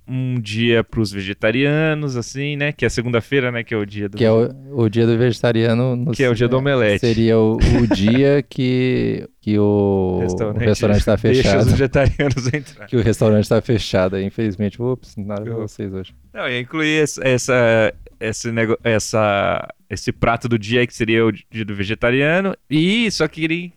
um 0.06 0.38
dia 0.40 0.84
pros 0.84 1.10
vegetarianos, 1.10 2.16
assim, 2.16 2.56
né? 2.56 2.72
Que 2.72 2.84
é 2.84 2.88
segunda-feira, 2.88 3.50
né? 3.50 3.64
Que 3.64 3.72
é 3.74 3.76
o 3.76 3.86
dia 3.86 4.08
do... 4.08 4.16
Que 4.18 4.24
é 4.24 4.30
o, 4.30 4.50
o 4.82 4.88
dia 4.88 5.06
do 5.06 5.16
vegetariano. 5.16 5.96
no- 5.96 6.12
Que 6.12 6.22
é 6.24 6.28
o 6.28 6.34
dia 6.34 6.46
do 6.48 6.58
omelete. 6.58 7.00
Seria 7.00 7.38
o, 7.38 7.56
o 7.56 7.86
dia 7.94 8.42
que, 8.42 9.26
que 9.40 9.58
o, 9.58 10.20
restaurante 10.58 10.98
está 11.00 11.16
Deixa 11.22 11.40
os 11.40 11.42
fechado. 11.64 11.70
vegetarianos 11.70 12.52
entrar. 12.54 12.86
Que 12.86 12.96
o 12.96 13.02
restaurante 13.02 13.44
está 13.44 13.60
fechado. 13.60 14.20
Infelizmente, 14.20 14.80
ups, 14.82 15.16
nada 15.16 15.46
Eu- 15.48 15.56
vocês 15.58 15.92
hoje. 15.92 16.14
Não, 16.32 16.48
ia 16.48 16.60
incluir 16.60 17.02
essa, 17.02 17.26
essa, 17.26 17.94
esse, 18.20 18.50
nego... 18.52 18.76
essa, 18.84 19.66
esse 19.88 20.12
prato 20.12 20.48
do 20.48 20.58
dia 20.58 20.86
que 20.86 20.94
seria 20.94 21.24
o 21.24 21.32
dia 21.32 21.64
do 21.64 21.74
vegetariano. 21.74 22.54
E 22.68 23.10
só 23.10 23.26
queria. 23.28 23.70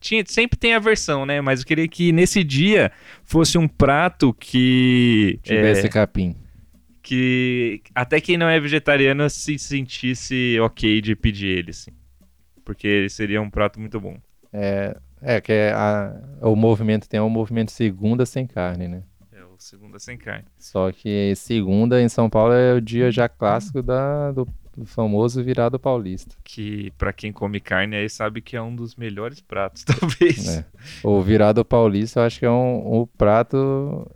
Tinha, 0.00 0.24
sempre 0.26 0.58
tem 0.58 0.74
a 0.74 0.78
versão, 0.78 1.26
né? 1.26 1.40
Mas 1.40 1.60
eu 1.60 1.66
queria 1.66 1.86
que 1.86 2.10
nesse 2.10 2.42
dia 2.42 2.90
fosse 3.22 3.58
um 3.58 3.68
prato 3.68 4.32
que. 4.32 5.38
Tivesse 5.42 5.86
é, 5.86 5.88
capim. 5.90 6.34
que 7.02 7.82
até 7.94 8.20
quem 8.20 8.36
não 8.36 8.48
é 8.48 8.58
vegetariano 8.58 9.28
se 9.28 9.58
sentisse 9.58 10.58
ok 10.60 11.00
de 11.00 11.14
pedir 11.14 11.48
ele, 11.58 11.70
assim. 11.70 11.90
Porque 12.64 12.86
ele 12.86 13.08
seria 13.08 13.40
um 13.42 13.50
prato 13.50 13.78
muito 13.80 14.00
bom. 14.00 14.16
É, 14.52 14.96
é 15.20 15.40
que 15.40 15.52
é 15.52 15.72
a- 15.72 16.14
o 16.42 16.54
movimento 16.56 17.08
tem 17.08 17.20
um 17.20 17.28
movimento 17.28 17.70
segunda 17.72 18.24
sem 18.24 18.46
carne, 18.46 18.88
né? 18.88 19.02
É 19.32 19.42
o 19.44 19.54
segunda 19.58 19.98
sem 19.98 20.16
carne. 20.16 20.44
Só 20.58 20.90
que 20.92 21.34
segunda 21.36 22.00
em 22.00 22.08
São 22.08 22.28
Paulo 22.30 22.52
é 22.52 22.74
o 22.74 22.80
dia 22.80 23.10
já 23.10 23.28
clássico 23.28 23.82
da, 23.82 24.32
do, 24.32 24.46
do 24.80 24.86
famoso 24.86 25.42
virado 25.44 25.78
paulista. 25.78 26.34
Que 26.42 26.90
pra 26.96 27.12
quem 27.12 27.32
come 27.32 27.60
carne 27.60 27.96
aí 27.96 28.08
sabe 28.08 28.40
que 28.40 28.56
é 28.56 28.62
um 28.62 28.74
dos 28.74 28.96
melhores 28.96 29.40
pratos, 29.40 29.84
talvez. 29.84 30.46
né? 30.56 30.64
O 31.04 31.20
virado 31.20 31.64
paulista 31.64 32.20
eu 32.20 32.24
acho 32.24 32.38
que 32.38 32.46
é 32.46 32.50
um, 32.50 33.02
um 33.02 33.06
prato. 33.06 34.10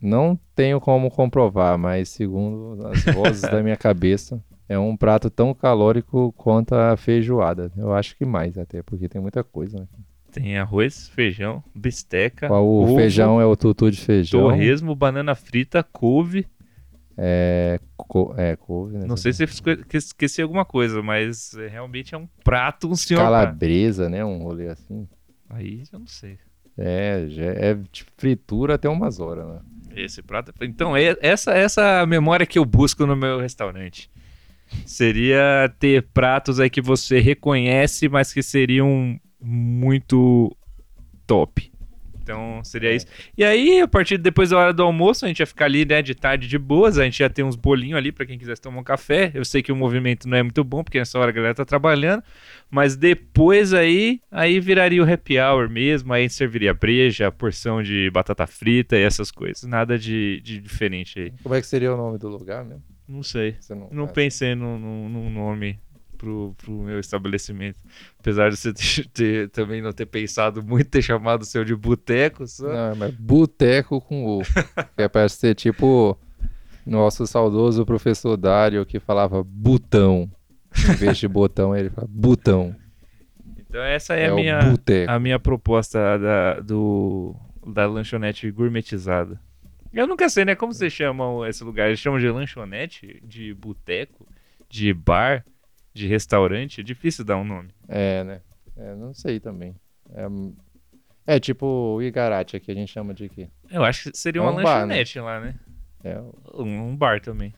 Não 0.00 0.38
tenho 0.54 0.80
como 0.80 1.10
comprovar, 1.10 1.78
mas 1.78 2.08
segundo 2.08 2.86
as 2.86 3.04
vozes 3.04 3.42
da 3.42 3.62
minha 3.62 3.76
cabeça, 3.78 4.42
é 4.68 4.78
um 4.78 4.96
prato 4.96 5.30
tão 5.30 5.54
calórico 5.54 6.32
quanto 6.36 6.74
a 6.74 6.96
feijoada. 6.96 7.70
Eu 7.76 7.92
acho 7.94 8.16
que 8.16 8.24
mais 8.24 8.58
até, 8.58 8.82
porque 8.82 9.08
tem 9.08 9.20
muita 9.20 9.42
coisa. 9.44 9.78
Né? 9.78 9.86
Tem 10.32 10.58
arroz, 10.58 11.08
feijão, 11.08 11.62
bisteca, 11.74 12.52
O 12.52 12.82
ovo, 12.82 12.96
feijão 12.96 13.40
é 13.40 13.46
o 13.46 13.56
tutu 13.56 13.90
de 13.90 14.00
feijão. 14.00 14.40
torresmo, 14.40 14.94
banana 14.94 15.34
frita, 15.34 15.82
couve. 15.82 16.46
É, 17.16 17.78
co- 18.08 18.34
é 18.36 18.56
couve, 18.56 18.96
né? 18.98 19.06
Não 19.06 19.16
sei 19.16 19.32
se 19.32 19.44
esqueci 19.92 20.42
alguma 20.42 20.64
coisa, 20.64 21.02
mas 21.02 21.54
é, 21.54 21.68
realmente 21.68 22.14
é 22.14 22.18
um 22.18 22.26
prato, 22.42 22.88
um 22.90 22.94
senhor. 22.96 23.22
Calabresa, 23.22 24.08
né? 24.08 24.24
Um 24.24 24.42
rolê 24.42 24.68
assim. 24.68 25.08
Aí 25.50 25.82
eu 25.92 25.98
não 25.98 26.06
sei. 26.06 26.38
É, 26.76 27.26
já 27.28 27.44
é 27.44 27.74
de 27.74 28.04
fritura 28.16 28.74
até 28.74 28.88
umas 28.88 29.20
horas, 29.20 29.46
né? 29.46 29.60
Esse 29.96 30.22
prato. 30.22 30.52
Então, 30.62 30.96
é- 30.96 31.16
essa 31.20 31.52
essa 31.52 31.82
é 32.02 32.06
memória 32.06 32.44
que 32.46 32.58
eu 32.58 32.64
busco 32.64 33.06
no 33.06 33.14
meu 33.14 33.38
restaurante. 33.40 34.10
Seria 34.84 35.72
ter 35.78 36.02
pratos 36.12 36.58
aí 36.58 36.68
que 36.68 36.80
você 36.82 37.20
reconhece, 37.20 38.08
mas 38.08 38.32
que 38.32 38.42
seriam 38.42 39.18
muito 39.40 40.56
top. 41.26 41.70
Então, 42.24 42.64
seria 42.64 42.90
isso. 42.94 43.06
E 43.36 43.44
aí, 43.44 43.82
a 43.82 43.86
partir 43.86 44.16
de 44.16 44.22
depois 44.22 44.48
da 44.50 44.56
hora 44.58 44.72
do 44.72 44.82
almoço, 44.82 45.26
a 45.26 45.28
gente 45.28 45.40
ia 45.40 45.46
ficar 45.46 45.66
ali, 45.66 45.84
né, 45.84 46.00
de 46.00 46.14
tarde 46.14 46.48
de 46.48 46.58
boas. 46.58 46.98
A 46.98 47.04
gente 47.04 47.20
ia 47.20 47.28
ter 47.28 47.42
uns 47.42 47.54
bolinhos 47.54 47.98
ali 47.98 48.10
pra 48.10 48.24
quem 48.24 48.38
quisesse 48.38 48.62
tomar 48.62 48.80
um 48.80 48.84
café. 48.84 49.30
Eu 49.34 49.44
sei 49.44 49.62
que 49.62 49.70
o 49.70 49.76
movimento 49.76 50.26
não 50.26 50.38
é 50.38 50.42
muito 50.42 50.64
bom, 50.64 50.82
porque 50.82 50.98
nessa 50.98 51.18
hora 51.18 51.28
a 51.30 51.32
galera 51.34 51.54
tá 51.54 51.64
trabalhando. 51.66 52.22
Mas 52.70 52.96
depois 52.96 53.74
aí, 53.74 54.20
aí 54.30 54.58
viraria 54.58 55.02
o 55.02 55.10
happy 55.12 55.38
hour 55.38 55.68
mesmo. 55.68 56.12
Aí 56.14 56.20
a 56.20 56.22
gente 56.22 56.34
serviria 56.34 56.72
breja, 56.72 57.30
porção 57.30 57.82
de 57.82 58.10
batata 58.10 58.46
frita 58.46 58.96
e 58.96 59.02
essas 59.02 59.30
coisas. 59.30 59.64
Nada 59.64 59.98
de, 59.98 60.40
de 60.42 60.58
diferente 60.58 61.20
aí. 61.20 61.32
Como 61.42 61.54
é 61.54 61.60
que 61.60 61.66
seria 61.66 61.92
o 61.92 61.96
nome 61.96 62.18
do 62.18 62.28
lugar 62.28 62.64
mesmo? 62.64 62.82
Não 63.06 63.22
sei. 63.22 63.54
Você 63.60 63.74
não, 63.74 63.90
Não 63.92 64.08
pensei 64.08 64.54
num, 64.54 64.78
num- 64.78 65.08
num 65.10 65.30
nome 65.30 65.78
pro, 66.24 66.54
pro 66.56 66.72
meu 66.72 66.98
estabelecimento. 66.98 67.78
Apesar 68.18 68.50
de 68.50 68.56
você 68.56 68.72
ter, 68.72 69.06
ter- 69.12 69.50
também 69.50 69.82
não 69.82 69.92
ter 69.92 70.06
pensado 70.06 70.62
muito, 70.62 70.88
ter 70.88 71.02
chamado 71.02 71.42
o 71.42 71.44
seu 71.44 71.64
de 71.64 71.76
boteco 71.76 72.46
só. 72.46 72.66
Não, 72.66 72.96
mas 72.96 73.14
boteco 73.14 74.00
com 74.00 74.38
o. 74.38 74.42
é 74.96 75.06
pra 75.06 75.28
ser 75.28 75.54
tipo 75.54 76.18
nosso 76.86 77.26
saudoso 77.26 77.84
professor 77.84 78.36
Dário 78.36 78.84
que 78.86 78.98
falava 78.98 79.42
botão. 79.44 80.30
Em 80.76 80.94
vez 80.94 81.18
de 81.18 81.28
botão, 81.28 81.76
ele 81.76 81.90
fala 81.90 82.08
botão. 82.10 82.74
Então 83.58 83.82
essa 83.82 84.14
é, 84.14 84.24
É, 84.24 84.28
a, 84.28 84.32
o 84.32 84.36
minha, 84.36 84.58
a 85.08 85.18
minha 85.20 85.38
proposta 85.38 86.18
da, 86.18 86.60
do, 86.60 87.34
da 87.66 87.86
lanchonete 87.86 88.50
gourmetizada. 88.50 89.38
Eu 89.92 90.06
nunca 90.08 90.28
sei, 90.28 90.44
né? 90.44 90.56
Como 90.56 90.72
vocês 90.72 90.92
chamam 90.92 91.46
esse 91.46 91.62
lugar? 91.62 91.86
Eles 91.86 92.00
chamam 92.00 92.18
de 92.18 92.28
lanchonete? 92.28 93.22
De 93.24 93.54
boteco? 93.54 94.26
De 94.68 94.92
bar? 94.92 95.44
De 95.94 96.06
restaurante? 96.08 96.80
É 96.80 96.84
difícil 96.84 97.24
dar 97.24 97.36
um 97.36 97.44
nome. 97.44 97.68
É, 97.88 98.24
né? 98.24 98.40
É, 98.76 98.94
não 98.96 99.14
sei 99.14 99.38
também. 99.38 99.74
É, 100.12 100.26
é 101.36 101.40
tipo 101.40 101.66
o 101.66 102.02
Igarate 102.02 102.56
aqui, 102.56 102.70
a 102.70 102.74
gente 102.74 102.92
chama 102.92 103.14
de 103.14 103.28
quê? 103.28 103.48
Eu 103.70 103.84
acho 103.84 104.10
que 104.10 104.18
seria 104.18 104.40
É 104.40 104.42
uma 104.42 104.50
um 104.52 104.56
bar, 104.56 104.80
lanchonete 104.80 105.20
lá, 105.20 105.40
né? 105.40 105.54
É, 106.02 106.20
Um, 106.52 106.88
um 106.88 106.96
bar 106.96 107.20
também. 107.20 107.54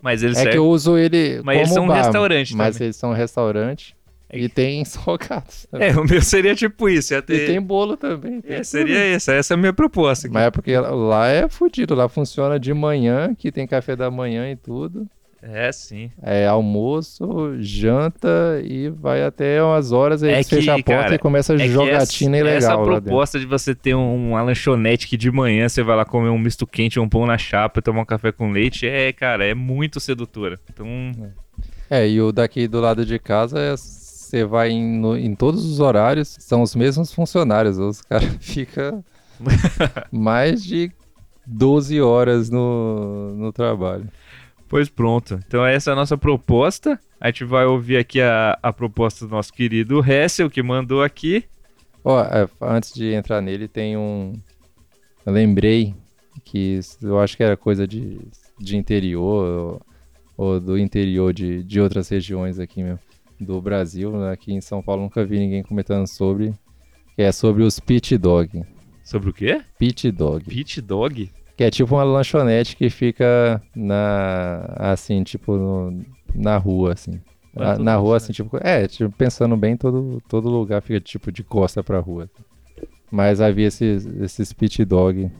Mas 0.00 0.22
eles 0.22 0.36
é 0.38 0.50
que 0.50 0.58
eu 0.58 0.66
uso 0.68 0.98
ele 0.98 1.40
Mas 1.44 1.58
eles 1.58 1.70
são 1.72 1.84
um 1.84 1.88
bar, 1.88 2.02
restaurante 2.02 2.56
Mas 2.56 2.74
também. 2.76 2.86
eles 2.86 2.96
são 2.96 3.12
restaurante 3.12 3.96
É 4.28 4.38
e 4.38 4.48
tem 4.48 4.84
salgados. 4.84 5.66
É, 5.72 5.96
o 5.96 6.04
meu 6.04 6.20
seria 6.20 6.54
tipo 6.54 6.88
isso. 6.88 7.14
Ia 7.14 7.18
E 7.18 7.22
ter... 7.22 7.46
tem 7.46 7.60
bolo 7.60 7.96
também. 7.96 8.40
tem 8.40 8.56
É, 8.56 8.62
seria 8.64 8.98
essa. 8.98 9.32
Essa 9.32 9.54
é 9.54 9.56
a 9.56 9.58
minha 9.58 9.72
proposta. 9.72 10.26
aqui. 10.26 10.34
Mas 10.34 10.44
é 10.44 10.50
porque 10.50 10.76
lá 10.76 11.28
é 11.28 11.48
fudido, 11.48 11.94
lá 11.94 12.08
funciona 12.08 12.58
de 12.60 12.72
manhã, 12.74 13.34
que 13.34 13.50
tem 13.50 13.66
café 13.66 13.96
da 13.96 14.10
manhã 14.10 14.50
e 14.50 14.56
tudo. 14.56 15.08
É, 15.42 15.72
sim. 15.72 16.08
É 16.22 16.46
almoço, 16.46 17.56
janta 17.58 18.28
e 18.64 18.88
vai 18.88 19.24
até 19.24 19.60
umas 19.62 19.90
horas, 19.90 20.22
aí 20.22 20.34
É 20.34 20.44
que, 20.44 20.70
a 20.70 20.74
porta 20.74 20.84
cara, 20.84 21.14
e 21.16 21.18
começa 21.18 21.52
a 21.52 21.56
É 21.56 21.66
jogatina 21.66 22.36
essa, 22.38 22.48
ilegal. 22.48 22.80
Essa 22.82 22.84
proposta 22.84 23.40
de 23.40 23.46
você 23.46 23.74
ter 23.74 23.94
um- 23.96 24.30
uma 24.30 24.42
lanchonete 24.42 25.08
que 25.08 25.16
de 25.16 25.30
manhã 25.32 25.68
você 25.68 25.82
vai 25.82 25.96
lá 25.96 26.04
comer 26.04 26.28
um 26.28 26.38
misto 26.38 26.64
quente, 26.66 27.00
um 27.00 27.08
pão 27.08 27.26
na 27.26 27.36
chapa 27.36 27.80
e 27.80 27.82
tomar 27.82 28.02
um 28.02 28.04
café 28.04 28.30
com 28.30 28.52
leite, 28.52 28.86
é, 28.86 29.12
cara, 29.12 29.44
é 29.44 29.52
muito 29.54 29.98
sedutora. 29.98 30.60
Então, 30.72 30.86
É, 31.90 32.08
e 32.08 32.20
o 32.22 32.30
daqui 32.32 32.66
do 32.68 32.80
lado 32.80 33.04
de 33.04 33.18
casa 33.18 33.58
é 33.58 33.76
você 33.76 34.44
vai 34.44 34.70
em, 34.70 34.98
no- 34.98 35.16
em 35.18 35.34
todos 35.34 35.64
os 35.64 35.80
horários, 35.80 36.36
são 36.38 36.62
os 36.62 36.74
mesmos 36.76 37.12
funcionários. 37.12 37.78
Os 37.78 38.00
caras 38.08 38.36
ficam 38.40 39.04
mais 40.10 40.62
de 40.64 40.90
12 41.46 42.00
horas 42.00 42.48
no, 42.48 43.34
no 43.34 43.52
trabalho. 43.52 44.08
Pois 44.72 44.88
pronto. 44.88 45.38
Então 45.46 45.66
essa 45.66 45.90
é 45.90 45.92
a 45.92 45.96
nossa 45.96 46.16
proposta. 46.16 46.98
A 47.20 47.26
gente 47.26 47.44
vai 47.44 47.66
ouvir 47.66 47.98
aqui 47.98 48.22
a, 48.22 48.58
a 48.62 48.72
proposta 48.72 49.26
do 49.26 49.30
nosso 49.30 49.52
querido 49.52 50.00
Hessel, 50.02 50.48
que 50.48 50.62
mandou 50.62 51.02
aqui. 51.02 51.44
Ó, 52.02 52.18
é, 52.22 52.48
antes 52.58 52.94
de 52.94 53.12
entrar 53.12 53.42
nele, 53.42 53.68
tem 53.68 53.98
um. 53.98 54.32
Eu 55.26 55.32
lembrei 55.34 55.94
que 56.42 56.80
eu 57.02 57.20
acho 57.20 57.36
que 57.36 57.42
era 57.42 57.54
coisa 57.54 57.86
de, 57.86 58.18
de 58.58 58.78
interior 58.78 59.80
ou, 60.36 60.54
ou 60.54 60.58
do 60.58 60.78
interior 60.78 61.34
de, 61.34 61.62
de 61.62 61.78
outras 61.78 62.08
regiões 62.08 62.58
aqui 62.58 62.82
mesmo, 62.82 62.98
do 63.38 63.60
Brasil. 63.60 64.10
né? 64.12 64.32
Aqui 64.32 64.54
em 64.54 64.62
São 64.62 64.82
Paulo 64.82 65.02
nunca 65.02 65.22
vi 65.22 65.38
ninguém 65.38 65.62
comentando 65.62 66.06
sobre. 66.06 66.54
Que 67.14 67.20
é 67.20 67.30
sobre 67.30 67.62
os 67.62 67.78
pit 67.78 68.16
dog. 68.16 68.64
Sobre 69.04 69.28
o 69.28 69.34
quê? 69.34 69.60
Pit 69.78 70.10
dog. 70.10 70.46
Pit 70.46 70.80
Dog? 70.80 71.30
Que 71.56 71.64
é 71.64 71.70
tipo 71.70 71.94
uma 71.94 72.02
lanchonete 72.04 72.76
que 72.76 72.88
fica 72.90 73.62
na. 73.76 74.64
Assim, 74.76 75.22
tipo, 75.22 75.54
no- 75.56 76.04
na 76.34 76.56
rua, 76.56 76.92
assim. 76.94 77.20
É 77.54 77.76
Na, 77.78 77.96
rua, 77.96 78.16
assim, 78.16 78.32
tipo. 78.32 78.56
É, 78.62 78.88
tipo, 78.88 79.10
pensando 79.12 79.54
bem, 79.56 79.76
todo, 79.76 80.22
todo 80.28 80.48
lugar 80.48 80.80
fica 80.80 80.98
tipo 81.00 81.30
de 81.30 81.42
costa 81.44 81.82
pra 81.84 81.98
rua. 81.98 82.28
Mas 83.10 83.40
havia 83.42 83.66
esses, 83.68 84.06
esses 84.06 84.52
pit 84.54 84.82
dog, 84.86 85.30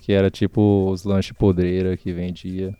que 0.00 0.12
era 0.12 0.30
tipo 0.30 0.88
os 0.90 1.02
lanches 1.04 1.32
podreira 1.36 1.96
que 1.96 2.12
vendia. 2.12 2.72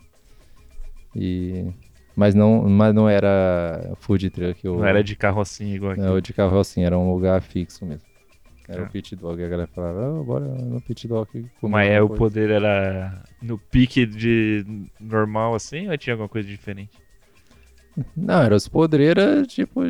E. 1.14 1.66
Mas 2.14 2.34
não, 2.34 2.68
mas 2.68 2.94
não 2.94 3.08
era 3.08 3.92
food 4.00 4.28
truck. 4.30 4.66
Ou, 4.66 4.78
Não 4.78 4.86
era 4.86 5.02
de 5.04 5.14
carrocinha 5.14 5.74
igual 5.74 5.92
aqui. 5.92 6.00
não, 6.00 6.20
de 6.20 6.32
carrocinha, 6.32 6.86
era 6.86 6.98
um 6.98 7.12
lugar 7.12 7.40
fixo 7.40 7.84
mesmo. 7.86 8.07
Era 8.68 8.82
Ah. 8.82 8.84
o 8.86 8.90
pit 8.90 9.16
dog. 9.16 9.42
A 9.42 9.48
galera 9.48 9.68
falava, 9.74 10.20
"Ah, 10.20 10.22
bora 10.22 10.44
no 10.44 10.80
pit 10.80 11.08
dog. 11.08 11.46
Mas 11.62 11.88
é, 11.90 12.02
o 12.02 12.08
coisa." 12.08 12.18
poder 12.22 12.50
era 12.50 13.22
no 13.42 13.56
pique 13.58 14.04
de 14.04 14.64
normal 15.00 15.54
assim 15.54 15.88
ou 15.88 15.96
tinha 15.96 16.14
alguma 16.14 16.28
coisa 16.28 16.46
diferente? 16.46 16.90
Não, 18.16 18.42
era 18.42 18.54
os 18.54 18.68
podreira, 18.68 19.44
tipo, 19.44 19.80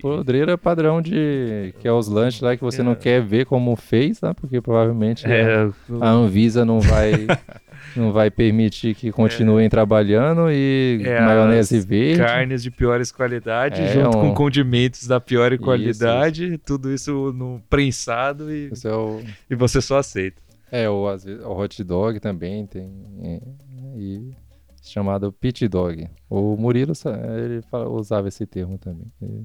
podreira 0.00 0.58
padrão 0.58 1.00
de. 1.00 1.72
que 1.78 1.86
é 1.86 1.92
os 1.92 2.08
lanches 2.08 2.40
lá 2.40 2.56
que 2.56 2.62
você 2.64 2.82
não 2.82 2.94
quer 2.96 3.22
ver 3.22 3.46
como 3.46 3.76
fez, 3.76 4.20
né? 4.20 4.32
Porque 4.34 4.60
provavelmente 4.60 5.24
É, 5.24 5.68
a 6.00 6.10
Anvisa 6.10 6.64
não 6.64 6.80
vai. 6.80 7.12
não 7.96 8.12
vai 8.12 8.30
permitir 8.30 8.94
que 8.94 9.10
continuem 9.12 9.68
trabalhando 9.68 10.50
e 10.50 11.00
É, 11.04 11.20
maionese 11.20 11.80
verde. 11.80 12.18
carnes 12.22 12.62
de 12.62 12.70
piores 12.70 13.10
qualidades, 13.12 13.78
É, 13.80 13.92
junto 13.94 14.18
com 14.18 14.30
um- 14.30 14.34
condimentos 14.34 15.06
da 15.06 15.20
pior 15.20 15.52
Isso, 15.52 15.62
qualidade, 15.62 16.58
tudo 16.58 16.92
isso 16.92 17.32
no 17.32 17.60
prensado 17.70 18.52
e, 18.52 18.70
é 18.84 18.88
o, 18.92 19.20
e 19.50 19.54
você 19.54 19.80
só 19.80 19.98
aceita. 19.98 20.40
é, 20.72 20.88
o, 20.90 21.06
às 21.08 21.24
vezes, 21.24 21.44
o 21.44 21.50
hot 21.52 21.84
dog 21.84 22.18
também 22.20 22.66
tem. 22.66 22.90
é, 23.22 23.40
e 23.96 24.32
chamado 24.82 25.32
pit 25.32 25.66
dog. 25.68 26.08
O 26.28 26.56
Murilo 26.56 26.92
ele 27.38 27.62
fala- 27.70 27.88
usava 27.88 28.28
esse 28.28 28.44
termo 28.44 28.76
também. 28.76 29.06
ele- 29.22 29.44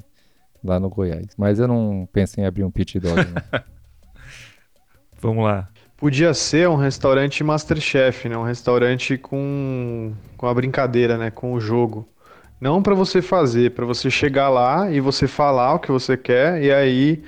lá 0.61 0.77
no 0.79 0.89
Goiás. 0.89 1.27
Mas 1.37 1.57
eu 1.59 1.67
não 1.69 2.05
pensei 2.11 2.43
em 2.43 2.47
abrir 2.47 2.63
um 2.65 2.71
pit 2.71 2.99
dog. 2.99 3.15
não. 3.15 3.61
Vamos 5.21 5.43
lá. 5.45 5.69
Podia 5.99 6.33
ser 6.33 6.69
um 6.69 6.77
restaurante 6.77 7.43
Masterchef, 7.43 8.29
né? 8.29 8.37
Um 8.37 8.43
restaurante 8.43 9.17
com, 9.17 10.13
com 10.37 10.47
a 10.47 10.53
brincadeira, 10.53 11.17
né? 11.17 11.29
Com 11.29 11.53
o 11.53 11.59
jogo. 11.59 12.07
Não 12.59 12.81
para 12.81 12.95
você 12.95 13.21
fazer, 13.21 13.71
para 13.71 13.85
você 13.85 14.09
chegar 14.09 14.47
lá 14.47 14.89
e 14.89 15.01
você 15.01 15.27
falar 15.27 15.73
o 15.73 15.79
que 15.79 15.91
você 15.91 16.15
quer 16.15 16.61
e 16.61 16.71
aí 16.71 17.21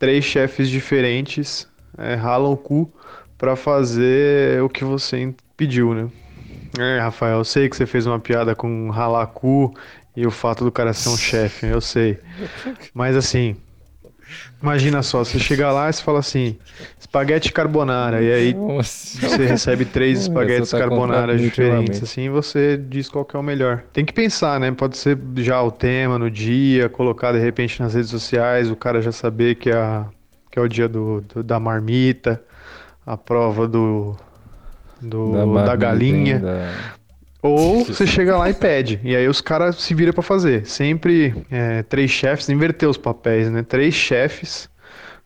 três 0.00 0.24
chefes 0.24 0.68
diferentes 0.68 1.68
é, 1.96 2.14
ralam 2.14 2.52
o 2.52 2.56
cu 2.56 2.92
para 3.38 3.54
fazer 3.54 4.60
o 4.62 4.68
que 4.68 4.84
você 4.84 5.32
pediu, 5.56 5.94
né? 5.94 6.08
É, 6.80 6.98
Rafael, 6.98 7.38
eu 7.38 7.44
sei 7.44 7.68
que 7.68 7.76
você 7.76 7.86
fez 7.86 8.04
uma 8.04 8.18
piada 8.18 8.54
com 8.54 8.90
ralar 8.90 9.28
cu 9.28 9.72
e 10.16 10.26
o 10.26 10.30
fato 10.30 10.64
do 10.64 10.72
cara 10.72 10.92
ser 10.92 11.08
um 11.08 11.16
chefe, 11.18 11.66
eu 11.66 11.80
sei. 11.80 12.18
Mas 12.92 13.14
assim, 13.14 13.56
imagina 14.62 15.02
só, 15.02 15.24
você 15.24 15.38
chega 15.38 15.70
lá 15.72 15.88
e 15.88 15.92
você 15.92 16.02
fala 16.02 16.18
assim, 16.20 16.56
espaguete 16.98 17.52
carbonara, 17.52 18.22
e 18.22 18.32
aí 18.32 18.54
Nossa. 18.54 19.20
você 19.28 19.46
recebe 19.46 19.84
três 19.84 20.20
espaguetes 20.22 20.70
tá 20.70 20.78
carbonara 20.78 21.36
diferentes, 21.36 22.02
assim, 22.02 22.22
e 22.22 22.28
você 22.28 22.76
diz 22.76 23.08
qual 23.08 23.24
que 23.24 23.36
é 23.36 23.38
o 23.38 23.42
melhor. 23.42 23.82
Tem 23.92 24.04
que 24.04 24.12
pensar, 24.12 24.58
né? 24.60 24.70
Pode 24.72 24.96
ser 24.96 25.18
já 25.36 25.60
o 25.62 25.70
tema 25.70 26.18
no 26.18 26.30
dia, 26.30 26.88
colocar 26.88 27.32
de 27.32 27.38
repente 27.38 27.80
nas 27.82 27.94
redes 27.94 28.10
sociais, 28.10 28.70
o 28.70 28.76
cara 28.76 29.00
já 29.02 29.12
saber 29.12 29.56
que 29.56 29.70
é, 29.70 29.74
a- 29.76 30.06
que 30.50 30.58
é 30.58 30.62
o 30.62 30.68
dia 30.68 30.88
do, 30.88 31.20
do- 31.22 31.42
da 31.42 31.58
marmita, 31.58 32.42
a 33.06 33.16
prova 33.16 33.66
do, 33.66 34.16
do- 35.00 35.32
da, 35.32 35.46
marmita, 35.46 35.76
galinha. 35.76 36.38
da- 36.38 36.70
Ou 37.42 37.84
você 37.84 38.06
chega 38.06 38.38
lá 38.38 38.48
e 38.48 38.54
pede. 38.54 39.00
E 39.02 39.16
aí 39.16 39.26
os 39.26 39.40
caras 39.40 39.76
se 39.76 39.94
viram 39.94 40.12
pra 40.12 40.22
fazer. 40.22 40.64
Sempre 40.66 41.34
é, 41.50 41.82
três 41.82 42.10
chefes, 42.10 42.48
inverter 42.48 42.88
os 42.88 42.96
papéis, 42.96 43.50
né? 43.50 43.62
Três 43.62 43.94
chefes 43.94 44.70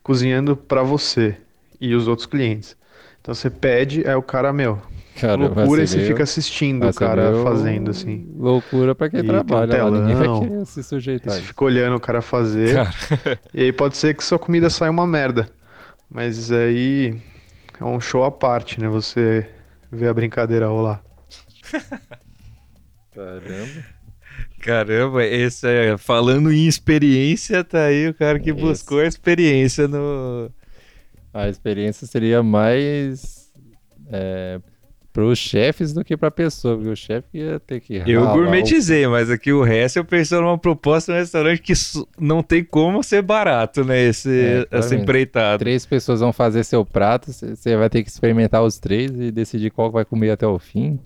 cozinhando 0.01 0.57
pra 0.57 0.81
você 0.83 1.37
e 1.79 1.93
os 1.93 2.07
outros 2.07 2.25
clientes. 2.25 2.75
Então 3.21 3.35
você 3.35 3.49
pede, 3.49 4.07
aí 4.07 4.15
o 4.15 4.21
cara, 4.21 4.51
meu, 4.53 4.81
Cara, 5.19 5.35
loucura 5.35 5.83
e 5.83 5.87
você 5.87 5.99
fica 6.05 6.23
assistindo 6.23 6.87
o 6.87 6.93
cara 6.93 7.43
fazendo 7.43 7.89
assim. 7.91 8.27
Loucura 8.37 8.93
pra 8.93 9.09
quem 9.09 9.19
E 9.19 9.23
tem 9.23 9.31
um 9.31 9.33
trabalha 9.33 9.83
lá, 9.83 9.91
ninguém 9.91 10.15
vai 10.15 10.65
se 10.65 10.83
sujeitar. 10.83 11.33
você 11.33 11.41
fica 11.41 11.65
olhando 11.65 11.95
o 11.95 11.99
cara 11.99 12.21
fazer. 12.21 12.77
E 13.53 13.63
aí 13.63 13.71
pode 13.73 13.97
ser 13.97 14.15
que 14.15 14.23
sua 14.23 14.37
comida 14.37 14.69
saia 14.69 14.91
uma 14.91 15.07
merda. 15.07 15.49
Mas 16.09 16.51
aí 16.51 17.19
é 17.79 17.83
um 17.83 17.99
show 17.99 18.23
à 18.23 18.31
parte, 18.31 18.79
né? 18.79 18.87
Você 18.87 19.47
vê 19.91 20.07
a 20.07 20.13
brincadeira 20.13 20.67
rolar. 20.67 21.01
Caramba. 23.13 23.97
Caramba, 24.59 25.25
esse 25.25 25.67
é, 25.67 25.97
falando 25.97 26.51
em 26.51 26.67
experiência, 26.67 27.63
tá 27.63 27.85
aí 27.85 28.07
o 28.07 28.13
cara 28.13 28.39
que 28.39 28.51
Isso. 28.51 28.59
buscou 28.59 28.99
a 28.99 29.05
experiência 29.07 29.87
no. 29.87 30.51
A 31.33 31.47
experiência 31.49 32.05
seria 32.07 32.43
mais 32.43 33.51
é, 34.11 34.59
pros 35.13 35.39
chefes 35.39 35.93
do 35.93 36.03
que 36.03 36.15
pra 36.17 36.29
pessoa, 36.29 36.75
porque 36.75 36.89
o 36.91 36.95
chefe 36.95 37.27
ia 37.39 37.59
ter 37.59 37.79
que 37.79 38.01
Eu 38.05 38.27
gourmetizei, 38.27 39.07
mas 39.07 39.29
aqui 39.31 39.51
o 39.51 39.63
resto 39.63 39.97
eu 39.97 40.05
pensei 40.05 40.37
numa 40.39 40.57
proposta 40.57 41.11
no 41.13 41.17
restaurante 41.19 41.61
que 41.61 41.73
não 42.19 42.43
tem 42.43 42.63
como 42.63 43.01
ser 43.03 43.21
barato, 43.21 43.83
né? 43.83 44.03
Esse, 44.03 44.29
É, 44.71 44.77
essa 44.77 44.95
o- 44.95 44.97
empreitada. 44.97 45.57
Três 45.59 45.85
pessoas 45.85 46.19
vão 46.19 46.33
fazer 46.33 46.63
seu 46.63 46.83
prato, 46.85 47.31
você 47.31 47.75
vai 47.77 47.89
ter 47.89 48.03
que 48.03 48.09
experimentar 48.09 48.63
os 48.63 48.77
três 48.79 49.11
e 49.11 49.31
decidir 49.31 49.71
qual 49.71 49.91
vai 49.91 50.05
comer 50.05 50.31
até 50.31 50.45
o 50.45 50.59
fim. 50.59 50.99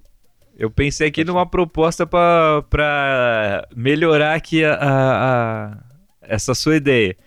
Eu 0.62 0.70
pensei 0.70 1.08
aqui 1.08 1.24
numa 1.24 1.44
proposta 1.44 2.06
para 2.06 3.68
melhorar 3.76 4.36
aqui 4.36 4.64
a, 4.64 4.76
a, 4.76 5.72
a, 5.72 5.78
essa 6.22 6.54
sua 6.54 6.76
ideia. 6.76 7.18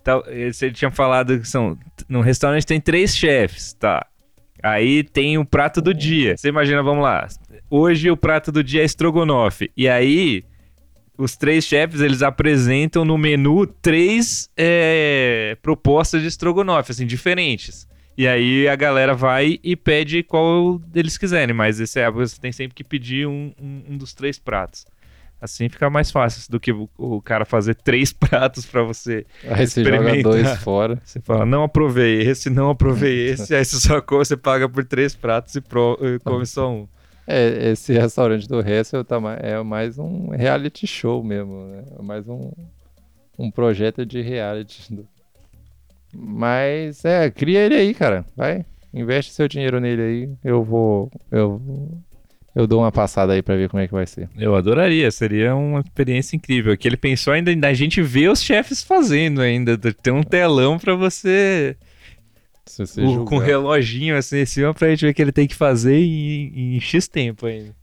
Então, 0.00 0.22
você 0.52 0.70
tinha 0.70 0.88
falado 0.92 1.40
que 1.40 1.48
são. 1.48 1.76
No 2.08 2.20
restaurante 2.20 2.64
tem 2.64 2.80
três 2.80 3.16
chefes, 3.16 3.72
tá? 3.72 4.06
Aí 4.62 5.02
tem 5.02 5.36
o 5.36 5.44
prato 5.44 5.82
do 5.82 5.92
dia. 5.92 6.36
Você 6.36 6.46
imagina, 6.48 6.80
vamos 6.80 7.02
lá. 7.02 7.26
Hoje 7.68 8.08
o 8.08 8.16
prato 8.16 8.52
do 8.52 8.62
dia 8.62 8.82
é 8.82 8.84
estrogonofe. 8.84 9.68
E 9.76 9.88
aí, 9.88 10.44
os 11.18 11.36
três 11.36 11.64
chefes, 11.64 12.00
eles 12.00 12.22
apresentam 12.22 13.04
no 13.04 13.18
menu 13.18 13.66
três 13.66 14.48
é, 14.56 15.58
propostas 15.60 16.22
de 16.22 16.28
estrogonofe, 16.28 16.92
assim, 16.92 17.04
diferentes. 17.04 17.88
E 18.16 18.26
aí 18.26 18.66
a 18.66 18.74
galera 18.74 19.14
vai 19.14 19.60
e 19.62 19.76
pede 19.76 20.22
qual 20.22 20.80
eles 20.94 21.18
quiserem, 21.18 21.54
mas 21.54 21.80
esse 21.80 22.00
é 22.00 22.10
você 22.10 22.40
tem 22.40 22.50
sempre 22.50 22.74
que 22.74 22.82
pedir 22.82 23.26
um, 23.26 23.52
um, 23.60 23.82
um 23.90 23.96
dos 23.96 24.14
três 24.14 24.38
pratos. 24.38 24.86
Assim 25.38 25.68
fica 25.68 25.90
mais 25.90 26.10
fácil 26.10 26.50
do 26.50 26.58
que 26.58 26.72
o, 26.72 26.88
o 26.96 27.20
cara 27.20 27.44
fazer 27.44 27.74
três 27.84 28.14
pratos 28.14 28.64
para 28.64 28.82
você. 28.82 29.26
Aí 29.44 29.66
você 29.66 29.84
joga 29.84 30.22
dois 30.22 30.56
fora. 30.58 31.00
Você 31.04 31.20
fala, 31.20 31.44
não 31.44 31.62
aprovei 31.62 32.22
esse, 32.22 32.48
não 32.48 32.70
aprovei 32.70 33.28
esse, 33.30 33.54
aí 33.54 33.64
você 33.64 33.76
só 33.76 34.00
come, 34.00 34.24
você 34.24 34.36
paga 34.36 34.66
por 34.66 34.84
três 34.84 35.14
pratos 35.14 35.54
e, 35.54 35.60
pro, 35.60 35.98
e 36.00 36.18
come 36.20 36.46
só 36.46 36.70
um. 36.70 36.88
É, 37.26 37.72
esse 37.72 37.92
restaurante 37.92 38.48
do 38.48 38.60
Hessel 38.60 39.04
tá, 39.04 39.16
é 39.40 39.60
mais 39.62 39.98
um 39.98 40.30
reality 40.30 40.86
show 40.86 41.22
mesmo, 41.22 41.66
né? 41.66 41.84
É 41.98 42.02
mais 42.02 42.26
um, 42.28 42.52
um 43.38 43.50
projeto 43.50 44.06
de 44.06 44.22
reality 44.22 44.94
do 44.94 45.06
mas 46.18 47.04
é, 47.04 47.30
cria 47.30 47.60
ele 47.60 47.74
aí, 47.74 47.94
cara. 47.94 48.24
Vai, 48.36 48.64
investe 48.92 49.32
seu 49.32 49.48
dinheiro 49.48 49.80
nele 49.80 50.02
aí. 50.02 50.30
Eu 50.44 50.62
vou, 50.62 51.10
eu 51.30 51.60
eu 52.54 52.66
dou 52.66 52.80
uma 52.80 52.90
passada 52.90 53.34
aí 53.34 53.42
para 53.42 53.54
ver 53.54 53.68
como 53.68 53.82
é 53.82 53.86
que 53.86 53.92
vai 53.92 54.06
ser. 54.06 54.30
Eu 54.34 54.56
adoraria, 54.56 55.10
seria 55.10 55.54
uma 55.54 55.80
experiência 55.80 56.34
incrível. 56.36 56.74
Que 56.74 56.88
ele 56.88 56.96
pensou 56.96 57.34
ainda 57.34 57.52
a 57.68 57.74
gente 57.74 58.00
ver 58.00 58.30
os 58.30 58.42
chefes 58.42 58.82
fazendo 58.82 59.42
ainda, 59.42 59.76
ter 59.76 60.10
um 60.10 60.22
telão 60.22 60.78
para 60.78 60.94
você 60.94 61.76
o, 62.98 63.24
com 63.24 63.36
um 63.36 63.38
reloginho 63.38 64.16
assim 64.16 64.38
em 64.38 64.46
cima 64.46 64.74
pra 64.74 64.88
gente 64.88 65.04
ver 65.04 65.10
o 65.10 65.14
que 65.14 65.22
ele 65.22 65.32
tem 65.32 65.46
que 65.46 65.54
fazer 65.54 65.98
em, 65.98 66.76
em 66.76 66.80
X 66.80 67.06
tempo 67.06 67.46
ainda. 67.46 67.74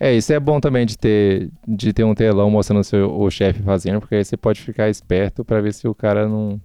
É, 0.00 0.12
isso 0.12 0.32
é 0.32 0.40
bom 0.40 0.58
também 0.58 0.84
de 0.84 0.98
ter, 0.98 1.50
de 1.66 1.92
ter 1.92 2.04
um 2.04 2.14
telão 2.14 2.50
mostrando 2.50 2.80
o, 2.80 2.84
seu, 2.84 3.16
o 3.16 3.30
chefe 3.30 3.62
fazendo, 3.62 4.00
porque 4.00 4.16
aí 4.16 4.24
você 4.24 4.36
pode 4.36 4.60
ficar 4.60 4.90
esperto 4.90 5.44
para 5.44 5.60
ver 5.60 5.72
se 5.72 5.86
o 5.86 5.94
cara 5.94 6.28
não, 6.28 6.60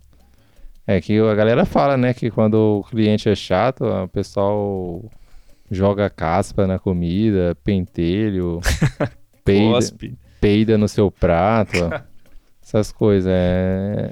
é 0.90 1.00
que 1.00 1.20
a 1.20 1.36
galera 1.36 1.66
fala, 1.66 1.96
né, 1.96 2.16
que 2.16 2.32
quando 2.32 2.80
o 2.80 2.84
cliente 2.84 3.30
é 3.30 3.36
chato, 3.36 3.84
o 3.84 4.08
pessoal 4.08 5.04
joga 5.70 6.10
caspa 6.10 6.66
na 6.66 6.80
comida, 6.80 7.56
pentelho, 7.64 8.60
peida, 9.46 9.80
peida 10.42 10.78
no 10.80 10.88
seu 10.88 11.12
prato, 11.12 11.78
essas 12.60 12.92
coisas. 12.92 13.32
É... 13.32 14.12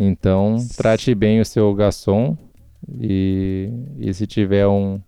Então, 0.00 0.56
trate 0.78 1.14
bem 1.14 1.42
o 1.42 1.44
seu 1.44 1.74
garçom 1.74 2.38
e, 2.98 3.70
e 3.98 4.14
se 4.14 4.26
tiver 4.26 4.66
um, 4.66 4.98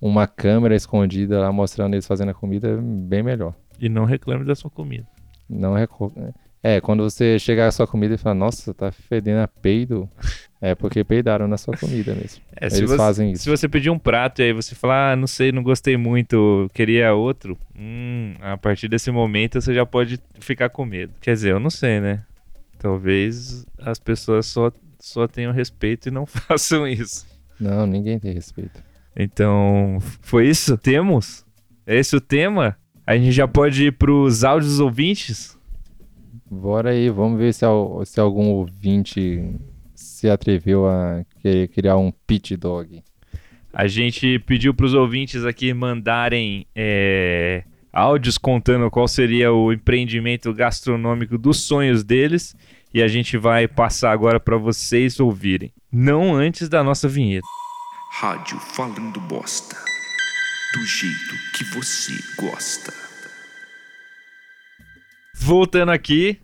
uma 0.00 0.28
câmera 0.28 0.76
escondida 0.76 1.40
lá 1.40 1.50
mostrando 1.50 1.94
eles 1.94 2.06
fazendo 2.06 2.28
a 2.28 2.34
comida, 2.34 2.78
bem 2.80 3.24
melhor. 3.24 3.56
E 3.80 3.88
não 3.88 4.04
reclame 4.04 4.44
da 4.44 4.54
sua 4.54 4.70
comida. 4.70 5.08
Não 5.48 5.74
reclame. 5.74 6.32
É, 6.62 6.80
quando 6.80 7.02
você 7.02 7.38
chegar 7.38 7.68
à 7.68 7.72
sua 7.72 7.86
comida 7.86 8.14
e 8.14 8.18
falar, 8.18 8.34
nossa, 8.34 8.74
tá 8.74 8.92
fedendo 8.92 9.40
a 9.40 9.48
peido, 9.48 10.08
é 10.60 10.74
porque 10.74 11.02
peidaram 11.02 11.48
na 11.48 11.56
sua 11.56 11.74
comida 11.74 12.14
mesmo. 12.14 12.42
É, 12.54 12.66
Eles 12.66 12.80
você, 12.80 12.96
fazem 12.96 13.32
isso. 13.32 13.44
Se 13.44 13.50
você 13.50 13.66
pedir 13.66 13.88
um 13.88 13.98
prato 13.98 14.42
e 14.42 14.44
aí 14.44 14.52
você 14.52 14.74
falar, 14.74 15.12
ah, 15.12 15.16
não 15.16 15.26
sei, 15.26 15.52
não 15.52 15.62
gostei 15.62 15.96
muito, 15.96 16.70
queria 16.74 17.14
outro, 17.14 17.56
hum, 17.74 18.34
a 18.40 18.58
partir 18.58 18.88
desse 18.88 19.10
momento 19.10 19.58
você 19.60 19.72
já 19.72 19.86
pode 19.86 20.20
ficar 20.38 20.68
com 20.68 20.84
medo. 20.84 21.14
Quer 21.20 21.32
dizer, 21.32 21.52
eu 21.52 21.60
não 21.60 21.70
sei, 21.70 21.98
né? 21.98 22.24
Talvez 22.78 23.64
as 23.78 23.98
pessoas 23.98 24.46
só, 24.46 24.70
só 24.98 25.26
tenham 25.26 25.52
respeito 25.52 26.08
e 26.08 26.12
não 26.12 26.26
façam 26.26 26.86
isso. 26.86 27.26
Não, 27.58 27.86
ninguém 27.86 28.18
tem 28.18 28.34
respeito. 28.34 28.82
Então, 29.16 29.98
foi 30.20 30.46
isso? 30.48 30.76
Temos? 30.76 31.44
É 31.86 31.96
esse 31.96 32.14
o 32.14 32.20
tema? 32.20 32.76
A 33.06 33.16
gente 33.16 33.32
já 33.32 33.48
pode 33.48 33.86
ir 33.86 33.92
pros 33.92 34.44
áudios 34.44 34.78
ouvintes? 34.78 35.58
Bora 36.50 36.90
aí, 36.90 37.10
vamos 37.10 37.38
ver 37.38 37.52
se, 37.52 37.64
se 38.04 38.20
algum 38.20 38.50
ouvinte 38.50 39.54
se 39.94 40.28
atreveu 40.28 40.86
a 40.86 41.24
querer 41.40 41.68
criar 41.68 41.96
um 41.96 42.12
pit 42.26 42.56
dog. 42.56 43.02
A 43.72 43.86
gente 43.86 44.38
pediu 44.40 44.74
para 44.74 44.86
os 44.86 44.94
ouvintes 44.94 45.44
aqui 45.44 45.72
mandarem 45.72 46.66
é, 46.74 47.64
áudios 47.92 48.36
contando 48.36 48.90
qual 48.90 49.06
seria 49.06 49.52
o 49.52 49.72
empreendimento 49.72 50.52
gastronômico 50.52 51.38
dos 51.38 51.60
sonhos 51.60 52.02
deles 52.02 52.56
e 52.92 53.02
a 53.02 53.08
gente 53.08 53.36
vai 53.36 53.68
passar 53.68 54.10
agora 54.10 54.40
para 54.40 54.56
vocês 54.56 55.20
ouvirem. 55.20 55.72
Não 55.92 56.34
antes 56.34 56.68
da 56.68 56.82
nossa 56.82 57.08
vinheta. 57.08 57.46
Rádio 58.12 58.58
Falando 58.58 59.20
Bosta. 59.20 59.76
Do 60.74 60.84
jeito 60.84 61.34
que 61.56 61.64
você 61.74 62.12
gosta. 62.36 62.99
Voltando 65.42 65.90
aqui, 65.90 66.38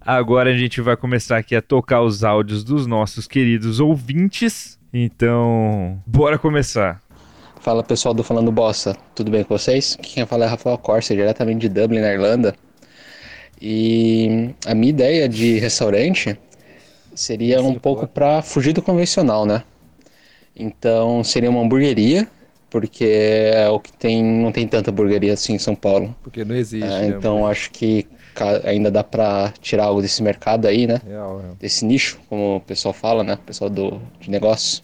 agora 0.00 0.50
a 0.50 0.56
gente 0.56 0.80
vai 0.80 0.96
começar 0.96 1.38
aqui 1.38 1.56
a 1.56 1.60
tocar 1.60 2.02
os 2.02 2.22
áudios 2.22 2.62
dos 2.62 2.86
nossos 2.86 3.26
queridos 3.26 3.80
ouvintes. 3.80 4.78
Então, 4.94 6.00
bora 6.06 6.38
começar. 6.38 7.02
Fala 7.60 7.82
pessoal 7.82 8.14
do 8.14 8.22
Falando 8.22 8.52
Bossa, 8.52 8.96
tudo 9.12 9.28
bem 9.28 9.42
com 9.42 9.58
vocês? 9.58 9.98
Quem 10.00 10.24
fala 10.24 10.44
é 10.44 10.48
Rafael 10.48 10.78
Corsa, 10.78 11.16
diretamente 11.16 11.62
de 11.62 11.68
Dublin, 11.68 11.98
na 11.98 12.12
Irlanda. 12.12 12.54
E 13.60 14.54
a 14.64 14.72
minha 14.72 14.90
ideia 14.90 15.28
de 15.28 15.58
restaurante 15.58 16.38
seria 17.16 17.60
um 17.60 17.74
pouco 17.74 18.06
para 18.06 18.40
fugir 18.40 18.72
do 18.72 18.80
convencional, 18.80 19.44
né? 19.44 19.64
Então 20.54 21.24
seria 21.24 21.50
uma 21.50 21.60
hamburgueria, 21.60 22.28
porque 22.70 23.04
é 23.52 23.68
o 23.68 23.80
que 23.80 23.92
tem, 23.92 24.22
não 24.22 24.52
tem 24.52 24.66
tanta 24.66 24.92
hamburgueria 24.92 25.32
assim 25.32 25.54
em 25.54 25.58
São 25.58 25.74
Paulo. 25.74 26.14
Porque 26.22 26.44
não 26.44 26.54
existe. 26.54 26.86
É, 26.86 27.00
né, 27.00 27.08
então 27.08 27.44
acho 27.44 27.72
que 27.72 28.06
ainda 28.64 28.90
dá 28.90 29.02
para 29.04 29.52
tirar 29.60 29.84
algo 29.84 30.02
desse 30.02 30.22
mercado 30.22 30.66
aí, 30.66 30.86
né? 30.86 31.00
Real, 31.06 31.38
real. 31.38 31.56
Desse 31.58 31.84
nicho, 31.84 32.18
como 32.28 32.56
o 32.56 32.60
pessoal 32.60 32.94
fala, 32.94 33.22
né? 33.22 33.34
O 33.34 33.38
pessoal 33.38 33.70
do, 33.70 34.00
de 34.20 34.30
negócio. 34.30 34.82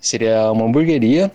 Seria 0.00 0.50
uma 0.52 0.64
hamburgueria 0.64 1.30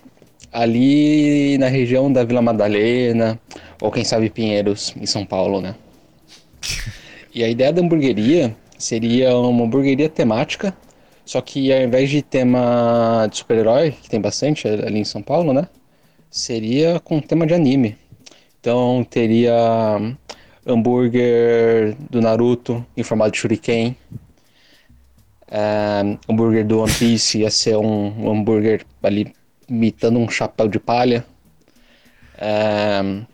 ali 0.52 1.56
na 1.58 1.68
região 1.68 2.12
da 2.12 2.24
Vila 2.24 2.42
Madalena, 2.42 3.38
ou 3.80 3.90
quem 3.90 4.04
sabe 4.04 4.30
Pinheiros, 4.30 4.94
em 5.00 5.06
São 5.06 5.24
Paulo, 5.24 5.60
né? 5.60 5.74
E 7.32 7.44
a 7.44 7.48
ideia 7.48 7.72
da 7.72 7.80
hamburgueria 7.80 8.56
seria 8.76 9.36
uma 9.36 9.64
hamburgueria 9.64 10.08
temática, 10.08 10.76
só 11.24 11.40
que 11.40 11.72
ao 11.72 11.80
invés 11.80 12.10
de 12.10 12.22
tema 12.22 13.28
de 13.30 13.38
super-herói, 13.38 13.92
que 13.92 14.10
tem 14.10 14.20
bastante 14.20 14.66
ali 14.66 14.98
em 14.98 15.04
São 15.04 15.22
Paulo, 15.22 15.52
né? 15.52 15.68
Seria 16.28 16.98
com 16.98 17.20
tema 17.20 17.46
de 17.46 17.54
anime. 17.54 17.96
Então 18.60 19.06
teria 19.08 19.54
hambúrguer 20.66 21.96
do 22.08 22.20
Naruto 22.20 22.84
em 22.96 23.02
formato 23.02 23.32
de 23.32 23.38
shuriken. 23.38 23.96
Um, 25.50 26.18
hambúrguer 26.28 26.64
do 26.64 26.80
One 26.80 26.92
Piece 26.92 27.38
ia 27.38 27.50
ser 27.50 27.76
um, 27.76 28.26
um 28.26 28.30
hambúrguer 28.30 28.84
ali 29.02 29.34
imitando 29.68 30.18
um 30.18 30.28
chapéu 30.28 30.68
de 30.68 30.78
palha. 30.78 31.24
Um, 32.40 33.24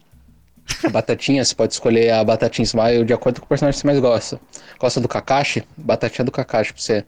a 0.84 0.88
batatinha, 0.88 1.44
você 1.44 1.54
pode 1.54 1.74
escolher 1.74 2.10
a 2.10 2.24
batatinha 2.24 2.64
Smile 2.64 3.04
de 3.04 3.12
acordo 3.12 3.40
com 3.40 3.46
o 3.46 3.48
personagem 3.48 3.76
que 3.76 3.82
você 3.82 3.86
mais 3.86 4.00
gosta. 4.00 4.40
Gosta 4.78 5.00
do 5.00 5.08
Kakashi? 5.08 5.64
Batatinha 5.76 6.24
do 6.24 6.32
Kakashi 6.32 6.72
pra 6.72 6.82
você. 6.82 7.04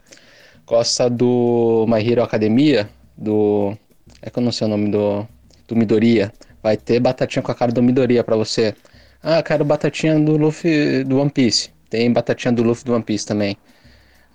Gosta 0.67 1.09
do 1.11 1.87
My 1.89 2.07
Hero 2.07 2.23
Academia? 2.23 2.89
Do. 3.17 3.77
É 4.23 4.31
que 4.31 4.39
eu 4.39 4.43
não 4.43 4.53
sei 4.53 4.67
o 4.67 4.71
nome 4.71 4.91
do. 4.91 5.27
Do 5.67 5.77
Midoriya. 5.77 6.33
Vai 6.63 6.77
ter 6.77 7.01
batatinha 7.01 7.43
com 7.43 7.51
a 7.51 7.55
cara 7.55 7.73
do 7.73 7.83
Midoriya 7.83 8.23
pra 8.23 8.37
você. 8.37 8.75
Ah, 9.23 9.43
quero 9.43 9.65
batatinha 9.65 10.19
do 10.19 10.37
Luffy 10.37 11.05
do 11.05 11.19
One 11.19 11.31
Piece. 11.31 11.71
Tem 11.91 12.13
batatinha 12.13 12.53
do 12.53 12.63
Luffy 12.63 12.85
do 12.85 12.95
One 12.95 13.03
Piece 13.03 13.27
também. 13.27 13.57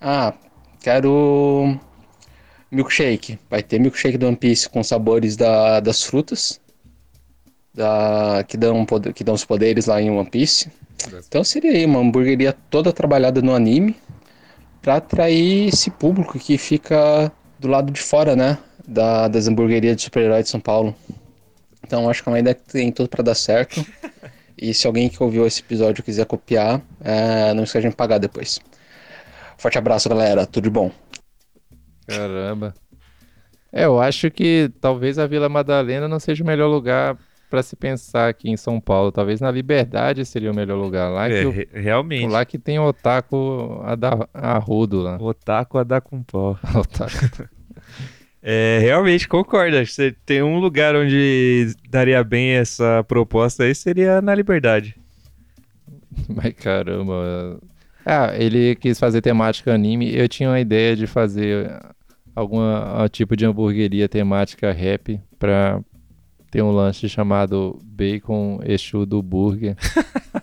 Ah, 0.02 0.34
quero 0.82 1.78
milkshake. 2.70 3.40
Vai 3.50 3.64
ter 3.64 3.80
milkshake 3.80 4.18
do 4.18 4.28
One 4.28 4.36
Piece 4.36 4.70
com 4.70 4.84
sabores 4.84 5.38
da, 5.38 5.80
das 5.80 6.04
frutas. 6.04 6.60
Da, 7.74 8.44
que, 8.48 8.56
dão, 8.56 8.86
que 9.16 9.24
dão 9.24 9.34
os 9.34 9.46
poderes 9.46 9.88
lá 9.88 10.02
em 10.02 10.12
One 10.12 10.30
Piece. 10.30 10.70
Então 11.28 11.44
seria 11.44 11.72
aí 11.72 11.86
uma 11.86 12.00
hamburgueria 12.00 12.54
toda 12.70 12.94
trabalhada 12.94 13.42
no 13.42 13.54
anime 13.54 13.96
para 14.82 14.98
atrair 14.98 15.70
esse 15.70 15.90
público 15.90 16.38
que 16.38 16.58
fica 16.58 17.32
do 17.58 17.68
lado 17.68 17.92
de 17.92 18.02
fora, 18.02 18.36
né? 18.36 18.58
Da, 18.86 19.28
das 19.28 19.48
hamburguerias 19.48 19.96
de 19.96 20.04
super-heróis 20.04 20.46
de 20.46 20.52
São 20.52 20.60
Paulo. 20.60 20.94
Então 21.86 22.10
acho 22.10 22.22
que 22.22 22.30
é 22.30 22.32
uma 22.32 22.40
ideia 22.40 22.54
que 22.54 22.72
tem 22.72 22.92
tudo 22.92 23.10
para 23.10 23.24
dar 23.24 23.36
certo. 23.36 23.84
E 24.64 24.74
se 24.74 24.88
alguém 24.88 25.10
que 25.10 25.22
ouviu 25.22 25.46
esse 25.46 25.60
episódio 25.62 26.04
quiser 26.04 26.26
copiar, 26.26 26.82
é, 27.02 27.54
não 27.54 27.64
esqueça 27.64 27.82
de 27.82 27.88
me 27.88 27.94
pagar 27.96 28.18
depois. 28.18 28.60
Forte 29.58 29.78
abraço, 29.78 30.08
galera. 30.08 30.46
Tudo 30.46 30.64
de 30.64 30.70
bom. 30.70 30.90
Caramba. 32.08 32.74
É, 33.72 33.86
eu 33.86 34.00
acho 34.00 34.30
que 34.30 34.72
talvez 34.80 35.18
a 35.20 35.26
Vila 35.28 35.50
Madalena 35.50 36.08
não 36.08 36.20
seja 36.20 36.44
o 36.44 36.48
melhor 36.48 36.68
lugar 36.68 37.18
pra 37.50 37.62
se 37.64 37.76
pensar 37.76 38.30
aqui 38.30 38.50
em 38.50 38.58
São 38.58 38.80
Paulo. 38.80 39.12
Talvez 39.12 39.42
na 39.42 39.52
Liberdade 39.52 40.26
seria 40.26 40.52
o 40.52 40.56
melhor 40.56 40.76
lugar. 40.78 41.10
Lá 41.12 41.30
É, 41.30 41.42
que, 41.42 41.46
o- 41.46 41.52
re- 41.52 41.70
realmente. 41.74 42.28
lá 42.32 42.46
que 42.46 42.58
tem 42.58 42.80
otaku 42.80 43.82
a, 43.84 43.96
dar, 43.96 44.30
a 44.34 44.58
rodo 44.60 45.02
lá. 45.02 45.18
Otaku 45.20 45.78
a 45.78 45.84
dar 45.84 46.02
com 46.02 46.22
pau. 46.24 46.58
Otaku. 46.76 47.50
É, 48.44 48.80
realmente 48.82 49.28
concordo. 49.28 49.78
Acho 49.78 49.92
que 49.92 49.96
você 49.96 50.16
tem 50.26 50.44
um 50.44 50.60
lugar 50.60 50.96
onde 50.96 51.74
daria 51.90 52.22
bem 52.24 52.52
essa 52.52 53.04
proposta 53.08 53.64
aí, 53.64 53.74
seria 53.74 54.22
na 54.22 54.36
Liberdade. 54.36 54.96
Mas 56.28 56.54
caramba. 56.54 57.58
Ah, 58.06 58.34
ele 58.38 58.76
quis 58.76 59.00
fazer 59.00 59.22
temática 59.22 59.74
anime. 59.74 60.14
Eu 60.14 60.28
tinha 60.28 60.50
uma 60.50 60.60
ideia 60.60 60.94
de 60.94 61.08
fazer 61.08 61.72
algum 62.36 62.60
tipo 63.10 63.38
de 63.38 63.46
hamburgueria 63.46 64.10
temática 64.10 64.74
rap 64.74 65.20
pra 65.40 65.80
ter 66.52 66.62
um 66.62 66.72
lanche 66.72 67.08
chamado 67.08 67.80
Bacon 67.82 68.60
Exu 68.66 69.06
do 69.06 69.22
Burger. 69.22 69.78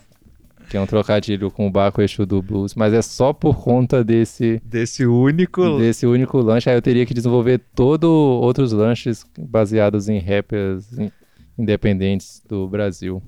que 0.70 0.76
é 0.76 0.80
um 0.80 0.86
trocadilho 0.86 1.50
com 1.50 1.66
o 1.66 1.70
Baco 1.70 2.00
Exu 2.00 2.24
do 2.24 2.40
Blues. 2.40 2.74
Mas 2.76 2.94
é 2.94 3.02
só 3.02 3.32
por 3.32 3.60
conta 3.62 4.04
desse, 4.04 4.62
Desse 4.64 5.04
único. 5.04 5.76
desse 5.78 6.06
único 6.06 6.38
lanche. 6.38 6.70
Aí 6.70 6.76
eu 6.76 6.80
teria 6.82 7.04
que 7.04 7.12
desenvolver 7.12 7.58
todo 7.74 8.04
outros 8.04 8.70
lanches 8.72 9.26
baseados 9.36 10.08
em 10.08 10.18
rappers 10.20 10.96
in- 10.96 11.10
independentes 11.58 12.42
do 12.48 12.68
Brasil. 12.68 13.22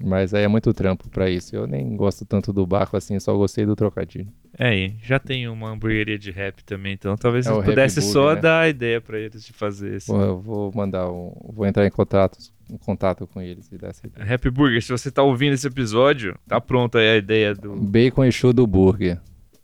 Mas 0.00 0.32
aí 0.32 0.44
é 0.44 0.48
muito 0.48 0.72
trampo 0.72 1.08
pra 1.08 1.28
isso. 1.28 1.54
Eu 1.56 1.66
nem 1.66 1.96
gosto 1.96 2.24
tanto 2.24 2.52
do 2.52 2.64
Baco 2.66 2.96
assim, 2.96 3.18
só 3.18 3.36
gostei 3.36 3.66
do 3.66 3.74
trocadilho. 3.74 4.28
É, 4.58 4.76
e 4.76 4.94
já 5.02 5.18
tem 5.18 5.48
uma 5.48 5.70
hamburgueria 5.70 6.18
de 6.18 6.30
rap 6.30 6.62
também, 6.64 6.92
então 6.94 7.16
talvez 7.16 7.46
É 7.46 7.52
Rap 7.52 7.64
pudesse 7.64 7.96
Burger, 8.00 8.12
só 8.12 8.34
né? 8.34 8.40
dar 8.40 8.60
a 8.60 8.68
ideia 8.68 9.00
pra 9.00 9.18
eles 9.18 9.44
de 9.44 9.52
fazer 9.52 9.94
esse. 9.96 10.06
Pô, 10.06 10.20
eu 10.20 10.40
vou 10.40 10.72
mandar 10.74 11.08
um, 11.10 11.32
vou 11.52 11.66
entrar 11.66 11.84
em 11.86 11.90
contato, 11.90 12.38
em 12.70 12.76
contato 12.76 13.26
com 13.26 13.40
eles 13.40 13.70
e 13.72 13.78
dar 13.78 13.88
essa 13.88 14.06
ideia. 14.06 14.24
Rap 14.26 14.50
Burger, 14.50 14.82
se 14.82 14.90
você 14.92 15.10
tá 15.10 15.22
ouvindo 15.22 15.54
esse 15.54 15.66
episódio, 15.66 16.36
tá 16.46 16.60
pronta 16.60 16.98
aí 16.98 17.08
a 17.10 17.16
ideia 17.16 17.54
do. 17.54 17.74
Bacon 17.76 18.24
Exu 18.24 18.52
do 18.52 18.66
Burger. 18.66 19.18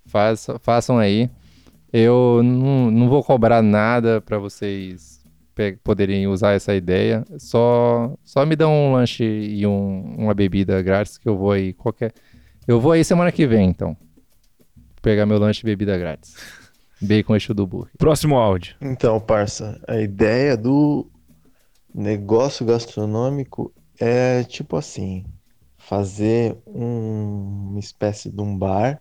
Faça, 0.07 0.59
façam 0.59 0.98
aí. 0.98 1.28
Eu 1.92 2.40
não, 2.42 2.90
não 2.90 3.09
vou 3.09 3.22
cobrar 3.22 3.62
nada 3.62 4.20
pra 4.20 4.38
vocês 4.38 5.22
poderem 5.84 6.26
usar 6.26 6.52
essa 6.52 6.74
ideia. 6.74 7.24
Só, 7.38 8.12
só 8.24 8.44
me 8.44 8.57
dão 8.57 8.72
um 8.72 8.92
lanche 8.92 9.22
e 9.24 9.64
um- 9.66 10.14
uma 10.18 10.34
bebida 10.34 10.82
grátis 10.82 11.16
que 11.16 11.28
eu 11.28 11.36
vou 11.36 11.52
aí 11.52 11.72
qualquer. 11.72 12.12
Eu 12.66 12.80
vou 12.80 12.90
aí 12.92 13.05
semana 13.05 13.30
que 13.30 13.46
vem, 13.46 13.68
então. 13.68 13.96
Pegar 15.00 15.26
meu 15.26 15.38
lanche 15.38 15.61
e 15.62 15.66
bebida 15.66 15.96
grátis. 15.96 16.34
Bacon 17.00 17.36
Exu 17.36 17.52
do 17.55 17.66
Burger. 17.66 17.92
Próximo 17.98 18.36
áudio. 18.36 18.74
Então, 18.80 19.20
parça, 19.20 19.80
a 19.86 20.00
ideia 20.00 20.57
do 20.57 21.07
negócio 21.95 22.66
gastronômico 22.66 23.74
é 24.01 24.45
tipo 24.45 24.76
assim, 24.76 25.24
fazer 25.78 26.61
um- 26.66 27.70
uma 27.70 27.80
espécie 27.80 28.30
de 28.32 28.40
um 28.42 28.57
bar 28.59 29.01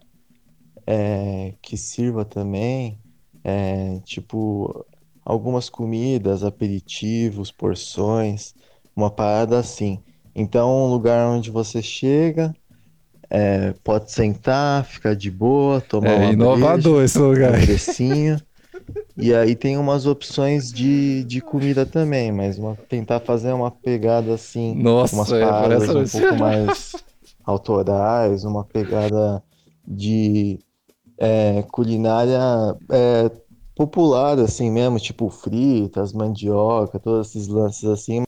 é, 0.88 1.56
que 1.62 1.78
sirva 1.78 2.26
também 2.26 3.02
é, 3.44 4.00
tipo 4.02 4.86
algumas 5.26 5.70
comidas, 5.70 6.44
aperitivos, 6.44 7.52
porções, 7.52 8.54
uma 8.96 9.10
parada 9.12 9.60
assim. 9.60 10.04
Então, 10.36 10.70
um 10.88 10.92
lugar 10.92 11.28
onde 11.30 11.52
você 11.52 11.82
chega, 11.82 12.56
é, 13.30 13.74
pode 13.84 14.12
sentar, 14.12 14.86
ficar 14.86 15.16
de 15.16 15.32
boa, 15.32 15.82
tomar 15.82 16.16
É 16.16 16.16
uma 16.18 16.32
inovador 16.32 17.04
esse 17.04 17.20
lugar. 17.20 17.54
um 17.54 17.58
precinho. 17.58 18.42
E 19.16 19.34
aí 19.34 19.56
tem 19.56 19.78
umas 19.78 20.06
opções 20.06 20.72
de, 20.74 21.24
de 21.26 21.42
comida 21.42 21.86
também, 21.86 22.32
mas 22.32 22.58
uma- 22.58 22.76
tentar 22.90 23.20
fazer 23.20 23.54
uma 23.54 23.70
pegada 23.72 24.34
assim, 24.34 24.82
Nossa, 24.82 25.16
umas 25.16 25.32
é, 25.32 25.46
paradas 25.50 25.90
um 25.96 26.08
pouco 26.08 26.36
mais 26.36 27.04
autorais, 27.46 28.44
uma 28.44 28.64
pegada 28.66 29.44
de 29.88 30.60
é, 31.20 31.64
culinária 31.72 32.40
é, 32.92 33.32
popular 33.76 34.40
assim 34.40 34.72
mesmo, 34.72 35.00
tipo 35.00 35.30
fritas, 35.30 36.14
mandioca, 36.14 37.00
todos 37.00 37.30
esses 37.30 37.48
lances 37.48 37.86
assim. 37.86 38.24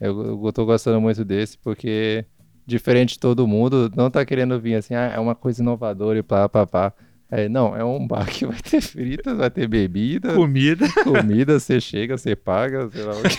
Eu, 0.00 0.44
eu 0.46 0.52
tô 0.52 0.64
gostando 0.64 1.00
muito 1.00 1.24
desse 1.24 1.58
porque, 1.58 2.24
diferente 2.66 3.14
de 3.14 3.18
todo 3.18 3.46
mundo, 3.46 3.90
não 3.96 4.10
tá 4.10 4.24
querendo 4.24 4.60
vir 4.60 4.76
assim, 4.76 4.94
ah, 4.94 5.06
é 5.14 5.18
uma 5.18 5.34
coisa 5.34 5.60
inovadora 5.62 6.18
e 6.18 6.22
pá, 6.22 6.48
pá, 6.48 6.66
pá. 6.66 6.94
É, 7.30 7.48
não, 7.48 7.76
é 7.76 7.84
um 7.84 8.06
bar 8.06 8.26
que 8.26 8.46
vai 8.46 8.58
ter 8.58 8.80
fritas, 8.80 9.36
vai 9.36 9.50
ter 9.50 9.68
bebida, 9.68 10.34
Comida, 10.34 10.86
comida, 11.04 11.60
você 11.60 11.78
chega, 11.80 12.16
você 12.16 12.34
paga, 12.34 12.88
sei 12.90 13.02
lá 13.02 13.12
o 13.12 13.22
que. 13.22 13.38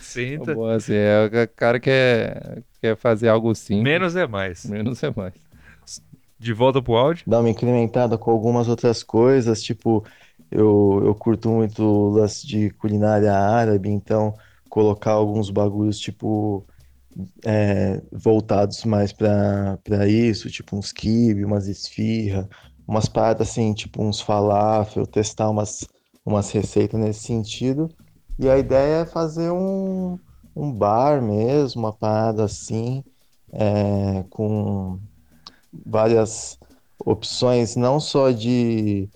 senta. 0.00 0.54
Bom, 0.54 0.66
assim, 0.66 0.94
é, 0.94 1.26
o 1.44 1.48
cara 1.56 1.78
quer, 1.80 2.62
quer 2.80 2.96
fazer 2.96 3.28
algo 3.28 3.54
simples, 3.54 3.82
Menos 3.84 4.16
é 4.16 4.26
mais. 4.26 4.64
menos 4.64 5.02
é 5.02 5.12
mais. 5.14 5.34
De 6.38 6.52
volta 6.52 6.80
pro 6.80 6.94
áudio. 6.96 7.24
dar 7.26 7.40
uma 7.40 7.50
incrementada 7.50 8.16
com 8.16 8.30
algumas 8.30 8.66
outras 8.68 9.02
coisas, 9.02 9.62
tipo, 9.62 10.04
eu, 10.50 11.02
eu 11.04 11.14
curto 11.14 11.48
muito 11.50 11.82
o 11.82 12.08
lance 12.10 12.46
de 12.46 12.70
culinária 12.70 13.32
árabe, 13.32 13.88
então 13.90 14.34
colocar 14.68 15.12
alguns 15.12 15.50
bagulhos, 15.50 15.98
tipo, 15.98 16.64
é, 17.44 18.00
voltados 18.12 18.84
mais 18.84 19.12
para 19.12 20.06
isso, 20.08 20.50
tipo 20.50 20.76
uns 20.76 20.92
quibe, 20.92 21.44
umas 21.44 21.66
esfirra, 21.66 22.48
umas 22.86 23.08
paradas 23.08 23.48
assim, 23.48 23.72
tipo 23.72 24.02
uns 24.02 24.20
falafel, 24.20 25.06
testar 25.06 25.50
umas, 25.50 25.86
umas 26.24 26.50
receitas 26.50 26.98
nesse 26.98 27.20
sentido. 27.20 27.88
E 28.38 28.48
a 28.48 28.58
ideia 28.58 29.02
é 29.02 29.06
fazer 29.06 29.50
um, 29.50 30.18
um 30.56 30.72
bar 30.72 31.20
mesmo, 31.22 31.82
uma 31.82 31.92
parada 31.92 32.44
assim, 32.44 33.04
é, 33.52 34.24
com 34.30 34.98
várias 35.84 36.58
opções, 37.04 37.76
não 37.76 38.00
só 38.00 38.30
de, 38.30 39.08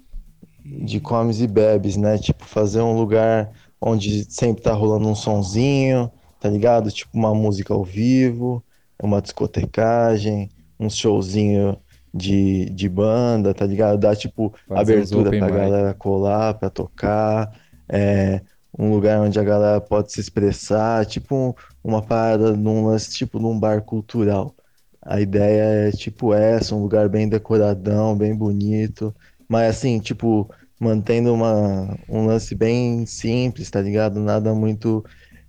de 0.65 1.01
comes 1.01 1.41
e 1.41 1.47
bebes, 1.47 1.97
né? 1.97 2.19
Tipo, 2.19 2.45
fazer 2.45 2.81
um 2.81 2.97
lugar 2.97 3.51
onde 3.81 4.25
sempre 4.33 4.63
tá 4.63 4.73
rolando 4.73 5.09
um 5.09 5.15
sonzinho, 5.15 6.11
tá 6.45 6.51
ligado? 6.51 6.91
Tipo, 6.91 7.17
uma 7.17 7.35
música 7.35 7.73
ao 7.75 7.85
vivo, 7.85 8.65
uma 9.03 9.21
discotecagem, 9.23 10.53
um 10.79 10.91
showzinho 10.91 11.81
de, 12.13 12.67
de 12.71 12.89
banda, 12.89 13.55
tá 13.55 13.67
ligado? 13.67 13.99
Dá, 13.99 14.15
tipo, 14.15 14.55
Fazer 14.69 15.05
abertura 15.05 15.33
pra 15.35 15.51
mic. 15.51 15.51
galera 15.51 15.95
colar, 15.95 16.55
pra 16.59 16.71
tocar, 16.71 17.51
é, 17.91 18.43
um 18.79 18.91
lugar 18.91 19.21
onde 19.21 19.39
a 19.39 19.45
galera 19.45 19.81
pode 19.81 20.13
se 20.13 20.21
expressar, 20.21 21.07
tipo, 21.07 21.35
um- 21.37 21.55
uma 21.83 22.03
parada 22.07 22.57
num 22.57 22.85
lance, 22.87 23.11
tipo, 23.13 23.39
num 23.39 23.59
bar 23.59 23.83
cultural. 23.85 24.55
A 25.03 25.21
ideia 25.21 25.89
é 25.89 25.93
tipo 25.93 26.33
essa, 26.35 26.75
um 26.75 26.81
lugar 26.83 27.09
bem 27.09 27.29
decoradão, 27.29 28.17
bem 28.17 28.35
bonito, 28.37 29.15
mas 29.49 29.77
assim, 29.77 30.01
tipo, 30.01 30.51
mantendo 30.81 31.33
uma, 31.35 31.99
um 32.09 32.27
lance 32.27 32.55
bem 32.55 33.05
simples, 33.07 33.71
tá 33.71 33.81
ligado? 33.83 34.19
Nada 34.21 34.55
muito 34.55 35.05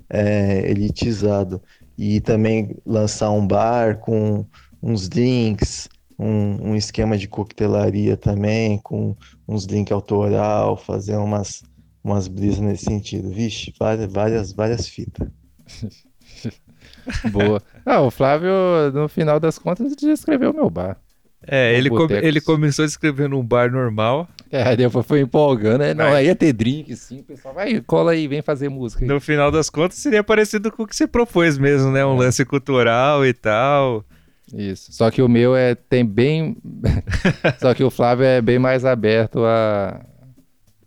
é, 0.09 0.69
elitizado. 0.69 1.61
E 1.97 2.19
também 2.19 2.75
lançar 2.85 3.31
um 3.31 3.45
bar 3.45 3.99
com 3.99 4.45
uns 4.81 5.07
drinks, 5.07 5.89
um, 6.19 6.71
um 6.71 6.75
esquema 6.75 7.17
de 7.17 7.27
coquetelaria 7.27 8.17
também, 8.17 8.77
com 8.79 9.15
uns 9.47 9.65
drinks 9.65 9.91
autoral, 9.91 10.77
fazer 10.77 11.15
umas, 11.15 11.63
umas 12.03 12.27
brisas 12.27 12.59
nesse 12.59 12.85
sentido. 12.85 13.29
Vixe, 13.29 13.73
várias, 13.79 14.11
várias, 14.11 14.51
várias 14.51 14.87
fitas. 14.87 15.27
Boa. 17.31 17.61
Ah, 17.85 18.01
o 18.01 18.09
Flávio, 18.09 18.51
no 18.93 19.07
final 19.07 19.39
das 19.39 19.57
contas, 19.57 19.95
descreveu 19.95 20.51
o 20.51 20.55
meu 20.55 20.69
bar. 20.69 20.97
É, 21.47 21.77
ele, 21.77 21.89
botecos. 21.89 22.23
ele 22.23 22.41
começou 22.41 22.83
escrevendo 22.83 23.37
um 23.37 23.45
bar 23.45 23.71
normal. 23.71 24.27
É, 24.51 24.75
depois 24.75 25.05
foi 25.05 25.21
empolgando, 25.21 25.79
né? 25.79 25.93
Não, 25.93 26.05
aí 26.05 26.27
ia 26.27 26.35
ter 26.35 26.53
drink, 26.53 26.95
sim, 26.95 27.19
o 27.19 27.23
pessoal, 27.23 27.53
vai, 27.53 27.81
cola 27.81 28.11
aí, 28.11 28.27
vem 28.27 28.41
fazer 28.41 28.69
música. 28.69 29.03
aí. 29.03 29.07
No 29.07 29.19
final 29.19 29.51
das 29.51 29.69
contas, 29.69 29.97
seria 29.97 30.23
parecido 30.23 30.71
com 30.71 30.83
o 30.83 30.87
que 30.87 30.95
você 30.95 31.07
propôs 31.07 31.57
mesmo, 31.57 31.91
né? 31.91 32.05
Um 32.05 32.15
lance 32.15 32.45
cultural 32.45 33.25
e 33.25 33.33
tal. 33.33 34.05
Isso. 34.53 34.93
Só 34.93 35.09
que 35.09 35.21
o 35.21 35.27
meu 35.27 35.55
é 35.55 35.73
tem 35.75 36.05
bem. 36.05 36.57
Só 37.59 37.73
que 37.73 37.83
o 37.83 37.89
Flávio 37.89 38.25
é 38.25 38.41
bem 38.41 38.59
mais 38.59 38.85
aberto 38.85 39.43
a, 39.43 40.05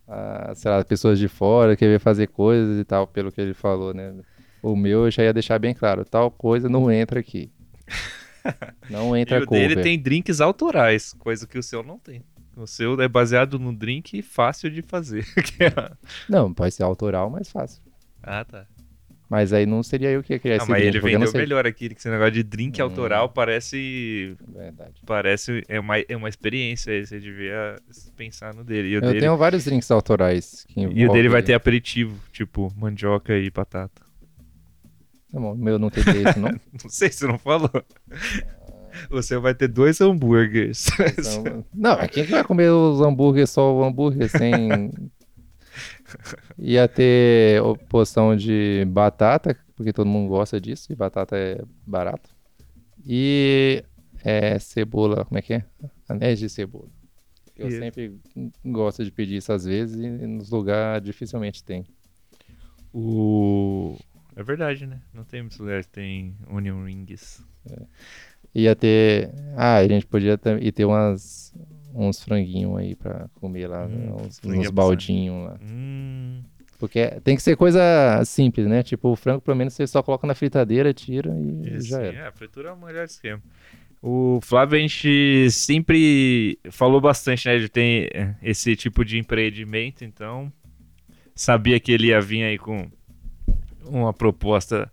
a, 0.07 0.55
sei 0.55 0.71
lá, 0.71 0.85
pessoas 0.85 1.19
de 1.19 1.27
fora, 1.29 1.77
querer 1.77 1.99
fazer 1.99 2.29
coisas 2.29 2.79
e 2.79 2.85
tal, 2.85 3.07
pelo 3.07 3.33
que 3.33 3.41
ele 3.41 3.55
falou, 3.55 3.93
né? 3.93 4.15
O 4.63 4.77
meu 4.77 5.05
eu 5.07 5.11
já 5.11 5.25
ia 5.25 5.33
deixar 5.33 5.59
bem 5.59 5.75
claro, 5.75 6.05
tal 6.05 6.31
coisa 6.31 6.69
não 6.69 6.91
entra 6.91 7.21
aqui. 7.21 7.51
Não 8.89 9.15
E 9.17 9.21
entra 9.21 9.43
o 9.43 9.47
dele 9.47 9.75
cover. 9.75 9.83
tem 9.83 10.01
drinks 10.01 10.41
autorais, 10.41 11.13
coisa 11.19 11.47
que 11.47 11.59
o 11.59 11.63
seu 11.63 11.83
não 11.83 11.99
tem. 11.99 12.23
O 12.59 12.67
seu 12.67 13.01
é 13.01 13.07
baseado 13.09 13.59
no 13.59 13.73
drink 13.73 14.21
fácil 14.23 14.69
de 14.71 14.83
fazer. 14.83 15.25
é- 15.61 15.93
Não, 16.29 16.53
pode 16.53 16.75
ser 16.75 16.83
autoral, 16.83 17.31
mas 17.31 17.51
fácil. 17.51 17.81
ah, 18.23 18.45
tá. 18.45 18.67
Mas 19.31 19.53
aí 19.53 19.67
não 19.67 19.83
seria 19.83 20.09
eu 20.11 20.23
que 20.23 20.33
ia 20.33 20.39
criar 20.39 20.55
Ah, 20.55 20.57
esse 20.57 20.71
mas 20.71 20.81
drink, 20.81 20.97
ele 20.97 21.19
não 21.19 21.27
vendeu 21.27 21.41
melhor 21.41 21.67
aqui, 21.67 21.91
que 21.91 21.97
esse 22.01 22.09
negócio 22.09 22.33
de 22.33 22.43
drink 22.43 22.81
Hum. 22.81 22.85
autoral 22.85 23.29
parece. 23.29 24.35
Verdade. 24.49 24.95
Parece. 25.05 25.63
É 25.69 25.79
uma, 25.79 25.99
é 25.99 26.17
uma 26.17 26.31
experiência 26.31 26.95
aí, 26.95 27.07
você 27.07 27.21
devia 27.21 27.77
pensar 28.17 28.55
no 28.55 28.65
dele. 28.65 28.89
E 28.89 28.93
Eu 28.95 29.03
dele, 29.03 29.21
tenho 29.21 29.37
vários 29.37 29.65
drinks 29.67 29.91
autorais. 29.91 30.65
Que 30.67 30.81
e 30.81 31.07
o 31.07 31.13
dele 31.13 31.29
vai 31.29 31.43
ter 31.43 31.53
aperitivo, 31.53 32.19
tipo 32.33 32.73
mandioca 32.75 33.37
e 33.37 33.51
batata. 33.51 34.01
Tá 35.31 35.39
bom, 35.39 35.55
meu 35.55 35.79
não 35.79 35.91
teria 35.91 36.31
isso, 36.31 36.41
não? 36.41 36.49
Não 36.83 36.89
sei 36.91 37.13
se 37.13 37.27
não 37.27 37.39
falou. 37.39 37.71
Você 39.11 39.39
vai 39.39 39.55
ter 39.55 39.69
dois 39.69 40.01
hambúrgueres. 40.01 40.87
Então, 41.19 41.65
não, 41.75 41.97
mas 41.97 42.11
quem 42.11 42.25
que 42.25 42.31
vai 42.31 42.45
comer 42.45 42.71
os 42.71 43.01
hambúrgueres 43.01 43.51
só 43.51 43.75
o 43.75 43.85
hambúrguer 43.85 44.29
sem. 44.29 44.91
Ia 46.59 46.89
ter 46.89 47.63
porção 47.89 48.35
de 48.35 48.85
batata, 48.89 49.57
porque 49.77 49.93
todo 49.93 50.09
mundo 50.09 50.29
gosta 50.29 50.61
disso, 50.61 50.93
e 50.93 50.97
batata 50.97 51.37
é 51.37 51.63
barato. 51.87 52.31
E 53.07 53.85
é, 54.25 54.59
cebola, 54.59 55.25
como 55.25 55.39
é 55.39 55.43
que 55.43 55.55
é? 55.55 55.65
Anéis 56.09 56.39
de 56.39 56.49
cebola. 56.49 56.89
Eu 57.57 57.69
Isso. 57.69 57.79
sempre 57.79 58.21
gosto 58.65 59.05
de 59.05 59.11
pedir 59.11 59.39
isso 59.39 59.53
às 59.53 59.65
vezes 59.65 59.97
e 59.97 60.09
nos 60.09 60.49
lugares 60.49 61.05
dificilmente 61.05 61.65
tem. 61.65 61.85
O... 62.93 63.99
É 64.37 64.43
verdade, 64.45 64.87
né? 64.87 65.03
Não 65.13 65.25
tem 65.25 65.43
muitos 65.43 65.59
lugares 65.59 65.87
que 65.87 65.93
tem 65.93 66.37
onion 66.49 66.85
rings. 66.85 67.45
Ia 68.55 68.75
ter. 68.75 69.31
Ah, 69.57 69.77
a 69.77 69.89
gente 69.89 70.07
podia 70.07 70.37
ter, 70.37 70.63
e 70.63 70.73
ter 70.73 70.85
umas, 70.85 71.55
uns 71.95 72.23
franguinhos 72.23 72.77
aí 72.79 72.95
pra 72.95 73.29
comer 73.35 73.69
lá, 73.69 73.87
Hum, 73.87 74.17
uns, 74.27 74.39
franguinho 74.39 74.63
uns 74.63 74.71
baldinhos 74.71 75.45
lá. 75.45 75.59
Hum... 75.63 76.43
Porque 76.79 77.07
tem 77.25 77.35
que 77.35 77.43
ser 77.43 77.57
coisa 77.57 78.23
simples, 78.25 78.69
né? 78.69 78.85
Tipo, 78.85 79.09
o 79.09 79.17
frango, 79.17 79.41
pelo 79.41 79.57
menos, 79.57 79.75
você 79.75 79.85
só 79.85 80.01
coloca 80.01 80.27
na 80.29 80.35
fritadeira, 80.35 80.95
tira 80.95 81.35
e 81.37 81.77
Isso, 81.77 81.89
já 81.89 82.01
era. 82.01 82.17
É, 82.17 82.27
a 82.29 82.33
fritura 82.33 82.69
é 82.69 82.73
o 82.73 82.77
melhor 82.77 83.05
esquema. 83.05 83.43
O 84.01 84.39
Flávio, 84.41 84.79
a 84.79 84.81
gente 84.81 85.51
sempre 85.51 86.57
falou 86.71 87.01
bastante, 87.01 87.49
né? 87.49 87.59
De 87.59 87.69
ter 87.69 88.37
esse 88.41 88.77
tipo 88.77 89.05
de 89.05 89.19
empreendimento, 89.19 90.05
então 90.05 90.53
sabia 91.35 91.81
que 91.81 91.91
ele 91.91 92.09
ia 92.09 92.21
vir 92.21 92.45
aí 92.45 92.59
com 92.59 92.89
uma 93.85 94.13
proposta 94.13 94.89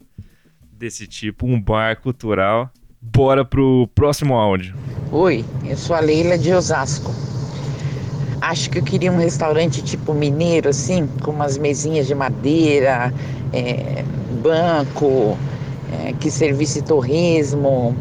desse 0.71 1.05
tipo, 1.05 1.45
um 1.45 1.61
bar 1.61 2.01
cultural. 2.01 2.71
Bora 3.01 3.45
pro 3.45 3.87
próximo 3.93 4.35
áudio. 4.35 4.75
Oi, 5.11 5.45
eu 5.65 5.77
sou 5.77 5.95
a 5.95 5.99
Leila 5.99 6.37
de 6.37 6.53
Osasco. 6.53 7.11
Acho 8.41 8.69
que 8.69 8.79
eu 8.79 8.83
queria 8.83 9.11
um 9.11 9.17
restaurante 9.17 9.81
tipo 9.83 10.13
mineiro, 10.13 10.69
assim, 10.69 11.07
com 11.23 11.31
umas 11.31 11.57
mesinhas 11.57 12.07
de 12.07 12.13
madeira, 12.13 13.13
é, 13.53 14.03
banco, 14.41 15.37
é, 15.91 16.13
que 16.13 16.29
servisse 16.29 16.81
torresmo, 16.81 17.95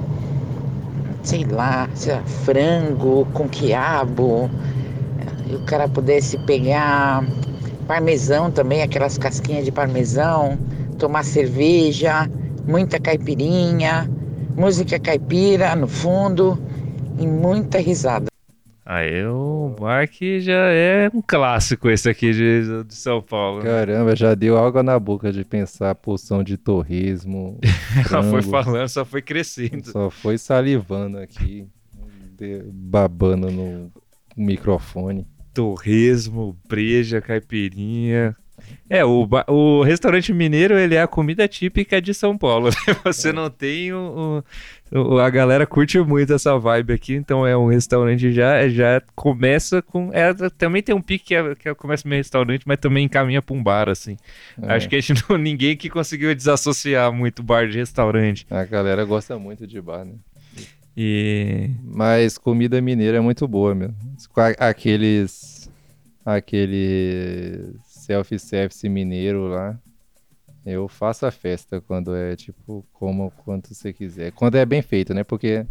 sei 1.23 1.45
lá, 1.45 1.89
sei 1.95 2.15
lá, 2.15 2.23
frango 2.25 3.27
com 3.33 3.49
quiabo. 3.49 4.51
E 5.47 5.55
o 5.55 5.61
cara 5.65 5.89
pudesse 5.89 6.39
pegar 6.39 7.25
parmesão 7.87 8.51
também, 8.51 8.83
aquelas 8.83 9.19
casquinhas 9.19 9.65
de 9.65 9.73
parmesão, 9.73 10.59
tomar 10.99 11.25
cerveja, 11.25 12.29
muita 12.67 12.99
caipirinha, 12.99 14.11
música 14.57 14.99
caipira 14.99 15.75
no 15.77 15.87
fundo 15.89 16.59
e 17.19 17.27
muita 17.27 17.79
risada. 17.79 18.27
Aí 18.87 19.25
o 19.27 19.75
bar 19.81 20.07
que 20.07 20.41
já 20.41 20.67
é 20.71 21.11
um 21.15 21.23
clássico 21.23 21.89
esse 21.89 22.09
aqui 22.11 22.33
de, 22.33 22.85
de 22.85 22.95
São 22.95 23.23
Paulo. 23.23 23.61
né? 23.63 23.65
Caramba, 23.65 24.15
já 24.15 24.35
deu 24.35 24.59
água 24.63 24.83
na 24.83 24.99
boca 24.99 25.33
de 25.33 25.43
pensar 25.43 25.91
a 25.91 25.95
porção 25.95 26.43
de 26.45 26.59
torresmo. 26.59 27.59
Ela 28.11 28.23
foi 28.23 28.43
falando, 28.43 28.89
só 28.91 29.03
foi 29.05 29.23
crescendo. 29.23 29.91
Só 29.91 30.11
foi 30.11 30.37
salivando 30.37 31.17
aqui, 31.19 31.67
de- 32.37 32.63
babando 32.71 33.51
no 33.51 33.91
microfone. 34.37 35.27
torresmo, 35.55 36.55
breja, 36.69 37.23
caipirinha. 37.23 38.37
É, 38.89 39.05
o, 39.05 39.27
o 39.49 39.83
restaurante 39.83 40.33
mineiro, 40.33 40.79
ele 40.79 40.95
é 40.95 41.03
a 41.03 41.07
comida 41.07 41.49
típica 41.49 42.01
de 42.01 42.13
São 42.15 42.37
Paulo, 42.37 42.69
né? 42.87 42.95
Você 43.05 43.33
não 43.33 43.49
tem 43.51 43.93
o, 43.93 44.45
o- 44.93 45.19
A 45.19 45.29
galera 45.31 45.67
curte 45.67 45.99
muito 45.99 46.33
essa 46.33 46.57
vibe 46.59 46.93
aqui, 46.93 47.15
então 47.15 47.47
é 47.47 47.57
um 47.57 47.67
restaurante 47.67 48.31
já, 48.33 48.69
já 48.69 49.03
começa 49.15 49.81
com... 49.83 50.11
É, 50.13 50.33
também 50.57 50.83
tem 50.83 50.95
um 50.95 51.01
pique 51.01 51.25
que, 51.27 51.35
é, 51.35 51.55
que 51.55 51.69
é- 51.69 51.75
começa 51.75 52.07
meio 52.09 52.21
restaurante, 52.21 52.63
mas 52.67 52.79
também 52.79 53.05
encaminha 53.07 53.41
pra 53.43 53.55
um 53.57 53.63
bar, 53.63 53.89
assim. 53.89 54.17
É, 54.63 54.75
Acho 54.75 54.89
que 54.89 54.97
a 54.97 55.01
gente 55.01 55.25
não, 55.29 55.37
ninguém 55.39 55.77
que 55.77 55.89
conseguiu 55.91 56.35
desassociar 56.35 57.13
muito 57.13 57.43
bar 57.43 57.67
de 57.69 57.79
restaurante. 57.79 58.47
A 58.51 58.65
galera 58.65 59.05
gosta 59.05 59.39
muito 59.39 59.67
de 59.67 59.81
bar, 59.81 60.05
né? 60.05 60.13
E... 60.97 61.71
Mas 61.83 62.39
comida 62.39 62.81
mineira 62.81 63.17
é 63.17 63.21
muito 63.21 63.49
boa, 63.49 63.75
meu. 63.75 63.91
Com 64.33 64.41
a- 64.41 64.51
Aqueles. 64.71 65.69
Self-service 68.05 68.89
mineiro 68.89 69.49
lá. 69.49 69.79
Eu 70.65 70.89
faço 70.89 71.27
a 71.27 71.31
festa 71.31 71.81
quando 71.81 72.15
é 72.15 72.37
tipo, 72.37 72.85
como 72.93 73.31
quanto 73.31 73.75
você 73.75 73.93
quiser. 73.93 74.33
Quando 74.33 74.57
é 74.57 74.65
bem 74.65 74.83
feito, 74.83 75.13
né? 75.13 75.25
Porque 75.25 75.67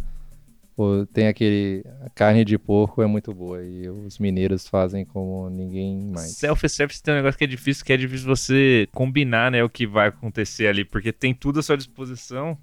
pô, 0.76 1.06
tem 1.12 1.28
aquele. 1.28 1.84
A 2.04 2.10
carne 2.10 2.44
de 2.44 2.58
porco 2.58 3.02
é 3.02 3.06
muito 3.06 3.32
boa 3.32 3.62
e 3.62 3.88
os 3.88 4.18
mineiros 4.18 4.68
fazem 4.68 5.04
como 5.04 5.48
ninguém 5.48 6.10
mais. 6.12 6.36
Self-service 6.36 7.02
tem 7.02 7.14
um 7.14 7.16
negócio 7.18 7.38
que 7.38 7.44
é 7.44 7.48
difícil, 7.48 7.84
que 7.84 7.92
é 7.92 7.96
difícil 7.96 8.26
você 8.26 8.88
combinar, 8.92 9.50
né, 9.50 9.62
o 9.62 9.68
que 9.68 9.86
vai 9.86 10.08
acontecer 10.08 10.66
ali, 10.66 10.84
porque 10.84 11.12
tem 11.12 11.34
tudo 11.34 11.60
à 11.60 11.62
sua 11.62 11.76
disposição. 11.76 12.58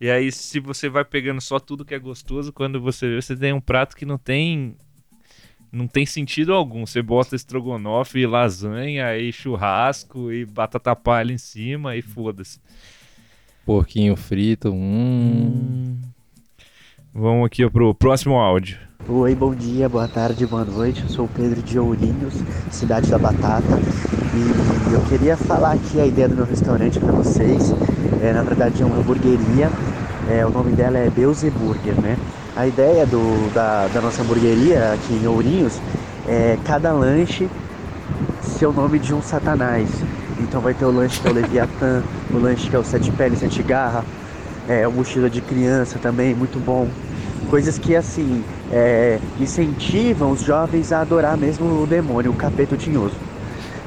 E 0.00 0.10
aí, 0.10 0.32
se 0.32 0.58
você 0.60 0.88
vai 0.88 1.04
pegando 1.04 1.40
só 1.42 1.60
tudo 1.60 1.84
que 1.84 1.94
é 1.94 1.98
gostoso, 1.98 2.52
quando 2.52 2.80
você 2.80 3.06
vê, 3.06 3.20
você 3.20 3.36
tem 3.36 3.52
um 3.52 3.60
prato 3.60 3.94
que 3.94 4.06
não 4.06 4.16
tem 4.16 4.74
não 5.72 5.86
tem 5.86 6.04
sentido 6.04 6.52
algum. 6.52 6.84
Você 6.84 7.02
bota 7.02 7.36
estrogonofe, 7.36 8.26
lasanha, 8.26 9.06
aí 9.06 9.32
churrasco 9.32 10.32
e 10.32 10.44
batata 10.44 10.94
palha 10.96 11.32
em 11.32 11.38
cima 11.38 11.96
e 11.96 12.02
foda-se. 12.02 12.58
Porquinho 13.64 14.16
frito, 14.16 14.70
hum. 14.70 15.98
Vamos 17.12 17.46
aqui 17.46 17.64
ó, 17.64 17.70
pro 17.70 17.94
próximo 17.94 18.36
áudio. 18.36 18.78
Oi, 19.08 19.34
bom 19.34 19.54
dia, 19.54 19.88
boa 19.88 20.06
tarde, 20.06 20.46
boa 20.46 20.64
noite. 20.64 21.02
Eu 21.02 21.08
sou 21.08 21.24
o 21.24 21.28
Pedro 21.28 21.62
de 21.62 21.78
Ourinhos, 21.78 22.34
cidade 22.70 23.10
da 23.10 23.18
Batata. 23.18 23.80
E 24.34 24.94
eu 24.94 25.00
queria 25.08 25.36
falar 25.36 25.72
aqui 25.72 26.00
a 26.00 26.06
ideia 26.06 26.28
do 26.28 26.36
meu 26.36 26.44
restaurante 26.44 27.00
para 27.00 27.12
vocês. 27.12 27.72
É, 28.22 28.32
na 28.32 28.42
verdade 28.42 28.82
é 28.82 28.86
uma 28.86 28.96
hamburgueria. 28.96 29.70
É, 30.30 30.46
o 30.46 30.50
nome 30.50 30.72
dela 30.72 30.98
é 30.98 31.10
Beuzeburger, 31.10 32.00
né? 32.00 32.16
A 32.60 32.66
ideia 32.66 33.06
do, 33.06 33.50
da, 33.54 33.88
da 33.88 34.02
nossa 34.02 34.20
hamburgueria 34.20 34.92
aqui 34.92 35.14
em 35.14 35.26
Ourinhos 35.26 35.80
é 36.28 36.58
cada 36.62 36.92
lanche 36.92 37.48
ser 38.42 38.66
o 38.66 38.72
nome 38.72 38.98
de 38.98 39.14
um 39.14 39.22
satanás. 39.22 39.88
Então 40.38 40.60
vai 40.60 40.74
ter 40.74 40.84
o 40.84 40.90
lanche 40.90 41.18
que 41.18 41.26
é 41.26 41.30
o 41.30 41.34
Leviatã, 41.34 42.02
o 42.30 42.36
lanche 42.36 42.68
que 42.68 42.76
é 42.76 42.78
o 42.78 42.84
Sete 42.84 43.10
Peles, 43.12 43.38
Sete 43.38 43.62
Garra, 43.62 44.04
é, 44.68 44.86
o 44.86 44.92
Mochila 44.92 45.30
de 45.30 45.40
Criança 45.40 45.98
também, 45.98 46.34
muito 46.34 46.62
bom. 46.62 46.86
Coisas 47.48 47.78
que, 47.78 47.96
assim, 47.96 48.44
é, 48.70 49.18
incentivam 49.40 50.30
os 50.30 50.42
jovens 50.42 50.92
a 50.92 51.00
adorar 51.00 51.38
mesmo 51.38 51.82
o 51.82 51.86
demônio, 51.86 52.30
o 52.30 52.34
capeta 52.34 52.76
tinhoso. 52.76 53.16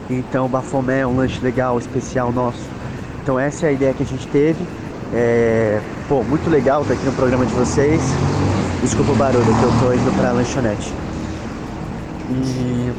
Então, 0.10 0.48
Bafomé 0.48 1.02
é 1.02 1.06
um 1.06 1.16
lanche 1.16 1.40
legal, 1.44 1.78
especial 1.78 2.32
nosso. 2.32 2.64
Então, 3.22 3.40
essa 3.40 3.68
é 3.68 3.70
a 3.70 3.72
ideia 3.72 3.94
que 3.94 4.02
a 4.02 4.08
gente 4.08 4.26
teve. 4.30 4.66
É, 5.14 5.80
pô, 6.10 6.24
muito 6.24 6.50
legal 6.50 6.82
estar 6.82 6.96
aqui 6.96 7.06
no 7.06 7.14
programa 7.14 7.46
de 7.46 7.54
vocês. 7.54 8.02
Desculpa 8.84 9.14
o 9.14 9.16
barulho, 9.16 9.46
que 9.46 9.64
eu 9.64 9.72
tô 9.80 9.94
indo 9.94 10.18
pra 10.20 10.32
lanchonete. 10.34 10.94
E 12.30 12.92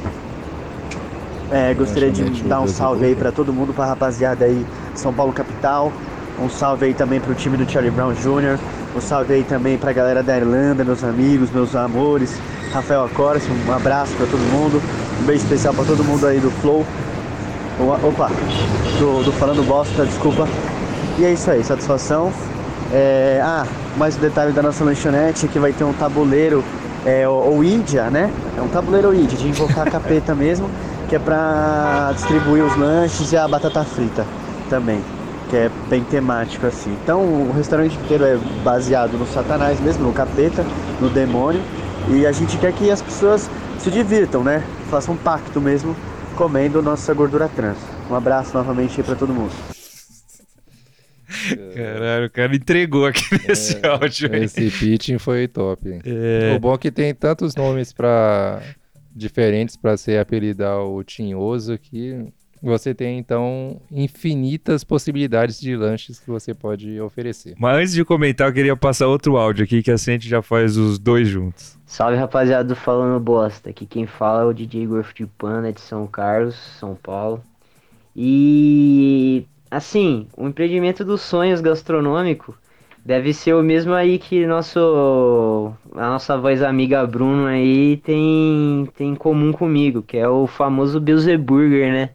é, 1.53 1.75
gostaria 1.75 2.11
de 2.11 2.25
dar 2.45 2.63
um 2.63 2.67
salve 2.67 3.05
aí 3.05 3.15
pra 3.15 3.31
todo 3.31 3.53
mundo, 3.53 3.75
pra 3.75 3.85
rapaziada 3.85 4.47
aí 4.47 4.67
de 4.93 4.99
São 4.99 5.13
Paulo 5.13 5.31
capital. 5.33 5.93
Um 6.41 6.49
salve 6.49 6.87
aí 6.87 6.95
também 6.95 7.21
pro 7.21 7.35
time 7.35 7.59
do 7.59 7.71
Charlie 7.71 7.91
Brown 7.91 8.15
Jr. 8.15 8.59
Um 8.97 9.01
salve 9.01 9.35
aí 9.35 9.45
também 9.45 9.77
pra 9.77 9.93
galera 9.93 10.23
da 10.23 10.37
Irlanda, 10.37 10.85
meus 10.85 11.05
amigos, 11.05 11.51
meus 11.51 11.77
amores. 11.77 12.35
Rafael 12.73 13.05
Acorce, 13.05 13.47
um 13.69 13.73
abraço 13.73 14.13
pra 14.15 14.27
todo 14.27 14.41
mundo. 14.41 14.83
Um 15.21 15.27
beijo 15.27 15.45
especial 15.45 15.75
pra 15.75 15.85
todo 15.85 16.03
mundo 16.03 16.27
aí 16.27 16.41
do 16.41 16.51
Flow. 16.51 16.85
Opa, 17.79 18.31
do, 18.99 19.23
do 19.23 19.33
Falando 19.33 19.63
Bosta, 19.67 20.07
desculpa. 20.07 20.49
E 21.19 21.27
é 21.27 21.33
isso 21.35 21.51
aí, 21.51 21.63
satisfação. 21.63 22.33
É, 22.91 23.41
ah, 23.45 23.67
mais 23.97 24.17
um 24.17 24.21
detalhe 24.21 24.53
da 24.53 24.63
nossa 24.63 24.85
lanchonete 24.85 25.47
é 25.47 25.49
que 25.49 25.59
vai 25.59 25.73
ter 25.73 25.85
um 25.85 25.93
tabuleiro 25.93 26.65
é, 27.07 27.29
ou, 27.29 27.63
Índia, 27.63 28.11
né? 28.11 28.31
É 28.57 28.63
um 28.63 28.69
tabuleiro 28.69 29.15
Índia, 29.15 29.37
de 29.37 29.49
invocar 29.49 29.87
a 29.87 29.91
capeta 29.91 30.35
mesmo, 30.37 30.69
que 31.09 31.15
é 31.15 31.19
pra 31.19 32.11
distribuir 32.15 32.65
os 32.65 32.77
lanches 32.77 33.31
e 33.33 33.37
a 33.37 33.47
batata 33.47 33.85
frita 33.85 34.27
também, 34.69 35.01
que 35.51 35.57
é 35.57 35.71
bem 35.89 36.03
temático 36.03 36.67
assim. 36.67 36.97
Então 37.03 37.21
o 37.21 37.53
restaurante 37.55 37.97
inteiro 37.97 38.25
é 38.25 38.37
baseado 38.65 39.13
no 39.19 39.27
satanás 39.27 39.79
mesmo, 39.81 40.07
no 40.07 40.13
capeta, 40.13 40.65
no 41.01 41.09
demônio, 41.09 41.61
e 42.09 42.27
a 42.27 42.33
gente 42.33 42.57
quer 42.59 42.73
que 42.73 42.91
as 42.91 43.01
pessoas 43.01 43.49
se 43.79 43.91
divirtam, 43.91 44.43
né? 44.43 44.63
Façam 44.91 45.15
um 45.15 45.17
pacto 45.17 45.61
mesmo 45.61 45.95
comendo 46.37 46.83
nossa 46.83 47.13
gordura 47.15 47.49
trans. 47.55 47.79
Um 48.11 48.15
abraço 48.15 48.57
novamente 48.57 49.03
pra 49.03 49.15
todo 49.15 49.33
mundo. 49.33 49.74
Caralho, 51.75 52.27
o 52.27 52.31
cara 52.31 52.55
entregou 52.55 53.07
aqui 53.07 53.23
nesse 53.47 53.85
áudio 53.87 54.33
aí. 54.33 54.45
Esse 54.45 54.71
pitching 54.71 55.19
foi 55.19 55.49
top. 55.49 56.01
É, 56.05 56.55
O 56.57 56.61
bom 56.61 56.75
é 56.75 56.79
que 56.79 56.91
tem 56.91 57.15
tantos 57.15 57.55
nomes 57.55 57.93
para 57.93 58.63
diferentes 59.15 59.77
para 59.77 59.97
ser 59.97 60.19
apelidar 60.19 60.81
o 60.81 61.03
Tinhoso 61.05 61.79
que 61.79 62.27
Você 62.63 62.95
tem 62.95 63.19
então 63.19 63.81
infinitas 63.93 64.83
possibilidades 64.83 65.61
de 65.61 65.77
lanches 65.77 66.19
que 66.19 66.31
você 66.31 66.55
pode 66.55 66.99
oferecer. 67.01 67.55
Mas 67.59 67.77
antes 67.77 67.93
de 67.93 68.05
comentar, 68.05 68.49
eu 68.49 68.55
queria 68.55 68.75
passar 68.77 69.07
outro 69.07 69.37
áudio 69.37 69.65
aqui 69.65 69.83
que 69.83 69.91
assim 69.91 70.13
a 70.13 70.15
gente 70.15 70.29
já 70.29 70.41
faz 70.41 70.77
os 70.79 70.99
dois 70.99 71.29
juntos. 71.29 71.79
Salve 71.85 72.17
rapaziada 72.17 72.65
do 72.65 72.75
Falando 72.75 73.21
Bosta. 73.23 73.69
Aqui 73.71 73.85
quem 73.87 74.07
fala 74.07 74.43
é 74.43 74.45
o 74.47 74.53
DJ 74.55 74.87
Gorf 74.87 75.13
de 75.15 75.27
Panda 75.27 75.73
de 75.73 75.81
São 75.81 76.07
Carlos, 76.07 76.57
São 76.81 76.95
Paulo. 76.95 77.43
E 78.17 79.45
assim, 79.75 80.29
o 80.37 80.47
empreendimento 80.47 81.05
dos 81.05 81.21
sonhos 81.23 81.61
gastronômico 81.61 82.57
deve 83.05 83.35
ser 83.35 83.55
o 83.55 83.63
mesmo 83.63 83.93
aí 83.93 84.19
que 84.19 84.47
nosso 84.47 85.73
a 85.95 86.09
nossa 86.09 86.39
voz 86.39 86.63
amiga 86.63 87.07
Bruno 87.07 87.47
aí 87.47 87.99
tem 87.99 88.89
tem 88.97 89.11
em 89.11 89.15
comum 89.17 89.53
comigo, 89.53 90.03
que 90.03 90.17
é 90.17 90.29
o 90.29 90.47
famoso 90.47 91.01
Beelzeburger, 91.01 91.93
né? 91.93 92.11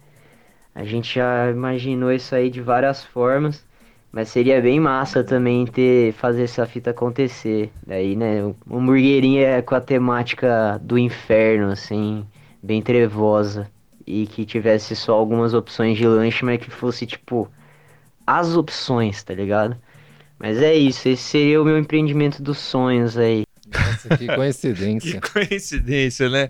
A 0.73 0.83
gente 0.85 1.15
já 1.15 1.51
imaginou 1.51 2.11
isso 2.11 2.33
aí 2.35 2.49
de 2.49 2.61
várias 2.61 3.03
formas, 3.03 3.65
mas 4.11 4.29
seria 4.29 4.61
bem 4.61 4.79
massa 4.79 5.23
também 5.23 5.65
ter 5.65 6.13
fazer 6.13 6.43
essa 6.43 6.65
fita 6.65 6.91
acontecer. 6.91 7.71
Daí, 7.85 8.15
né, 8.15 8.43
uma 8.65 8.79
hamburguerinha 8.81 9.61
com 9.63 9.75
a 9.75 9.81
temática 9.81 10.79
do 10.81 10.97
inferno, 10.97 11.71
assim, 11.71 12.25
bem 12.63 12.81
trevosa 12.81 13.69
e 14.09 14.25
que 14.25 14.43
tivesse 14.43 14.95
só 14.95 15.13
algumas 15.13 15.53
opções 15.53 15.97
de 15.97 16.07
lanche, 16.07 16.43
mas 16.43 16.59
que 16.59 16.71
fosse 16.71 17.05
tipo 17.05 17.49
as 18.25 18.55
opções, 18.55 19.23
tá 19.23 19.33
ligado? 19.33 19.77
Mas 20.39 20.57
é 20.57 20.73
isso, 20.73 21.07
esse 21.07 21.21
seria 21.21 21.61
o 21.61 21.65
meu 21.65 21.77
empreendimento 21.77 22.41
dos 22.41 22.57
sonhos 22.57 23.17
aí. 23.17 23.43
Nossa, 23.71 24.17
que 24.17 24.25
coincidência. 24.35 25.21
que 25.21 25.31
coincidência, 25.31 26.29
né? 26.29 26.49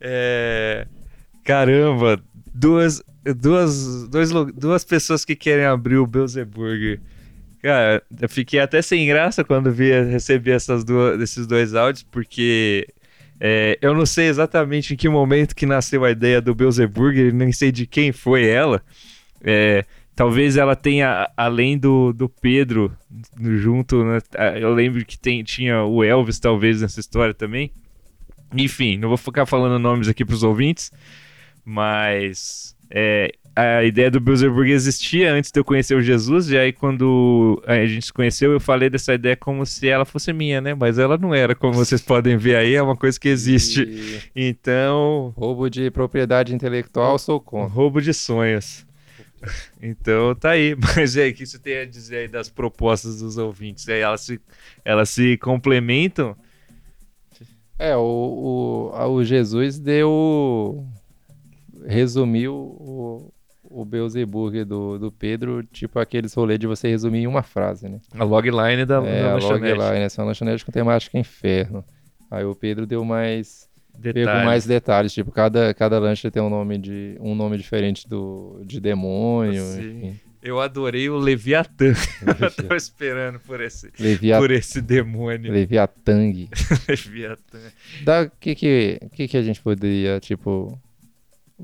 É... 0.00 0.86
Caramba, 1.42 2.22
duas, 2.54 3.02
duas, 3.36 4.08
dois, 4.08 4.30
duas 4.54 4.84
pessoas 4.84 5.24
que 5.24 5.34
querem 5.34 5.64
abrir 5.64 5.96
o 5.96 6.06
Beelzeburger. 6.06 7.00
Cara, 7.62 8.02
eu 8.20 8.28
fiquei 8.28 8.60
até 8.60 8.80
sem 8.80 9.06
graça 9.06 9.42
quando 9.42 9.72
vi 9.72 9.90
receber 10.04 10.52
essas 10.52 10.84
duas, 10.84 11.20
esses 11.20 11.46
dois 11.46 11.74
áudios, 11.74 12.04
porque 12.04 12.86
é, 13.40 13.78
eu 13.80 13.94
não 13.94 14.04
sei 14.04 14.26
exatamente 14.26 14.92
em 14.92 14.96
que 14.96 15.08
momento 15.08 15.56
que 15.56 15.64
nasceu 15.64 16.04
a 16.04 16.10
ideia 16.10 16.42
do 16.42 16.54
Beelzeburger, 16.54 17.32
nem 17.32 17.50
sei 17.50 17.72
de 17.72 17.86
quem 17.86 18.12
foi 18.12 18.46
ela. 18.46 18.82
É, 19.42 19.86
talvez 20.14 20.58
ela 20.58 20.76
tenha, 20.76 21.30
além 21.34 21.78
do, 21.78 22.12
do 22.12 22.28
Pedro 22.28 22.94
junto, 23.40 24.04
né, 24.04 24.18
eu 24.60 24.74
lembro 24.74 25.02
que 25.06 25.18
tem, 25.18 25.42
tinha 25.42 25.82
o 25.82 26.04
Elvis 26.04 26.38
talvez 26.38 26.82
nessa 26.82 27.00
história 27.00 27.32
também. 27.32 27.72
Enfim, 28.54 28.98
não 28.98 29.08
vou 29.08 29.16
ficar 29.16 29.46
falando 29.46 29.78
nomes 29.78 30.08
aqui 30.08 30.22
para 30.22 30.34
os 30.34 30.42
ouvintes, 30.42 30.92
mas 31.64 32.76
é, 32.90 33.32
a 33.54 33.84
ideia 33.84 34.10
do 34.10 34.20
Bilzerburg 34.20 34.70
existia 34.70 35.32
antes 35.32 35.50
de 35.50 35.58
eu 35.58 35.64
conhecer 35.64 35.94
o 35.94 36.00
Jesus, 36.00 36.50
e 36.50 36.58
aí 36.58 36.72
quando 36.72 37.62
a 37.66 37.84
gente 37.84 38.06
se 38.06 38.12
conheceu, 38.12 38.52
eu 38.52 38.60
falei 38.60 38.88
dessa 38.88 39.14
ideia 39.14 39.36
como 39.36 39.66
se 39.66 39.88
ela 39.88 40.04
fosse 40.04 40.32
minha, 40.32 40.60
né? 40.60 40.74
Mas 40.74 40.98
ela 40.98 41.18
não 41.18 41.34
era, 41.34 41.54
como 41.54 41.74
vocês 41.74 42.00
podem 42.00 42.36
ver 42.36 42.56
aí, 42.56 42.74
é 42.74 42.82
uma 42.82 42.96
coisa 42.96 43.18
que 43.18 43.28
existe. 43.28 43.82
E... 43.82 44.48
Então. 44.48 45.34
Roubo 45.36 45.68
de 45.68 45.90
propriedade 45.90 46.54
intelectual, 46.54 47.18
sou 47.18 47.40
contra. 47.40 47.74
Roubo 47.74 48.00
de 48.00 48.14
sonhos. 48.14 48.86
Então 49.80 50.34
tá 50.34 50.50
aí, 50.50 50.76
mas 50.96 51.16
é 51.16 51.28
o 51.28 51.34
que 51.34 51.46
você 51.46 51.58
tem 51.58 51.78
a 51.78 51.86
dizer 51.86 52.18
aí 52.18 52.28
das 52.28 52.48
propostas 52.48 53.20
dos 53.20 53.36
ouvintes? 53.36 53.88
Aí 53.88 54.00
elas 54.00 54.20
se, 54.20 54.40
elas 54.84 55.10
se 55.10 55.36
complementam? 55.38 56.36
É, 57.78 57.96
o, 57.96 58.90
o, 58.92 59.12
o 59.14 59.24
Jesus 59.24 59.78
deu. 59.78 60.86
resumiu 61.86 62.54
o, 62.54 63.32
o 63.70 63.84
Beelzebub 63.84 64.64
do, 64.64 64.98
do 64.98 65.12
Pedro, 65.12 65.62
tipo 65.62 65.98
aqueles 65.98 66.34
rolês 66.34 66.58
de 66.58 66.66
você 66.66 66.88
resumir 66.88 67.20
em 67.20 67.26
uma 67.26 67.42
frase, 67.42 67.88
né? 67.88 68.00
A 68.12 68.24
logline 68.24 68.84
da, 68.84 68.96
é, 69.06 69.22
da 69.22 69.32
a 69.32 69.36
logline, 69.36 70.00
essa 70.00 70.20
é 70.20 70.22
uma 70.22 70.28
lanchonete 70.28 70.64
com 70.64 70.72
temática 70.72 71.16
inferno. 71.16 71.84
Aí 72.30 72.44
o 72.44 72.54
Pedro 72.54 72.86
deu 72.86 73.04
mais 73.04 73.68
detalhes. 73.96 74.26
pegou 74.26 74.44
mais 74.44 74.66
detalhes, 74.66 75.12
tipo 75.12 75.30
cada 75.30 75.72
cada 75.72 75.98
lanche 75.98 76.30
tem 76.30 76.42
um 76.42 76.50
nome 76.50 76.78
de 76.78 77.16
um 77.20 77.34
nome 77.34 77.56
diferente 77.56 78.08
do 78.08 78.60
de 78.64 78.80
demônio. 78.80 79.62
Eu 80.42 80.58
adorei 80.58 81.08
o 81.10 81.18
Leviatã. 81.18 81.92
eu 82.40 82.50
tava 82.50 82.76
esperando 82.76 83.38
por 83.40 83.60
esse, 83.60 83.92
Levia... 83.98 84.38
por 84.38 84.50
esse 84.50 84.80
demônio. 84.80 85.52
Leviatang. 85.52 86.48
Leviatã. 86.88 87.58
Da 88.02 88.26
que 88.26 88.54
que 88.54 89.00
que 89.12 89.28
que 89.28 89.36
a 89.36 89.42
gente 89.42 89.60
poderia, 89.60 90.18
tipo, 90.18 90.80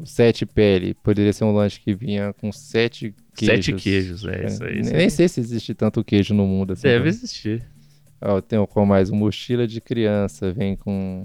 sete 0.05 0.45
pele, 0.45 0.95
poderia 0.95 1.33
ser 1.33 1.45
um 1.45 1.53
lanche 1.53 1.81
que 1.81 1.95
vinha 1.95 2.33
com 2.35 2.53
sete 2.53 3.15
queijos. 3.35 3.65
Sete 3.65 3.73
queijos, 3.73 4.25
é 4.25 4.47
isso 4.47 4.65
aí. 4.65 4.83
Nem 4.83 5.11
sei 5.11 5.29
se 5.29 5.41
existe 5.41 5.75
tanto 5.75 6.05
queijo 6.05 6.35
no 6.35 6.47
mundo 6.47 6.73
assim. 6.73 6.83
Deve 6.83 7.09
existir. 7.09 7.65
Ó, 8.21 8.41
tem 8.41 8.65
com 8.67 8.87
mais 8.87 9.11
mochila 9.11 9.67
de 9.67 9.81
criança, 9.81 10.53
vem 10.53 10.77
com 10.77 11.25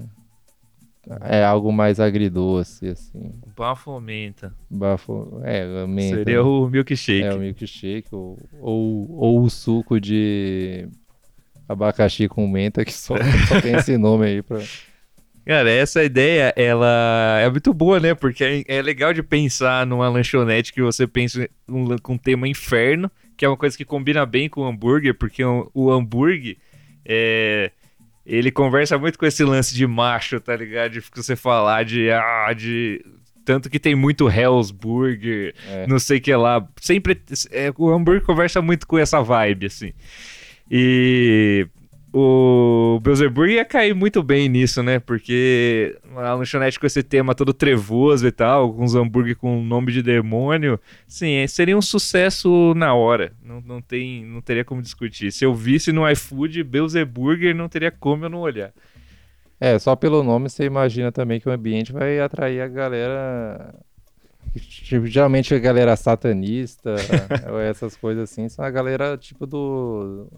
é 1.20 1.42
algo 1.42 1.72
mais 1.72 1.98
agridoce, 1.98 2.88
assim. 2.88 3.32
Bafo 3.56 3.98
menta. 4.00 4.54
Bafo, 4.70 5.40
é, 5.42 5.84
menta. 5.86 6.16
Seria 6.16 6.44
o 6.44 6.68
milkshake. 6.68 7.24
É, 7.24 7.34
o 7.34 7.40
milkshake, 7.40 8.08
ou, 8.12 8.38
ou, 8.60 9.10
ou 9.10 9.42
o 9.42 9.50
suco 9.50 10.00
de 10.00 10.88
abacaxi 11.68 12.28
com 12.28 12.46
menta, 12.46 12.84
que 12.84 12.92
só, 12.92 13.16
só 13.48 13.60
tem 13.60 13.74
esse 13.74 13.98
nome 13.98 14.26
aí 14.26 14.42
pra... 14.42 14.60
Cara, 15.44 15.70
essa 15.70 16.04
ideia, 16.04 16.52
ela 16.56 17.40
é 17.40 17.50
muito 17.50 17.74
boa, 17.74 17.98
né? 17.98 18.14
Porque 18.14 18.44
é, 18.44 18.78
é 18.78 18.82
legal 18.82 19.12
de 19.12 19.22
pensar 19.22 19.86
numa 19.86 20.08
lanchonete 20.08 20.72
que 20.72 20.80
você 20.80 21.06
pensa 21.06 21.48
um, 21.68 21.96
com 21.98 22.16
tema 22.16 22.46
inferno, 22.46 23.10
que 23.36 23.44
é 23.44 23.48
uma 23.48 23.56
coisa 23.56 23.76
que 23.76 23.84
combina 23.84 24.24
bem 24.24 24.48
com 24.48 24.60
o 24.60 24.64
hambúrguer, 24.66 25.14
porque 25.14 25.42
o, 25.44 25.70
o 25.74 25.90
hambúrguer 25.90 26.56
é 27.04 27.72
ele 28.24 28.50
conversa 28.50 28.96
muito 28.96 29.18
com 29.18 29.26
esse 29.26 29.42
lance 29.44 29.74
de 29.74 29.86
macho, 29.86 30.40
tá 30.40 30.54
ligado? 30.54 30.92
De 30.92 31.02
você 31.14 31.34
falar 31.34 31.84
de. 31.84 32.10
Ah, 32.10 32.52
de 32.52 33.04
tanto 33.44 33.68
que 33.68 33.80
tem 33.80 33.96
muito 33.96 34.30
Hell's 34.30 34.70
Burger, 34.70 35.52
é. 35.68 35.86
não 35.88 35.98
sei 35.98 36.18
o 36.18 36.20
que 36.20 36.34
lá. 36.34 36.66
Sempre. 36.80 37.20
É, 37.50 37.72
o 37.76 37.90
hambúrguer 37.90 38.22
conversa 38.22 38.62
muito 38.62 38.86
com 38.86 38.96
essa 38.96 39.20
vibe, 39.20 39.66
assim. 39.66 39.92
E 40.70 41.66
o 42.12 43.00
Beelzebub 43.00 43.48
ia 43.48 43.64
cair 43.64 43.94
muito 43.94 44.22
bem 44.22 44.46
nisso, 44.46 44.82
né? 44.82 44.98
Porque 44.98 45.98
a 46.14 46.34
lanchonete 46.34 46.78
com 46.78 46.86
esse 46.86 47.02
tema 47.02 47.34
todo 47.34 47.54
trevoso 47.54 48.26
e 48.26 48.30
tal, 48.30 48.74
com 48.74 48.84
os 48.84 48.94
hambúrguer 48.94 49.34
com 49.36 49.62
nome 49.62 49.92
de 49.92 50.02
demônio, 50.02 50.78
sim, 51.08 51.46
seria 51.46 51.76
um 51.76 51.80
sucesso 51.80 52.74
na 52.76 52.92
hora. 52.92 53.32
Não, 53.42 53.62
não, 53.62 53.80
tem, 53.80 54.26
não 54.26 54.42
teria 54.42 54.64
como 54.64 54.82
discutir. 54.82 55.32
Se 55.32 55.44
eu 55.44 55.54
visse 55.54 55.90
no 55.90 56.08
iFood 56.10 56.62
Beelzeburger, 56.62 57.54
não 57.54 57.68
teria 57.68 57.90
como 57.90 58.26
eu 58.26 58.28
não 58.28 58.40
olhar. 58.40 58.72
É, 59.58 59.78
só 59.78 59.96
pelo 59.96 60.22
nome 60.22 60.50
você 60.50 60.64
imagina 60.64 61.10
também 61.10 61.40
que 61.40 61.48
o 61.48 61.52
ambiente 61.52 61.92
vai 61.92 62.20
atrair 62.20 62.60
a 62.60 62.68
galera 62.68 63.74
Tipo, 64.54 65.06
geralmente 65.06 65.54
a 65.54 65.58
galera 65.58 65.96
satanista 65.96 66.94
ou 67.50 67.58
essas 67.58 67.96
coisas 67.96 68.24
assim 68.24 68.50
são 68.50 68.62
a 68.62 68.70
galera 68.70 69.16
tipo 69.16 69.46
do, 69.46 70.28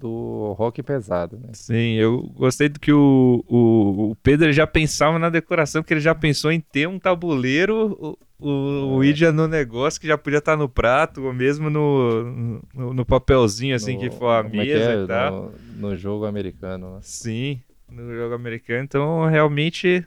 do 0.00 0.54
rock 0.56 0.82
pesado, 0.82 1.38
né? 1.38 1.50
Sim, 1.52 1.94
eu 1.94 2.22
gostei 2.34 2.68
do 2.68 2.80
que 2.80 2.92
o, 2.92 3.44
o, 3.46 4.10
o 4.10 4.16
Pedro 4.16 4.50
já 4.52 4.66
pensava 4.66 5.18
na 5.18 5.28
decoração, 5.28 5.82
que 5.82 5.92
ele 5.92 6.00
já 6.00 6.14
pensou 6.14 6.50
em 6.50 6.58
ter 6.58 6.88
um 6.88 6.98
tabuleiro, 6.98 8.16
o, 8.40 8.98
o, 8.98 9.04
é. 9.04 9.30
no 9.30 9.46
negócio 9.46 10.00
que 10.00 10.06
já 10.06 10.16
podia 10.16 10.38
estar 10.38 10.56
no 10.56 10.68
prato, 10.68 11.24
ou 11.24 11.34
mesmo 11.34 11.68
no, 11.68 12.62
no, 12.74 12.94
no 12.94 13.04
papelzinho 13.04 13.76
assim 13.76 13.94
no, 13.94 14.00
que 14.00 14.10
for 14.10 14.30
a 14.30 14.38
é 14.38 14.42
mesa 14.48 14.92
é? 14.92 15.04
e 15.04 15.06
tal. 15.06 15.52
No, 15.76 15.90
no 15.90 15.96
jogo 15.96 16.24
americano. 16.24 16.94
Né? 16.94 16.98
Sim, 17.02 17.60
no 17.90 18.14
jogo 18.14 18.34
americano. 18.34 18.82
Então, 18.82 19.26
realmente 19.26 20.06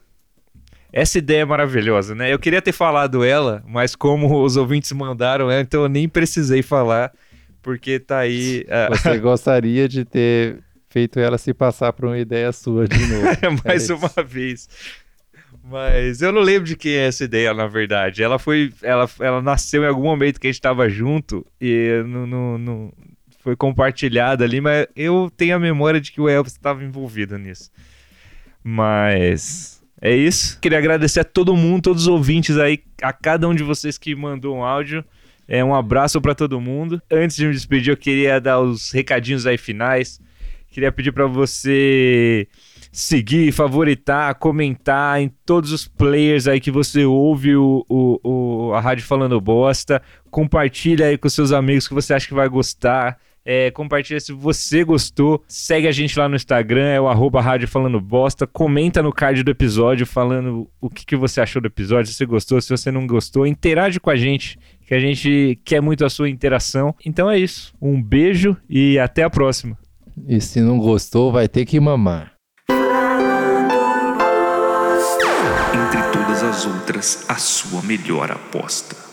essa 0.91 1.17
ideia 1.17 1.41
é 1.41 1.45
maravilhosa, 1.45 2.15
né? 2.15 2.33
Eu 2.33 2.39
queria 2.39 2.61
ter 2.61 2.71
falado 2.71 3.23
ela, 3.23 3.63
mas 3.67 3.95
como 3.95 4.43
os 4.43 4.57
ouvintes 4.57 4.91
mandaram, 4.91 5.51
então 5.51 5.83
eu 5.83 5.89
nem 5.89 6.07
precisei 6.07 6.61
falar, 6.61 7.11
porque 7.63 7.99
tá 7.99 8.19
aí. 8.19 8.65
Uh... 8.67 8.95
Você 8.95 9.17
gostaria 9.17 9.87
de 9.89 10.05
ter 10.05 10.59
feito 10.89 11.19
ela 11.19 11.39
se 11.39 11.53
passar 11.53 11.91
por 11.93 12.05
uma 12.05 12.19
ideia 12.19 12.51
sua 12.51 12.87
de 12.87 12.99
novo. 13.07 13.25
Mais 13.65 13.89
é 13.89 13.95
uma 13.95 14.23
vez. 14.23 14.69
Mas 15.63 16.21
eu 16.21 16.31
não 16.31 16.41
lembro 16.41 16.67
de 16.67 16.75
quem 16.75 16.93
é 16.93 17.07
essa 17.07 17.23
ideia, 17.23 17.53
na 17.53 17.65
verdade. 17.65 18.21
Ela 18.21 18.37
foi. 18.37 18.71
Ela, 18.83 19.09
ela 19.19 19.41
nasceu 19.41 19.83
em 19.83 19.87
algum 19.87 20.03
momento 20.03 20.39
que 20.39 20.45
a 20.45 20.49
gente 20.49 20.59
estava 20.59 20.89
junto 20.89 21.45
e 21.59 22.03
não, 22.05 22.27
não, 22.27 22.57
não 22.57 22.93
foi 23.39 23.55
compartilhada 23.55 24.43
ali, 24.43 24.59
mas 24.59 24.87
eu 24.95 25.31
tenho 25.35 25.55
a 25.55 25.59
memória 25.59 26.01
de 26.01 26.11
que 26.11 26.19
o 26.19 26.27
Elvis 26.27 26.53
estava 26.53 26.83
envolvido 26.83 27.37
nisso. 27.37 27.71
Mas. 28.61 29.81
É 30.01 30.13
isso. 30.13 30.59
Queria 30.59 30.79
agradecer 30.79 31.21
a 31.21 31.23
todo 31.23 31.55
mundo, 31.55 31.83
todos 31.83 32.01
os 32.03 32.07
ouvintes 32.09 32.57
aí, 32.57 32.83
a 33.01 33.13
cada 33.13 33.47
um 33.47 33.55
de 33.55 33.63
vocês 33.63 33.97
que 33.97 34.13
mandou 34.13 34.57
um 34.57 34.63
áudio. 34.63 35.03
É 35.47 35.63
um 35.63 35.75
abraço 35.75 36.21
para 36.21 36.33
todo 36.35 36.59
mundo. 36.61 37.01
Antes 37.11 37.35
de 37.35 37.45
me 37.45 37.53
despedir, 37.53 37.91
eu 37.91 37.97
queria 37.97 38.39
dar 38.39 38.59
os 38.59 38.91
recadinhos 38.91 39.45
aí 39.45 39.57
finais. 39.57 40.19
Queria 40.69 40.91
pedir 40.91 41.11
para 41.11 41.27
você 41.27 42.47
seguir, 42.91 43.51
favoritar, 43.51 44.35
comentar 44.35 45.21
em 45.21 45.31
todos 45.45 45.71
os 45.71 45.87
players 45.87 46.47
aí 46.47 46.59
que 46.59 46.71
você 46.71 47.05
ouve 47.05 47.55
o, 47.55 47.85
o, 47.89 48.19
o, 48.23 48.73
a 48.73 48.79
Rádio 48.79 49.05
Falando 49.05 49.39
Bosta. 49.41 50.01
Compartilha 50.31 51.07
aí 51.07 51.17
com 51.17 51.27
seus 51.27 51.51
amigos 51.51 51.87
que 51.87 51.93
você 51.93 52.13
acha 52.13 52.27
que 52.27 52.33
vai 52.33 52.47
gostar. 52.47 53.19
É, 53.45 53.71
compartilha 53.71 54.19
se 54.19 54.31
você 54.31 54.83
gostou. 54.83 55.43
Segue 55.47 55.87
a 55.87 55.91
gente 55.91 56.17
lá 56.17 56.29
no 56.29 56.35
Instagram, 56.35 56.85
é 56.85 57.01
o 57.01 57.07
arroba 57.07 57.41
Rádio 57.41 57.67
Falando 57.67 57.99
Bosta. 57.99 58.47
Comenta 58.47 59.01
no 59.01 59.11
card 59.11 59.43
do 59.43 59.51
episódio 59.51 60.05
falando 60.05 60.69
o 60.79 60.89
que, 60.89 61.05
que 61.05 61.15
você 61.15 61.41
achou 61.41 61.61
do 61.61 61.67
episódio, 61.67 62.11
se 62.11 62.17
você 62.17 62.25
gostou, 62.25 62.61
se 62.61 62.69
você 62.69 62.91
não 62.91 63.05
gostou. 63.05 63.45
Interage 63.45 63.99
com 63.99 64.09
a 64.09 64.15
gente, 64.15 64.57
que 64.93 64.97
a 64.97 64.99
gente 64.99 65.59
quer 65.65 65.81
muito 65.81 66.05
a 66.05 66.09
sua 66.09 66.29
interação. 66.29 66.93
Então 67.03 67.29
é 67.29 67.39
isso. 67.39 67.73
Um 67.81 68.01
beijo 68.01 68.55
e 68.69 68.99
até 68.99 69.23
a 69.23 69.29
próxima. 69.29 69.77
E 70.27 70.39
se 70.39 70.61
não 70.61 70.77
gostou, 70.77 71.31
vai 71.31 71.47
ter 71.47 71.65
que 71.65 71.79
mamar. 71.79 72.33
Entre 75.73 76.01
todas 76.11 76.43
as 76.43 76.67
outras, 76.67 77.25
a 77.27 77.35
sua 77.35 77.81
melhor 77.81 78.31
aposta. 78.31 79.12